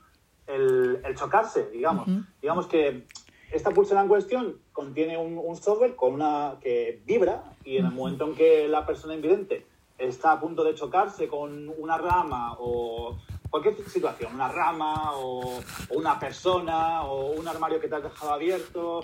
el, 0.47 0.99
el 1.05 1.15
chocarse, 1.15 1.69
digamos. 1.69 2.07
Digamos 2.41 2.65
que 2.65 3.03
esta 3.51 3.69
pulsera 3.69 4.01
en 4.01 4.07
cuestión 4.07 4.57
contiene 4.73 5.15
un, 5.15 5.37
un 5.37 5.55
software 5.55 5.95
con 5.95 6.15
una 6.15 6.55
que 6.59 7.03
vibra 7.05 7.43
y 7.63 7.77
en 7.77 7.85
el 7.85 7.91
momento 7.91 8.25
en 8.25 8.33
que 8.33 8.67
la 8.67 8.83
persona 8.83 9.13
invidente 9.13 9.67
está 9.99 10.31
a 10.31 10.39
punto 10.39 10.63
de 10.63 10.73
chocarse 10.73 11.27
con 11.27 11.69
una 11.77 11.99
rama 11.99 12.55
o 12.57 13.19
cualquier 13.51 13.75
situación, 13.87 14.33
una 14.33 14.47
rama 14.47 15.15
o, 15.17 15.59
o 15.89 15.93
una 15.95 16.19
persona 16.19 17.03
o 17.03 17.33
un 17.33 17.47
armario 17.47 17.79
que 17.79 17.87
te 17.87 17.95
has 17.95 18.03
dejado 18.03 18.33
abierto, 18.33 19.01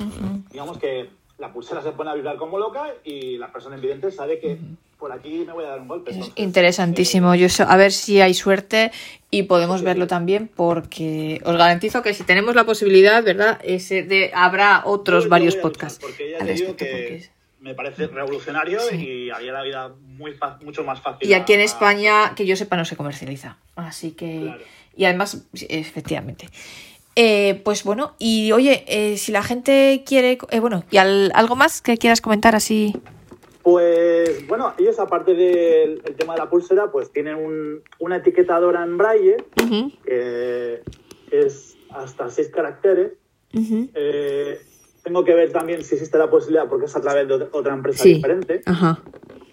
digamos 0.52 0.80
que 0.80 1.12
la 1.38 1.54
pulsera 1.54 1.84
se 1.84 1.92
pone 1.92 2.10
a 2.10 2.16
vibrar 2.16 2.38
como 2.38 2.58
loca 2.58 2.88
y 3.04 3.38
la 3.38 3.52
persona 3.52 3.76
invidente 3.76 4.10
sabe 4.12 4.40
que 4.40 4.58
por 5.04 5.12
aquí 5.12 5.44
me 5.46 5.52
voy 5.52 5.66
a 5.66 5.68
dar 5.72 5.82
un 5.82 5.90
golpe. 5.90 6.12
Es 6.12 6.16
Entonces, 6.16 6.42
interesantísimo. 6.42 7.36
Yo 7.36 7.50
so- 7.50 7.66
a 7.68 7.76
ver 7.76 7.92
si 7.92 8.22
hay 8.22 8.34
suerte 8.34 8.90
y 9.30 9.44
podemos 9.44 9.82
verlo 9.82 10.08
también, 10.08 10.50
porque 10.56 11.42
os 11.44 11.58
garantizo 11.58 12.02
que 12.02 12.14
si 12.14 12.24
tenemos 12.24 12.56
la 12.56 12.64
posibilidad, 12.64 13.22
¿verdad? 13.22 13.60
Ese 13.66 14.04
de, 14.04 14.32
habrá 14.34 14.84
otros 14.86 15.26
Yo 15.26 15.30
varios 15.30 15.58
podcasts. 15.58 16.00
Porque 16.00 16.32
ya 16.32 16.38
al 16.38 16.46
te 16.48 16.54
digo 16.54 16.68
respecto, 16.70 16.86
que 16.86 16.92
porque 17.02 17.16
es- 17.18 17.32
me 17.60 17.74
parece 17.76 18.08
revolucionario 18.08 18.80
Sí. 18.80 18.96
y 18.96 19.30
haría 19.30 19.52
la 19.52 19.64
vida 19.64 19.92
muy 20.06 20.34
mucho 20.64 20.86
más 20.86 21.02
fácil. 21.02 21.28
Y 21.30 21.34
aquí 21.34 21.52
en 21.52 21.60
a- 21.60 21.64
España, 21.66 22.34
que 22.34 22.46
yo 22.46 22.56
sepa, 22.56 22.78
no 22.78 22.86
se 22.86 22.96
comercializa. 22.96 23.58
Así 23.76 24.12
que. 24.12 24.40
Claro. 24.44 24.62
Y 24.96 25.04
además, 25.04 25.44
efectivamente. 25.68 26.48
Eh, 27.18 27.62
pues 27.66 27.84
bueno, 27.84 28.16
y 28.20 28.54
oye, 28.54 28.86
eh, 28.88 29.18
si 29.18 29.34
la 29.34 29.44
gente 29.44 30.04
quiere. 30.06 30.38
eh, 30.50 30.60
bueno, 30.62 30.86
¿y 30.92 30.98
al- 30.98 31.32
algo 31.36 31.58
más 31.58 31.82
que 31.82 31.98
quieras 31.98 32.22
comentar 32.22 32.56
así? 32.56 32.94
Pues 33.64 34.46
bueno, 34.48 34.74
ellos 34.78 35.00
aparte 35.00 35.34
del 35.36 36.02
el 36.06 36.16
tema 36.16 36.34
de 36.34 36.40
la 36.40 36.50
pulsera, 36.50 36.92
pues 36.92 37.12
tienen 37.12 37.36
un- 37.36 37.82
una 38.00 38.18
etiquetadora 38.18 38.84
en 38.84 38.98
braille 38.98 39.38
que 40.06 40.82
es 41.32 41.78
hasta 41.90 42.30
seis 42.30 42.50
caracteres. 42.50 43.14
Eh, 43.54 44.60
tengo 45.04 45.24
que 45.24 45.34
ver 45.34 45.52
también 45.54 45.84
si 45.84 45.96
existe 45.96 46.18
la 46.18 46.30
posibilidad, 46.30 46.68
porque 46.68 46.86
es 46.86 46.96
a 46.96 47.02
través 47.02 47.28
de 47.28 47.48
otra 47.52 47.74
empresa 47.74 48.04
Sí. 48.04 48.16
diferente. 48.16 48.62
Ajá. 48.66 49.02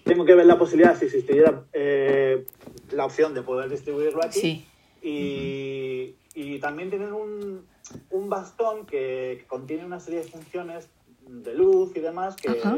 Tengo 0.03 0.25
que 0.25 0.35
ver 0.35 0.45
la 0.45 0.57
posibilidad 0.57 0.97
si 0.97 1.05
existiera 1.05 1.63
eh, 1.71 2.45
la 2.91 3.05
opción 3.05 3.33
de 3.33 3.43
poder 3.43 3.69
distribuirlo 3.69 4.21
aquí. 4.23 4.39
Sí. 4.39 4.65
Y, 5.03 6.15
y 6.35 6.59
también 6.59 6.89
tienen 6.89 7.13
un, 7.13 7.65
un 8.09 8.29
bastón 8.29 8.85
que, 8.85 9.37
que 9.39 9.45
contiene 9.47 9.85
una 9.85 9.99
serie 10.01 10.19
de 10.21 10.25
funciones 10.27 10.89
de 11.27 11.53
luz 11.53 11.91
y 11.95 12.01
demás 12.01 12.35
que 12.35 12.49
Ajá. 12.49 12.77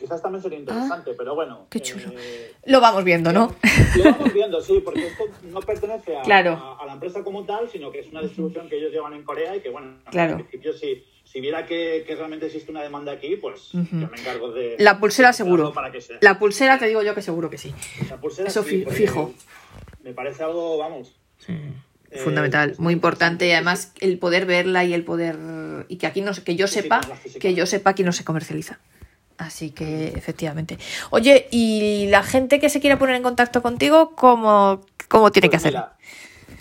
Quizás 0.00 0.20
también 0.22 0.42
sería 0.42 0.58
interesante, 0.58 1.12
pero 1.16 1.34
bueno. 1.34 1.66
qué 1.70 1.80
chulo. 1.80 2.10
eh, 2.16 2.52
Lo 2.64 2.80
vamos 2.80 3.04
viendo, 3.04 3.32
¿no? 3.32 3.54
Lo 3.96 4.04
vamos 4.04 4.32
viendo, 4.32 4.60
sí, 4.60 4.80
porque 4.84 5.06
esto 5.06 5.24
no 5.44 5.60
pertenece 5.60 6.16
a, 6.16 6.22
Claro. 6.22 6.52
a- 6.52 6.82
a 6.82 6.86
la 6.86 6.94
empresa 6.94 7.22
como 7.22 7.44
tal, 7.44 7.68
sino 7.70 7.92
que 7.92 8.00
es 8.00 8.08
una 8.08 8.22
distribución 8.22 8.68
que 8.68 8.76
ellos 8.78 8.90
llevan 8.92 9.12
en 9.14 9.22
Corea 9.22 9.54
y 9.54 9.60
que, 9.60 9.68
bueno, 9.68 9.98
Claro. 10.10 10.32
en 10.32 10.38
principio, 10.38 10.72
si, 10.72 11.04
si 11.24 11.40
viera 11.40 11.66
que, 11.66 12.02
que 12.06 12.16
realmente 12.16 12.46
existe 12.46 12.70
una 12.70 12.82
demanda 12.82 13.12
aquí, 13.12 13.36
pues 13.36 13.70
yo 13.72 13.78
me 14.08 14.18
encargo 14.18 14.50
de... 14.52 14.76
La 14.78 14.98
pulsera 14.98 15.28
de 15.28 15.34
seguro. 15.34 15.72
para 15.72 15.92
que 15.92 16.00
sea. 16.00 16.18
La 16.22 16.38
pulsera 16.38 16.78
te 16.78 16.86
digo 16.86 17.02
yo 17.02 17.14
que 17.14 17.22
seguro 17.22 17.50
que 17.50 17.58
sí. 17.58 17.72
La 18.08 18.16
pulsera, 18.16 18.48
eso 18.48 18.62
sí, 18.64 18.84
fijo. 18.90 19.32
Me 20.02 20.12
parece 20.14 20.42
algo, 20.42 20.78
vamos... 20.78 21.14
eh, 21.46 22.18
Fundamental, 22.24 22.74
muy 22.78 22.92
importante 22.92 23.46
y 23.46 23.52
además 23.52 23.92
el 24.00 24.18
poder 24.18 24.44
verla 24.46 24.84
y 24.84 24.94
el 24.94 25.04
poder 25.04 25.36
y 25.88 25.96
que 25.96 26.06
aquí 26.08 26.20
no 26.22 26.34
se- 26.34 26.42
que 26.42 26.56
yo 26.56 26.66
Sí, 26.66 26.74
sí, 26.74 26.80
sepa 26.82 27.00
que 27.40 27.54
yo 27.54 27.66
sepa 27.66 27.94
que 27.94 28.02
no 28.02 28.10
se 28.12 28.24
comercializa. 28.24 28.80
Así 29.40 29.70
que 29.70 30.08
efectivamente. 30.08 30.78
Oye, 31.08 31.48
y 31.50 32.08
la 32.08 32.22
gente 32.22 32.60
que 32.60 32.68
se 32.68 32.78
quiera 32.78 32.98
poner 32.98 33.16
en 33.16 33.22
contacto 33.22 33.62
contigo, 33.62 34.14
¿cómo, 34.14 34.82
cómo 35.08 35.32
tiene 35.32 35.48
Pues 35.48 35.62
que 35.62 35.68
hacer? 35.68 35.72
mira, 35.72 35.96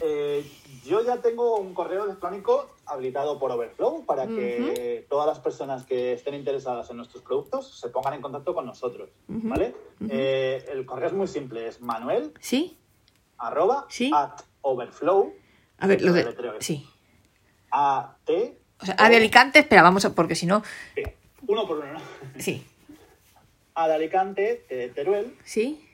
eh, 0.01 0.49
Yo 0.85 1.03
ya 1.05 1.17
tengo 1.17 1.57
un 1.57 1.73
correo 1.73 2.05
electrónico 2.05 2.69
habilitado 2.85 3.37
por 3.37 3.51
Overflow 3.51 4.05
para 4.05 4.25
que 4.27 5.05
todas 5.09 5.27
las 5.27 5.39
personas 5.39 5.83
que 5.83 6.13
estén 6.13 6.35
interesadas 6.35 6.89
en 6.89 6.97
nuestros 6.97 7.21
productos 7.21 7.79
se 7.79 7.89
pongan 7.89 8.13
en 8.13 8.21
contacto 8.21 8.55
con 8.55 8.65
nosotros, 8.65 9.09
¿vale? 9.27 9.75
Eh, 10.09 10.65
el 10.71 10.85
correo 10.85 11.07
es 11.09 11.13
muy 11.13 11.27
simple, 11.27 11.67
es 11.67 11.81
manuel 11.81 12.33
¿Sí? 12.39 12.77
arroba 13.37 13.85
Sí. 13.89 14.09
at 14.15 14.39
overflow. 14.61 15.33
A 15.79 15.85
ver, 15.87 16.01
lo 16.01 16.13
de... 16.13 16.33
Sí. 16.59 16.87
A 17.71 18.15
T 18.25 18.57
O 18.81 18.85
sea, 18.85 18.95
A 18.97 19.09
de 19.09 19.17
Alicante, 19.17 19.59
espera, 19.59 19.83
vamos 19.83 20.05
a... 20.05 20.15
Porque 20.15 20.33
si 20.35 20.45
no... 20.45 20.63
sí, 20.95 21.03
uno 21.47 21.67
por 21.67 21.77
uno, 21.79 21.93
¿no? 21.93 22.01
Sí. 22.39 22.65
A 23.75 23.87
de 23.87 23.93
Alicante, 23.95 24.65
T 24.67 24.75
de 24.75 24.89
Teruel, 24.89 25.35
Sí. 25.45 25.85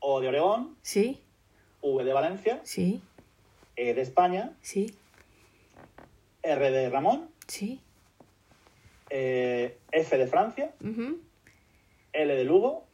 O 0.00 0.20
de 0.20 0.28
Oregón, 0.28 0.76
Sí. 0.82 1.20
V 1.82 2.04
de 2.04 2.12
Valencia, 2.12 2.60
Sí. 2.64 3.00
E 3.76 3.94
de 3.94 4.00
España, 4.02 4.52
Sí. 4.60 4.94
R 6.42 6.70
de 6.70 6.90
Ramón, 6.90 7.30
Sí. 7.46 7.80
eh, 9.10 9.78
F 9.92 10.16
de 10.18 10.26
Francia, 10.26 10.72
L 12.12 12.34
de 12.34 12.44
Lugo, 12.44 12.86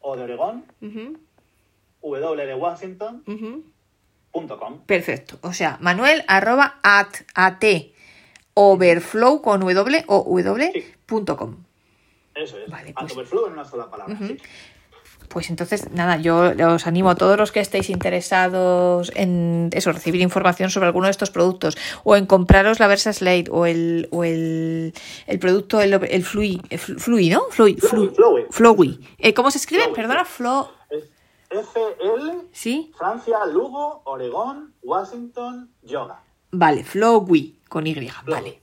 O 0.00 0.16
de 0.16 0.22
Oregón, 0.24 0.64
W 2.02 2.46
de 2.46 2.54
Washington, 2.54 3.22
punto 4.32 4.58
com. 4.58 4.80
Perfecto. 4.84 5.38
O 5.42 5.52
sea, 5.52 5.78
manuel 5.80 6.24
arroba 6.26 6.78
at, 6.82 7.14
at 7.34 7.62
overflow 8.54 9.40
con 9.42 9.60
w 9.60 10.04
o 10.08 10.24
w 10.24 10.70
Sí. 10.72 10.84
punto 11.06 11.36
com. 11.36 11.56
Eso 12.34 12.58
es. 12.58 12.70
Vale, 12.70 12.92
pues- 12.98 13.12
overflow 13.12 13.46
en 13.46 13.52
una 13.54 13.64
sola 13.64 13.90
palabra. 13.90 14.16
sí. 14.18 14.36
Pues 15.28 15.48
entonces, 15.48 15.90
nada, 15.92 16.18
yo 16.18 16.52
os 16.74 16.86
animo 16.86 17.08
a 17.08 17.14
todos 17.14 17.38
los 17.38 17.52
que 17.52 17.60
estéis 17.60 17.88
interesados 17.88 19.10
en 19.14 19.70
eso, 19.72 19.90
recibir 19.90 20.20
información 20.20 20.68
sobre 20.68 20.88
alguno 20.88 21.06
de 21.06 21.10
estos 21.10 21.30
productos 21.30 21.78
o 22.04 22.16
en 22.16 22.26
compraros 22.26 22.80
la 22.80 22.86
Versa 22.86 23.14
Slate 23.14 23.46
o 23.50 23.64
el, 23.64 24.08
o 24.10 24.24
el, 24.24 24.92
el 25.26 25.38
producto, 25.38 25.80
el, 25.80 25.94
el 25.94 26.22
Flui, 26.22 26.60
el 26.68 26.78
Flui, 26.78 27.30
¿no? 27.30 27.44
Flui, 27.48 27.76
Flui, 27.76 28.08
Flu- 28.08 28.46
Flui. 28.50 29.00
Eh, 29.16 29.32
¿Cómo 29.32 29.50
se 29.50 29.56
escribe? 29.56 29.84
Flowey, 29.84 29.96
Perdona. 29.96 30.24
Flo... 30.26 30.70
FL, 31.50 32.48
¿Sí? 32.52 32.92
Francia, 32.98 33.44
Lugo, 33.46 34.02
Oregón, 34.04 34.74
Washington, 34.82 35.70
Yoga. 35.82 36.20
Vale, 36.50 36.84
Flowey, 36.84 37.58
con 37.72 37.86
Y, 37.86 37.94
vale. 38.26 38.60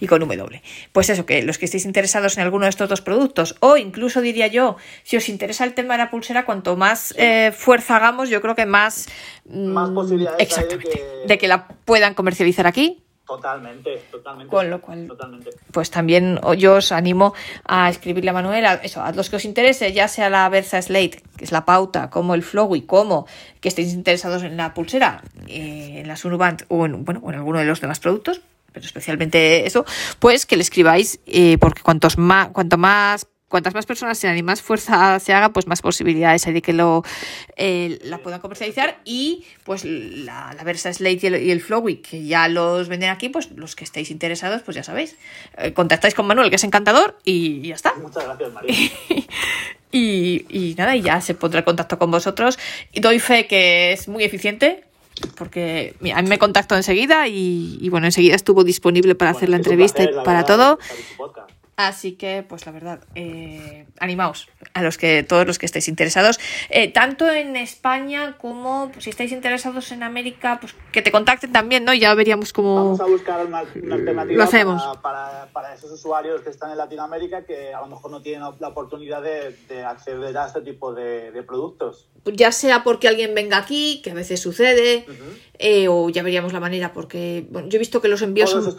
Y 0.00 0.06
con 0.06 0.20
W. 0.20 0.62
Pues 0.92 1.10
eso, 1.10 1.26
que 1.26 1.42
los 1.42 1.58
que 1.58 1.64
estéis 1.64 1.84
interesados 1.84 2.36
en 2.36 2.42
alguno 2.44 2.64
de 2.66 2.70
estos 2.70 2.88
dos 2.88 3.00
productos, 3.00 3.56
o 3.60 3.76
incluso 3.76 4.20
diría 4.20 4.46
yo, 4.46 4.76
si 5.02 5.16
os 5.16 5.28
interesa 5.28 5.64
el 5.64 5.74
tema 5.74 5.94
de 5.94 5.98
la 6.04 6.10
pulsera, 6.10 6.44
cuanto 6.44 6.76
más 6.76 7.14
eh, 7.16 7.52
fuerza 7.56 7.96
hagamos, 7.96 8.28
yo 8.28 8.40
creo 8.40 8.54
que 8.54 8.66
más. 8.66 9.08
Más 9.48 9.90
mm, 9.90 9.94
posibilidades 9.94 10.38
hay 10.40 10.46
de 10.46 10.52
Exactamente. 10.74 10.90
que- 10.90 11.26
de 11.28 11.38
que 11.38 11.48
la 11.48 11.66
puedan 11.84 12.14
comercializar 12.14 12.66
aquí. 12.66 13.02
Totalmente, 13.28 14.02
totalmente. 14.10 14.50
Con 14.50 14.70
lo 14.70 14.80
cual- 14.80 15.06
Totalmente. 15.06 15.50
Pues 15.70 15.90
también 15.90 16.40
yo 16.56 16.76
os 16.76 16.90
animo 16.92 17.34
a 17.66 17.90
escribirle 17.90 18.30
a 18.30 18.32
Manuel, 18.32 18.64
a, 18.64 18.74
eso, 18.74 19.02
a 19.02 19.12
los 19.12 19.28
que 19.28 19.36
os 19.36 19.44
interese, 19.44 19.92
ya 19.92 20.08
sea 20.08 20.30
la 20.30 20.48
Versa 20.48 20.80
Slate, 20.80 21.22
que 21.36 21.44
es 21.44 21.52
la 21.52 21.66
pauta, 21.66 22.08
como 22.08 22.34
el 22.34 22.42
Flowy, 22.42 22.82
como 22.82 23.26
que 23.60 23.68
estéis 23.68 23.92
interesados 23.92 24.42
en 24.42 24.56
la 24.56 24.72
pulsera, 24.72 25.22
eh, 25.46 25.98
en 26.00 26.08
la 26.08 26.16
Sunuband 26.16 26.64
o 26.68 26.86
en, 26.86 27.04
bueno, 27.04 27.22
en 27.28 27.34
alguno 27.34 27.58
de 27.58 27.66
los 27.66 27.80
demás 27.82 28.00
productos, 28.00 28.40
pero 28.72 28.84
especialmente 28.86 29.66
eso, 29.66 29.84
pues 30.18 30.46
que 30.46 30.56
le 30.56 30.62
escribáis, 30.62 31.20
eh, 31.26 31.58
porque 31.58 31.82
cuantos 31.82 32.16
más, 32.16 32.48
cuanto 32.48 32.78
más 32.78 33.26
Cuantas 33.48 33.74
más 33.74 33.86
personas 33.86 34.18
sean 34.18 34.36
y 34.36 34.42
más 34.42 34.60
fuerza 34.62 35.18
se 35.20 35.32
haga, 35.32 35.50
pues 35.50 35.66
más 35.66 35.80
posibilidades 35.82 36.46
hay 36.46 36.52
de 36.52 36.62
que 36.62 36.72
lo 36.72 37.02
eh, 37.56 37.98
la 38.02 38.18
puedan 38.18 38.40
comercializar. 38.40 39.00
Y 39.04 39.44
pues 39.64 39.84
la, 39.84 40.54
la 40.56 40.64
Versa 40.64 40.92
Slate 40.92 41.18
y 41.22 41.26
el, 41.26 41.42
y 41.42 41.50
el 41.50 41.60
Flowy, 41.60 41.96
que 41.96 42.24
ya 42.24 42.48
los 42.48 42.88
venden 42.88 43.10
aquí, 43.10 43.28
pues 43.28 43.50
los 43.52 43.74
que 43.74 43.84
estéis 43.84 44.10
interesados, 44.10 44.62
pues 44.62 44.76
ya 44.76 44.84
sabéis. 44.84 45.16
Eh, 45.56 45.72
contactáis 45.72 46.14
con 46.14 46.26
Manuel, 46.26 46.50
que 46.50 46.56
es 46.56 46.64
encantador, 46.64 47.18
y 47.24 47.66
ya 47.66 47.74
está. 47.74 47.94
Muchas 47.94 48.24
gracias, 48.24 48.52
María. 48.52 48.74
Y, 49.90 50.44
y 50.50 50.74
nada, 50.74 50.94
y 50.96 51.00
ya 51.00 51.20
se 51.20 51.34
pondrá 51.34 51.60
en 51.60 51.64
contacto 51.64 51.98
con 51.98 52.10
vosotros. 52.10 52.58
Y 52.92 53.00
doy 53.00 53.18
fe 53.20 53.46
que 53.46 53.92
es 53.92 54.06
muy 54.06 54.22
eficiente, 54.22 54.84
porque 55.36 55.94
mira, 56.00 56.18
a 56.18 56.22
mí 56.22 56.28
me 56.28 56.38
contactó 56.38 56.76
enseguida 56.76 57.26
y, 57.26 57.78
y 57.80 57.88
bueno, 57.88 58.06
enseguida 58.06 58.34
estuvo 58.36 58.64
disponible 58.64 59.14
para 59.14 59.30
hacer 59.30 59.48
la 59.48 59.56
entrevista 59.56 60.02
placer, 60.02 60.12
y 60.12 60.16
la 60.16 60.22
para 60.24 60.42
verdad, 60.42 60.56
todo. 60.56 60.78
Así 61.78 62.16
que, 62.16 62.42
pues 62.42 62.66
la 62.66 62.72
verdad, 62.72 63.04
eh, 63.14 63.86
animaos 64.00 64.48
a 64.74 64.82
los 64.82 64.98
que, 64.98 65.22
todos 65.22 65.46
los 65.46 65.60
que 65.60 65.66
estéis 65.66 65.86
interesados, 65.86 66.40
eh, 66.70 66.92
tanto 66.92 67.30
en 67.30 67.54
España 67.54 68.36
como 68.36 68.90
pues, 68.92 69.04
si 69.04 69.10
estáis 69.10 69.30
interesados 69.30 69.92
en 69.92 70.02
América, 70.02 70.58
pues 70.60 70.74
que 70.90 71.02
te 71.02 71.12
contacten 71.12 71.52
también, 71.52 71.84
¿no? 71.84 71.94
Ya 71.94 72.12
veríamos 72.14 72.52
cómo. 72.52 72.74
Vamos 72.74 73.00
a 73.00 73.04
buscar 73.04 73.46
una, 73.46 73.62
una 73.80 73.94
alternativa 73.94 74.38
Lo 74.38 74.42
hacemos. 74.42 74.82
Para, 74.82 75.02
para, 75.02 75.46
para 75.52 75.74
esos 75.74 75.92
usuarios 75.92 76.40
que 76.40 76.50
están 76.50 76.72
en 76.72 76.78
Latinoamérica 76.78 77.44
que 77.44 77.72
a 77.72 77.80
lo 77.82 77.86
mejor 77.86 78.10
no 78.10 78.22
tienen 78.22 78.42
la 78.58 78.68
oportunidad 78.68 79.22
de, 79.22 79.54
de 79.68 79.84
acceder 79.84 80.36
a 80.36 80.48
este 80.48 80.62
tipo 80.62 80.92
de, 80.92 81.30
de 81.30 81.42
productos. 81.44 82.08
Ya 82.24 82.50
sea 82.50 82.82
porque 82.82 83.06
alguien 83.06 83.36
venga 83.36 83.56
aquí, 83.56 84.00
que 84.02 84.10
a 84.10 84.14
veces 84.14 84.40
sucede, 84.40 85.06
eh, 85.60 85.86
o 85.86 86.08
ya 86.10 86.24
veríamos 86.24 86.52
la 86.52 86.58
manera, 86.58 86.92
porque 86.92 87.46
bueno, 87.50 87.68
yo 87.68 87.76
he 87.76 87.78
visto 87.78 88.00
que 88.00 88.08
los 88.08 88.20
envíos 88.22 88.50
son, 88.50 88.76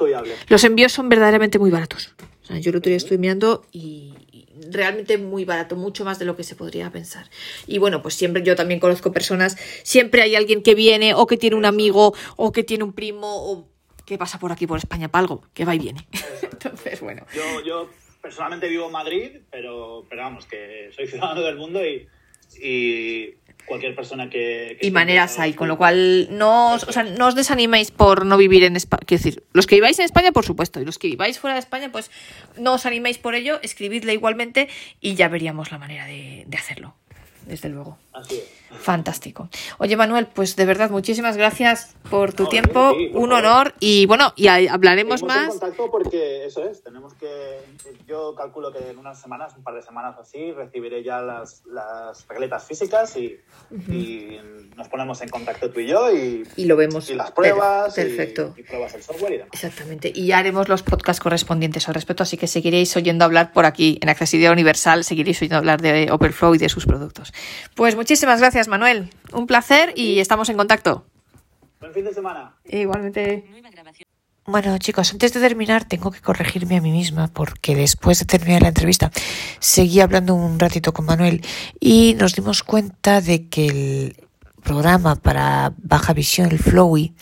los 0.49 0.63
envíos 0.65 0.91
son 0.91 1.07
verdaderamente 1.07 1.59
muy 1.59 1.71
baratos. 1.71 2.13
Sea, 2.49 2.59
yo 2.59 2.71
el 2.71 2.77
otro 2.77 2.89
día 2.89 2.97
estoy 2.97 3.17
mirando 3.17 3.65
y 3.71 4.13
y 4.59 4.71
realmente 4.71 5.17
muy 5.17 5.45
barato, 5.45 5.75
mucho 5.75 6.05
más 6.05 6.19
de 6.19 6.25
lo 6.25 6.35
que 6.35 6.43
se 6.43 6.55
podría 6.55 6.91
pensar. 6.91 7.29
Y 7.67 7.77
bueno, 7.77 8.01
pues 8.01 8.15
siempre 8.15 8.43
yo 8.43 8.55
también 8.55 8.79
conozco 8.79 9.11
personas, 9.11 9.57
siempre 9.83 10.21
hay 10.21 10.35
alguien 10.35 10.63
que 10.63 10.75
viene 10.75 11.13
o 11.13 11.27
que 11.27 11.37
tiene 11.37 11.55
un 11.55 11.65
amigo 11.65 12.13
o 12.35 12.51
que 12.51 12.63
tiene 12.63 12.83
un 12.83 12.93
primo 12.93 13.27
o 13.27 13.67
que 14.05 14.17
pasa 14.17 14.39
por 14.39 14.51
aquí 14.51 14.67
por 14.67 14.77
España 14.77 15.07
para 15.09 15.21
algo, 15.21 15.43
que 15.53 15.65
va 15.65 15.75
y 15.75 15.79
viene. 15.79 16.07
Entonces, 16.41 16.99
bueno. 17.01 17.25
Yo, 17.33 17.63
yo 17.63 17.89
personalmente 18.21 18.67
vivo 18.67 18.87
en 18.87 18.91
Madrid, 18.91 19.37
pero, 19.51 20.05
pero 20.09 20.23
vamos, 20.23 20.45
que 20.45 20.91
soy 20.95 21.07
ciudadano 21.07 21.41
del 21.41 21.55
mundo 21.55 21.85
y, 21.85 22.07
y 22.61 23.35
cualquier 23.65 23.95
persona 23.95 24.29
que... 24.29 24.77
que 24.79 24.87
y 24.87 24.91
maneras 24.91 25.39
hay, 25.39 25.53
con 25.53 25.67
lo 25.67 25.77
cual 25.77 26.27
no 26.31 26.73
os, 26.73 26.83
o 26.83 26.91
sea, 26.91 27.03
no 27.03 27.27
os 27.27 27.35
desaniméis 27.35 27.91
por 27.91 28.25
no 28.25 28.37
vivir 28.37 28.63
en 28.63 28.75
España. 28.75 29.03
Quiero 29.05 29.23
decir, 29.23 29.43
los 29.53 29.67
que 29.67 29.75
viváis 29.75 29.99
en 29.99 30.05
España, 30.05 30.31
por 30.31 30.45
supuesto, 30.45 30.81
y 30.81 30.85
los 30.85 30.97
que 30.97 31.07
viváis 31.07 31.39
fuera 31.39 31.53
de 31.53 31.59
España, 31.59 31.91
pues 31.91 32.11
no 32.57 32.73
os 32.73 32.85
animéis 32.85 33.17
por 33.17 33.35
ello, 33.35 33.59
escribidle 33.61 34.13
igualmente 34.13 34.69
y 34.99 35.15
ya 35.15 35.27
veríamos 35.27 35.71
la 35.71 35.77
manera 35.77 36.05
de, 36.05 36.45
de 36.47 36.57
hacerlo, 36.57 36.95
desde 37.45 37.69
luego. 37.69 37.97
Así 38.13 38.35
es. 38.35 38.58
Fantástico. 38.77 39.49
Oye, 39.77 39.95
Manuel, 39.97 40.27
pues 40.27 40.55
de 40.55 40.65
verdad, 40.65 40.89
muchísimas 40.89 41.35
gracias 41.37 41.95
por 42.09 42.33
tu 42.33 42.43
No, 42.43 42.49
tiempo, 42.49 42.95
sí, 42.97 43.07
por 43.07 43.21
un 43.23 43.29
favor. 43.29 43.45
honor 43.45 43.73
y 43.79 44.05
bueno, 44.05 44.33
y 44.35 44.47
hablaremos 44.47 45.19
Seguimos 45.19 45.37
en 45.37 45.41
más. 45.45 45.49
contacto 45.57 45.91
porque 45.91 46.45
eso 46.45 46.67
es, 46.67 46.83
tenemos 46.83 47.13
que, 47.15 47.59
yo 48.07 48.35
calculo 48.35 48.71
que 48.71 48.89
en 48.89 48.97
unas 48.97 49.19
semanas, 49.19 49.53
un 49.57 49.63
par 49.63 49.73
de 49.75 49.81
semanas 49.81 50.15
o 50.17 50.21
así, 50.21 50.51
recibiré 50.51 51.03
ya 51.03 51.21
las, 51.21 51.63
las 51.65 52.27
regletas 52.27 52.63
físicas 52.65 53.15
y, 53.17 53.39
y 53.89 54.39
nos 54.75 54.87
ponemos 54.87 55.21
en 55.21 55.29
contacto 55.29 55.69
tú 55.71 55.79
y 55.79 55.87
yo 55.87 56.11
y, 56.15 56.43
Y 56.55 56.65
lo 56.65 56.75
vemos. 56.75 57.09
y 57.09 57.15
las 57.15 57.31
pruebas 57.31 57.97
y- 57.97 58.01
Perfecto. 58.01 58.53
Y, 58.57 58.63
pruebas 58.63 58.93
el 58.93 59.03
software 59.03 59.33
y 59.33 59.37
demás. 59.37 59.49
Exactamente. 59.53 60.11
Y 60.13 60.27
ya 60.27 60.37
haremos 60.37 60.69
los 60.69 60.83
podcasts 60.83 61.21
correspondientes 61.21 61.87
al 61.87 61.95
respecto, 61.95 62.23
así 62.23 62.37
que 62.37 62.47
seguiréis 62.47 62.95
oyendo 62.95 63.25
hablar 63.25 63.51
por 63.51 63.65
aquí 63.65 63.97
en 64.01 64.09
Accesibilidad 64.09 64.51
Universal, 64.53 65.03
seguiréis 65.03 65.37
oyendo 65.41 65.57
hablar 65.57 65.81
de 65.81 66.11
Overflow 66.11 66.55
y 66.55 66.57
de 66.57 66.69
sus 66.69 66.85
productos. 66.85 67.33
Pues 67.75 67.95
muchísimas 67.95 68.39
gracias, 68.39 68.58
Manuel. 68.67 69.09
Un 69.31 69.47
placer 69.47 69.93
y 69.95 70.19
estamos 70.19 70.49
en 70.49 70.57
contacto. 70.57 71.05
Buen 71.79 71.93
fin 71.93 72.05
de 72.05 72.13
semana. 72.13 72.55
Igualmente. 72.65 73.45
Bueno, 74.45 74.77
chicos, 74.79 75.11
antes 75.11 75.31
de 75.33 75.39
terminar 75.39 75.85
tengo 75.85 76.09
que 76.11 76.21
corregirme 76.21 76.77
a 76.77 76.81
mí 76.81 76.91
misma 76.91 77.27
porque 77.27 77.75
después 77.75 78.17
de 78.19 78.25
terminar 78.25 78.63
la 78.63 78.69
entrevista 78.69 79.11
seguí 79.59 79.99
hablando 79.99 80.33
un 80.33 80.57
ratito 80.57 80.91
con 80.91 81.05
Manuel 81.05 81.45
y 81.79 82.15
nos 82.15 82.33
dimos 82.35 82.63
cuenta 82.63 83.21
de 83.21 83.47
que 83.47 83.67
el 83.67 84.27
programa 84.63 85.15
para 85.15 85.73
baja 85.77 86.13
visión, 86.13 86.51
el 86.51 86.57
Flowy, 86.57 87.13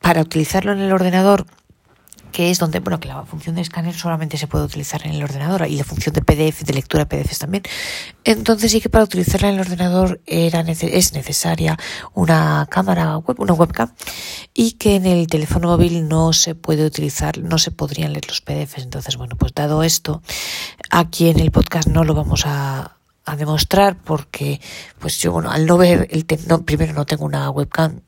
para 0.00 0.22
utilizarlo 0.22 0.72
en 0.72 0.80
el 0.80 0.92
ordenador, 0.92 1.46
que 2.34 2.50
es 2.50 2.58
donde, 2.58 2.80
bueno, 2.80 2.98
que 2.98 3.06
la 3.06 3.24
función 3.24 3.54
de 3.54 3.60
escáner 3.62 3.94
solamente 3.94 4.36
se 4.38 4.48
puede 4.48 4.64
utilizar 4.64 5.06
en 5.06 5.12
el 5.12 5.22
ordenador 5.22 5.68
y 5.68 5.76
la 5.76 5.84
función 5.84 6.12
de 6.12 6.20
PDF, 6.20 6.64
de 6.64 6.74
lectura 6.74 7.04
de 7.04 7.22
PDFs 7.22 7.38
también. 7.38 7.62
Entonces 8.24 8.72
sí 8.72 8.80
que 8.80 8.88
para 8.88 9.04
utilizarla 9.04 9.50
en 9.50 9.54
el 9.54 9.60
ordenador 9.60 10.20
era 10.26 10.64
nece- 10.64 10.90
es 10.92 11.12
necesaria 11.12 11.78
una 12.12 12.66
cámara 12.68 13.18
web, 13.18 13.38
una 13.38 13.52
webcam, 13.52 13.92
y 14.52 14.72
que 14.72 14.96
en 14.96 15.06
el 15.06 15.28
teléfono 15.28 15.68
móvil 15.68 16.08
no 16.08 16.32
se 16.32 16.56
puede 16.56 16.84
utilizar, 16.84 17.38
no 17.38 17.56
se 17.58 17.70
podrían 17.70 18.12
leer 18.12 18.26
los 18.26 18.40
PDFs. 18.40 18.82
Entonces, 18.82 19.16
bueno, 19.16 19.36
pues 19.36 19.54
dado 19.54 19.84
esto, 19.84 20.20
aquí 20.90 21.28
en 21.28 21.38
el 21.38 21.52
podcast 21.52 21.86
no 21.86 22.02
lo 22.02 22.14
vamos 22.14 22.42
a, 22.46 22.96
demostrar 23.38 23.96
porque, 23.96 24.60
pues 24.98 25.18
yo, 25.18 25.32
bueno, 25.32 25.50
al 25.50 25.64
no 25.64 25.78
ver 25.78 26.08
el 26.10 26.26
no, 26.46 26.62
primero 26.62 26.92
no 26.92 27.06
tengo 27.06 27.24
una 27.24 27.48
webcam 27.48 28.00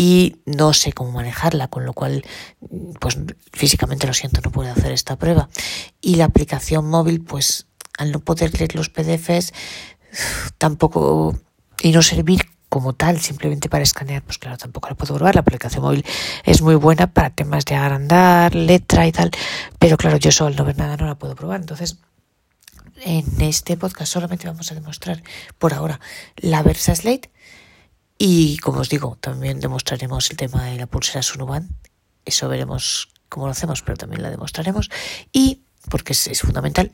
y 0.00 0.36
no 0.46 0.74
sé 0.74 0.92
cómo 0.92 1.10
manejarla, 1.10 1.66
con 1.66 1.84
lo 1.84 1.92
cual, 1.92 2.24
pues 3.00 3.18
físicamente 3.52 4.06
lo 4.06 4.14
siento, 4.14 4.40
no 4.44 4.52
puedo 4.52 4.70
hacer 4.70 4.92
esta 4.92 5.16
prueba. 5.16 5.48
Y 6.00 6.14
la 6.14 6.26
aplicación 6.26 6.88
móvil, 6.88 7.20
pues 7.20 7.66
al 7.98 8.12
no 8.12 8.20
poder 8.20 8.56
leer 8.56 8.76
los 8.76 8.90
PDFs, 8.90 9.52
tampoco 10.56 11.36
y 11.82 11.90
no 11.90 12.02
servir 12.02 12.42
como 12.68 12.92
tal, 12.92 13.18
simplemente 13.18 13.68
para 13.68 13.82
escanear, 13.82 14.22
pues 14.22 14.38
claro, 14.38 14.56
tampoco 14.56 14.88
la 14.88 14.94
puedo 14.94 15.16
probar. 15.16 15.34
La 15.34 15.40
aplicación 15.40 15.82
móvil 15.82 16.04
es 16.44 16.62
muy 16.62 16.76
buena 16.76 17.12
para 17.12 17.30
temas 17.30 17.64
de 17.64 17.74
agrandar, 17.74 18.54
letra 18.54 19.04
y 19.04 19.10
tal, 19.10 19.32
pero 19.80 19.96
claro, 19.96 20.16
yo 20.18 20.30
solo 20.30 20.50
al 20.50 20.56
no 20.56 20.64
ver 20.64 20.78
nada 20.78 20.96
no 20.96 21.06
la 21.06 21.16
puedo 21.16 21.34
probar. 21.34 21.58
Entonces, 21.58 21.96
en 23.04 23.40
este 23.40 23.76
podcast 23.76 24.12
solamente 24.12 24.46
vamos 24.46 24.70
a 24.70 24.76
demostrar 24.76 25.24
por 25.58 25.74
ahora 25.74 25.98
la 26.36 26.62
Versa 26.62 26.94
Slate 26.94 27.32
y 28.18 28.58
como 28.58 28.80
os 28.80 28.88
digo, 28.88 29.16
también 29.20 29.60
demostraremos 29.60 30.30
el 30.30 30.36
tema 30.36 30.64
de 30.64 30.76
la 30.76 30.86
pulsera 30.86 31.22
Sunuban. 31.22 31.68
Eso 32.24 32.48
veremos 32.48 33.08
cómo 33.28 33.46
lo 33.46 33.52
hacemos, 33.52 33.82
pero 33.82 33.96
también 33.96 34.22
la 34.22 34.30
demostraremos 34.30 34.90
y 35.32 35.62
porque 35.88 36.12
es, 36.12 36.40
fundamental. 36.42 36.90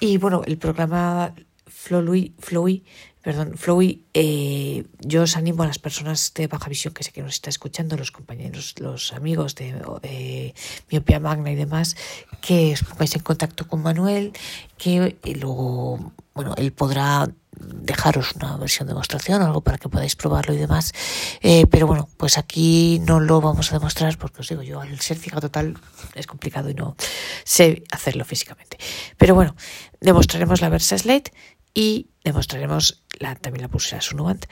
Y 0.00 0.18
bueno, 0.18 0.42
el 0.46 0.58
programa 0.58 1.34
Flowy, 1.66 2.34
Flowy 2.38 2.84
perdón, 3.22 3.58
Flowy, 3.58 4.06
eh, 4.14 4.84
yo 5.00 5.22
os 5.22 5.36
animo 5.36 5.62
a 5.62 5.66
las 5.66 5.78
personas 5.78 6.32
de 6.34 6.46
Baja 6.46 6.68
Visión 6.68 6.94
que 6.94 7.02
sé 7.02 7.12
que 7.12 7.20
nos 7.20 7.34
está 7.34 7.50
escuchando, 7.50 7.96
los 7.96 8.10
compañeros, 8.10 8.74
los 8.78 9.12
amigos 9.12 9.54
de, 9.54 9.72
de 10.00 10.54
Miopía 10.90 11.20
Magna 11.20 11.50
y 11.50 11.54
demás, 11.54 11.96
que 12.40 12.72
os 12.72 12.84
pongáis 12.84 13.14
en 13.16 13.22
contacto 13.22 13.66
con 13.68 13.82
Manuel, 13.82 14.32
que 14.78 15.18
luego, 15.34 16.12
bueno, 16.32 16.54
él 16.56 16.72
podrá 16.72 17.28
dejaros 17.60 18.32
una 18.34 18.56
versión 18.56 18.86
de 18.86 18.92
demostración, 18.92 19.42
algo 19.42 19.60
para 19.60 19.78
que 19.78 19.88
podáis 19.88 20.16
probarlo 20.16 20.54
y 20.54 20.58
demás. 20.58 20.92
Eh, 21.40 21.66
pero 21.66 21.86
bueno, 21.86 22.08
pues 22.16 22.38
aquí 22.38 23.00
no 23.00 23.20
lo 23.20 23.40
vamos 23.40 23.70
a 23.70 23.78
demostrar 23.78 24.16
porque 24.18 24.40
os 24.40 24.48
digo 24.48 24.62
yo, 24.62 24.80
al 24.80 24.98
ser 25.00 25.16
fija 25.16 25.40
total 25.40 25.76
es 26.14 26.26
complicado 26.26 26.70
y 26.70 26.74
no 26.74 26.96
sé 27.44 27.84
hacerlo 27.90 28.24
físicamente. 28.24 28.78
Pero 29.16 29.34
bueno, 29.34 29.54
demostraremos 30.00 30.60
la 30.60 30.68
Versa 30.68 30.98
Slate 30.98 31.32
y 31.74 32.10
demostraremos 32.24 33.02
la, 33.18 33.34
también 33.34 33.62
la 33.62 33.68
pulsera 33.68 34.00
Sunubant. 34.00 34.46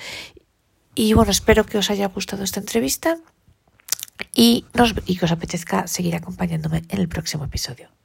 Y 0.94 1.12
bueno, 1.12 1.30
espero 1.30 1.66
que 1.66 1.78
os 1.78 1.90
haya 1.90 2.06
gustado 2.08 2.42
esta 2.42 2.60
entrevista 2.60 3.18
y, 4.34 4.64
nos, 4.74 4.94
y 5.04 5.16
que 5.16 5.24
os 5.26 5.32
apetezca 5.32 5.86
seguir 5.86 6.16
acompañándome 6.16 6.84
en 6.88 7.00
el 7.00 7.08
próximo 7.08 7.44
episodio. 7.44 7.95